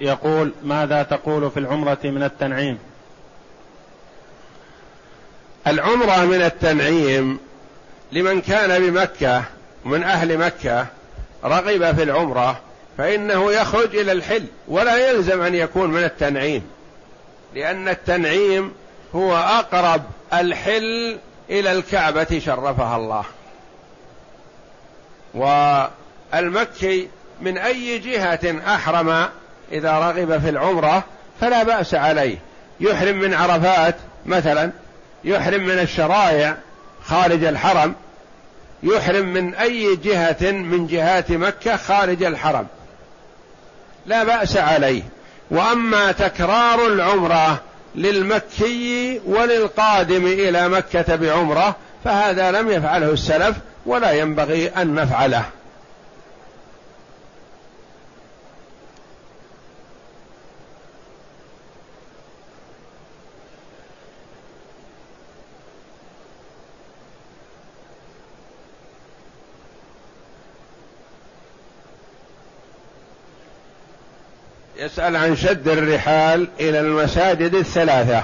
يقول 0.00 0.52
ماذا 0.64 1.02
تقول 1.02 1.50
في 1.50 1.60
العمرة 1.60 1.98
من 2.04 2.22
التنعيم؟ 2.22 2.78
العمرة 5.66 6.24
من 6.24 6.42
التنعيم 6.42 7.38
لمن 8.12 8.40
كان 8.40 8.90
بمكة 8.90 9.42
من 9.84 10.02
أهل 10.02 10.38
مكة 10.38 10.86
رغب 11.44 11.96
في 11.96 12.02
العمرة 12.02 12.60
فإنه 12.98 13.52
يخرج 13.52 13.96
إلى 13.96 14.12
الحل 14.12 14.44
ولا 14.68 15.10
يلزم 15.10 15.42
أن 15.42 15.54
يكون 15.54 15.90
من 15.90 16.04
التنعيم 16.04 16.62
لأن 17.54 17.88
التنعيم 17.88 18.72
هو 19.14 19.36
أقرب 19.36 20.02
الحل 20.32 21.18
إلى 21.50 21.72
الكعبة 21.72 22.40
شرفها 22.44 22.96
الله. 22.96 23.24
والمكي 25.34 27.08
من 27.40 27.58
أي 27.58 27.98
جهة 27.98 28.74
أحرم 28.74 29.28
إذا 29.72 29.98
رغب 29.98 30.40
في 30.40 30.48
العمرة 30.48 31.04
فلا 31.40 31.62
بأس 31.62 31.94
عليه. 31.94 32.38
يحرم 32.80 33.16
من 33.16 33.34
عرفات 33.34 33.94
مثلا 34.26 34.70
يحرم 35.24 35.62
من 35.62 35.78
الشرائع 35.78 36.56
خارج 37.04 37.44
الحرم 37.44 37.94
يحرم 38.82 39.26
من 39.26 39.54
أي 39.54 39.96
جهة 39.96 40.50
من 40.50 40.86
جهات 40.86 41.30
مكة 41.30 41.76
خارج 41.76 42.22
الحرم. 42.22 42.66
لا 44.06 44.24
بأس 44.24 44.56
عليه. 44.56 45.02
وأما 45.50 46.12
تكرار 46.12 46.86
العمرة 46.86 47.60
للمكي 47.94 49.20
وللقادم 49.26 50.26
إلى 50.26 50.68
مكة 50.68 51.16
بعمرة 51.16 51.76
فهذا 52.04 52.50
لم 52.50 52.70
يفعله 52.70 53.10
السلف 53.10 53.56
ولا 53.86 54.12
ينبغي 54.12 54.68
أن 54.68 54.94
نفعله. 54.94 55.44
يسأل 74.84 75.16
عن 75.16 75.36
شد 75.36 75.68
الرحال 75.68 76.48
إلى 76.60 76.80
المساجد 76.80 77.54
الثلاثة. 77.54 78.22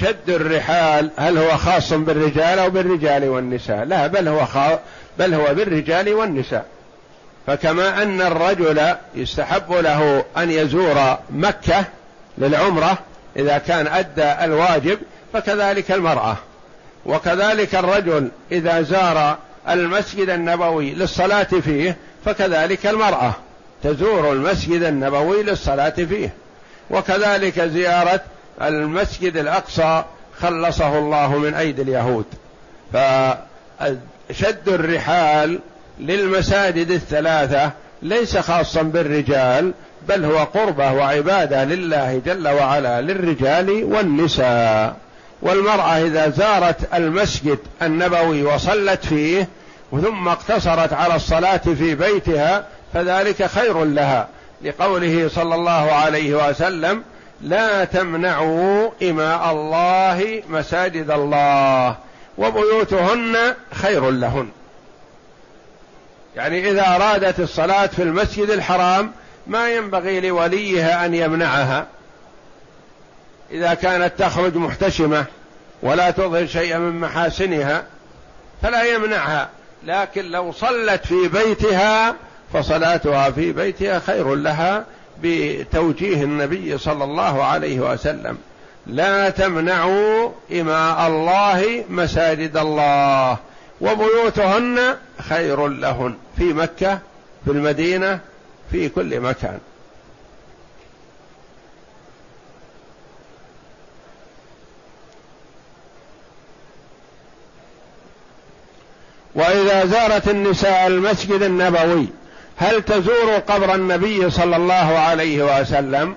شد 0.00 0.30
الرحال 0.30 1.10
هل 1.16 1.38
هو 1.38 1.56
خاص 1.56 1.92
بالرجال 1.92 2.58
أو 2.58 2.70
بالرجال 2.70 3.28
والنساء؟ 3.28 3.84
لا 3.84 4.06
بل 4.06 4.28
هو 4.28 4.46
خاص 4.46 4.78
بل 5.18 5.34
هو 5.34 5.54
بالرجال 5.54 6.14
والنساء. 6.14 6.66
فكما 7.46 8.02
أن 8.02 8.20
الرجل 8.20 8.94
يستحب 9.14 9.72
له 9.72 10.24
أن 10.36 10.50
يزور 10.50 11.18
مكة 11.30 11.84
للعمرة 12.38 12.98
إذا 13.36 13.58
كان 13.58 13.86
أدى 13.86 14.44
الواجب 14.44 14.98
فكذلك 15.32 15.92
المرأة. 15.92 16.36
وكذلك 17.06 17.74
الرجل 17.74 18.28
إذا 18.52 18.82
زار 18.82 19.38
المسجد 19.68 20.28
النبوي 20.28 20.94
للصلاة 20.94 21.42
فيه 21.44 21.96
فكذلك 22.24 22.86
المرأة. 22.86 23.34
تزور 23.84 24.32
المسجد 24.32 24.82
النبوي 24.82 25.42
للصلاة 25.42 25.90
فيه. 25.90 26.32
وكذلك 26.90 27.60
زيارة 27.60 28.20
المسجد 28.62 29.36
الأقصى 29.36 30.04
خلصه 30.40 30.98
الله 30.98 31.38
من 31.38 31.54
أيدي 31.54 31.82
اليهود. 31.82 32.24
فشد 32.92 34.68
الرحال 34.68 35.60
للمساجد 36.00 36.90
الثلاثة 36.90 37.70
ليس 38.02 38.38
خاصا 38.38 38.82
بالرجال 38.82 39.72
بل 40.08 40.24
هو 40.24 40.38
قربة 40.38 40.92
وعبادة 40.92 41.64
لله 41.64 42.22
جل 42.26 42.48
وعلا 42.48 43.00
للرجال 43.00 43.84
والنساء. 43.84 44.96
والمرأة 45.42 45.98
إذا 46.06 46.28
زارت 46.28 46.94
المسجد 46.94 47.58
النبوي 47.82 48.42
وصلت 48.42 49.06
فيه 49.06 49.48
ثم 49.90 50.28
اقتصرت 50.28 50.92
على 50.92 51.16
الصلاة 51.16 51.56
في 51.56 51.94
بيتها 51.94 52.64
فذلك 52.94 53.46
خير 53.46 53.84
لها 53.84 54.28
لقوله 54.62 55.28
صلى 55.28 55.54
الله 55.54 55.92
عليه 55.92 56.48
وسلم 56.48 57.02
لا 57.40 57.84
تمنعوا 57.84 58.90
إماء 59.02 59.50
الله 59.50 60.42
مساجد 60.48 61.10
الله 61.10 61.96
وبيوتهن 62.38 63.36
خير 63.72 64.10
لهن. 64.10 64.48
يعني 66.36 66.70
إذا 66.70 66.96
أرادت 66.96 67.40
الصلاة 67.40 67.86
في 67.86 68.02
المسجد 68.02 68.50
الحرام 68.50 69.12
ما 69.46 69.70
ينبغي 69.70 70.20
لوليها 70.20 71.06
أن 71.06 71.14
يمنعها. 71.14 71.86
إذا 73.50 73.74
كانت 73.74 74.12
تخرج 74.18 74.56
محتشمة 74.56 75.24
ولا 75.82 76.10
تظهر 76.10 76.46
شيئا 76.46 76.78
من 76.78 77.00
محاسنها 77.00 77.84
فلا 78.62 78.82
يمنعها 78.82 79.48
لكن 79.84 80.24
لو 80.30 80.52
صلت 80.52 81.06
في 81.06 81.28
بيتها 81.28 82.14
فصلاتها 82.54 83.30
في 83.30 83.52
بيتها 83.52 83.98
خير 83.98 84.34
لها 84.34 84.84
بتوجيه 85.22 86.22
النبي 86.22 86.78
صلى 86.78 87.04
الله 87.04 87.44
عليه 87.44 87.80
وسلم. 87.80 88.38
لا 88.86 89.30
تمنعوا 89.30 90.30
إماء 90.52 91.06
الله 91.08 91.84
مساجد 91.90 92.56
الله 92.56 93.36
وبيوتهن 93.80 94.96
خير 95.28 95.68
لهن 95.68 96.14
في 96.36 96.52
مكة 96.52 96.98
في 97.44 97.50
المدينة 97.50 98.20
في 98.70 98.88
كل 98.88 99.20
مكان. 99.20 99.58
وإذا 109.34 109.86
زارت 109.86 110.28
النساء 110.28 110.86
المسجد 110.86 111.42
النبوي 111.42 112.06
هل 112.56 112.82
تزور 112.82 113.34
قبر 113.48 113.74
النبي 113.74 114.30
صلى 114.30 114.56
الله 114.56 114.98
عليه 114.98 115.60
وسلم؟ 115.60 116.14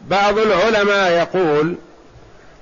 بعض 0.00 0.38
العلماء 0.38 1.10
يقول 1.10 1.74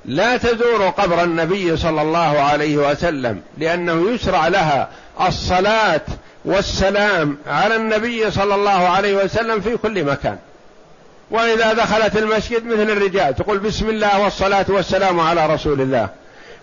لا 0.04 0.36
تزور 0.36 0.88
قبر 0.88 1.22
النبي 1.24 1.76
صلى 1.76 2.02
الله 2.02 2.40
عليه 2.40 2.76
وسلم 2.76 3.40
لأنه 3.58 4.10
يشرع 4.10 4.48
لها 4.48 4.88
الصلاة 5.20 6.00
والسلام 6.44 7.38
على 7.46 7.76
النبي 7.76 8.30
صلى 8.30 8.54
الله 8.54 8.88
عليه 8.88 9.24
وسلم 9.24 9.60
في 9.60 9.76
كل 9.76 10.04
مكان. 10.04 10.38
وإذا 11.30 11.72
دخلت 11.72 12.16
المسجد 12.16 12.66
مثل 12.66 12.90
الرجال 12.90 13.34
تقول 13.34 13.58
بسم 13.58 13.88
الله 13.88 14.20
والصلاة 14.20 14.66
والسلام 14.68 15.20
على 15.20 15.46
رسول 15.46 15.80
الله. 15.80 16.08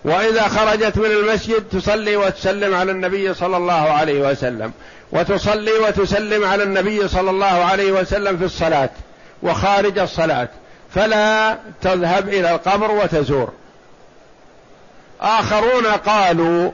وإذا 0.04 0.48
خرجت 0.48 0.98
من 0.98 1.10
المسجد 1.10 1.62
تصلي 1.72 2.16
وتسلم 2.16 2.74
على 2.74 2.92
النبي 2.92 3.34
صلى 3.34 3.56
الله 3.56 3.72
عليه 3.72 4.30
وسلم. 4.30 4.72
وتصلي 5.12 5.72
وتسلم 5.72 6.44
على 6.44 6.62
النبي 6.62 7.08
صلى 7.08 7.30
الله 7.30 7.46
عليه 7.46 7.92
وسلم 7.92 8.38
في 8.38 8.44
الصلاة 8.44 8.90
وخارج 9.42 9.98
الصلاة. 9.98 10.48
فلا 10.94 11.58
تذهب 11.82 12.28
إلى 12.28 12.50
القبر 12.54 12.90
وتزور. 12.90 13.52
آخرون 15.20 15.86
قالوا 15.86 16.70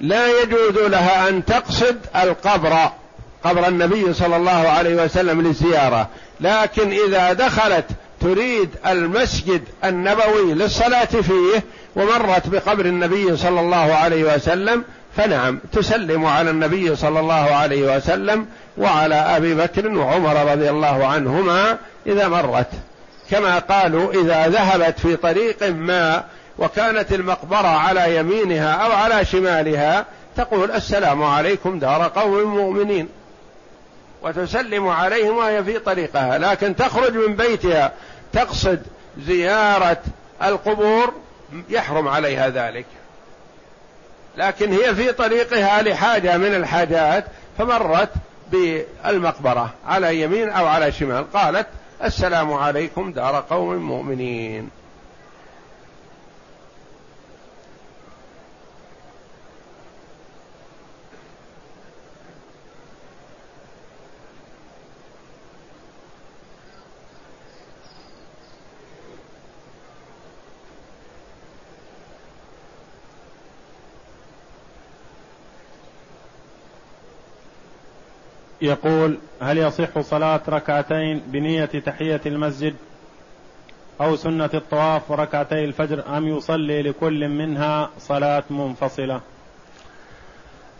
لا 0.00 0.42
يجوز 0.42 0.78
لها 0.78 1.28
أن 1.28 1.44
تقصد 1.44 1.96
القبر 2.16 2.90
قبر 3.44 3.68
النبي 3.68 4.14
صلى 4.14 4.36
الله 4.36 4.68
عليه 4.68 5.04
وسلم 5.04 5.40
للزيارة. 5.40 6.08
لكن 6.40 6.92
إذا 7.08 7.32
دخلت 7.32 7.84
تريد 8.20 8.70
المسجد 8.86 9.62
النبوي 9.84 10.54
للصلاة 10.54 11.04
فيه 11.04 11.62
ومرت 11.96 12.48
بقبر 12.48 12.86
النبي 12.86 13.36
صلى 13.36 13.60
الله 13.60 13.94
عليه 13.94 14.34
وسلم 14.34 14.84
فنعم 15.16 15.60
تسلم 15.72 16.26
على 16.26 16.50
النبي 16.50 16.96
صلى 16.96 17.20
الله 17.20 17.54
عليه 17.54 17.96
وسلم 17.96 18.46
وعلى 18.78 19.14
أبي 19.14 19.54
بكر 19.54 19.88
وعمر 19.88 20.52
رضي 20.52 20.70
الله 20.70 21.06
عنهما 21.06 21.78
إذا 22.06 22.28
مرت. 22.28 22.70
كما 23.30 23.58
قالوا 23.58 24.12
إذا 24.12 24.48
ذهبت 24.48 24.98
في 24.98 25.16
طريق 25.16 25.68
ما 25.68 26.24
وكانت 26.58 27.12
المقبرة 27.12 27.68
على 27.68 28.16
يمينها 28.16 28.72
أو 28.72 28.92
على 28.92 29.24
شمالها 29.24 30.06
تقول 30.36 30.70
السلام 30.70 31.22
عليكم 31.22 31.78
دار 31.78 32.08
قوم 32.08 32.44
مؤمنين. 32.44 33.08
وتسلم 34.22 34.88
عليهم 34.88 35.36
وهي 35.36 35.64
في 35.64 35.78
طريقها 35.78 36.38
لكن 36.38 36.76
تخرج 36.76 37.14
من 37.14 37.36
بيتها 37.36 37.92
تقصد 38.32 38.82
زيارة 39.26 40.02
القبور 40.42 41.12
يحرم 41.68 42.08
عليها 42.08 42.48
ذلك. 42.48 42.86
لكن 44.36 44.72
هي 44.72 44.94
في 44.94 45.12
طريقها 45.12 45.82
لحاجة 45.82 46.36
من 46.36 46.54
الحاجات 46.54 47.24
فمرت 47.58 48.10
بالمقبرة 48.52 49.70
على 49.86 50.20
يمين 50.20 50.48
أو 50.48 50.66
على 50.66 50.92
شمال. 50.92 51.32
قالت 51.32 51.66
السلام 52.04 52.52
عليكم 52.52 53.12
دار 53.12 53.44
قوم 53.50 53.76
مؤمنين. 53.76 54.70
يقول 78.62 79.18
هل 79.40 79.58
يصح 79.58 80.00
صلاة 80.00 80.40
ركعتين 80.48 81.22
بنية 81.26 81.64
تحية 81.64 82.20
المسجد 82.26 82.74
أو 84.00 84.16
سنة 84.16 84.50
الطواف 84.54 85.10
وركعتي 85.10 85.64
الفجر 85.64 86.16
أم 86.16 86.28
يصلي 86.28 86.82
لكل 86.82 87.28
منها 87.28 87.90
صلاة 87.98 88.42
منفصلة؟ 88.50 89.20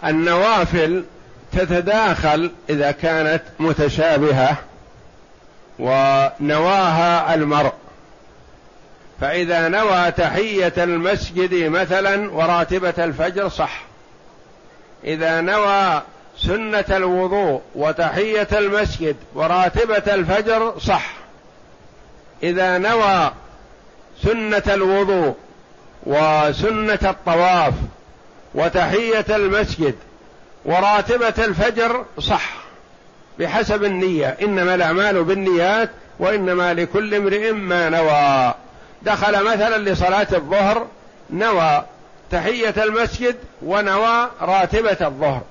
النوافل 0.04 1.04
تتداخل 1.52 2.50
إذا 2.70 2.90
كانت 2.90 3.42
متشابهة 3.60 4.56
ونواها 5.78 7.34
المرء. 7.34 7.72
فإذا 9.20 9.68
نوى 9.68 10.10
تحية 10.10 10.72
المسجد 10.78 11.54
مثلا 11.54 12.30
وراتبة 12.30 13.04
الفجر 13.04 13.48
صح. 13.48 13.84
إذا 15.04 15.40
نوى 15.40 16.02
سنة 16.46 16.84
الوضوء 16.90 17.60
وتحية 17.74 18.48
المسجد 18.52 19.16
وراتبة 19.34 20.14
الفجر 20.14 20.78
صح. 20.78 21.12
إذا 22.42 22.78
نوى 22.78 23.32
سنة 24.22 24.62
الوضوء 24.74 25.34
وسنة 26.06 26.98
الطواف 27.04 27.74
وتحية 28.54 29.24
المسجد 29.30 29.94
وراتبة 30.64 31.44
الفجر 31.44 32.04
صح. 32.18 32.54
بحسب 33.38 33.84
النية. 33.84 34.36
إنما 34.42 34.74
الأعمال 34.74 35.24
بالنيات 35.24 35.90
وإنما 36.18 36.74
لكل 36.74 37.14
امرئ 37.14 37.52
ما 37.52 37.88
نوى. 37.88 38.54
دخل 39.02 39.44
مثلا 39.44 39.90
لصلاة 39.90 40.26
الظهر 40.32 40.86
نوى 41.30 41.84
تحية 42.30 42.74
المسجد 42.84 43.36
ونوى 43.62 44.30
راتبة 44.40 44.96
الظهر. 45.00 45.42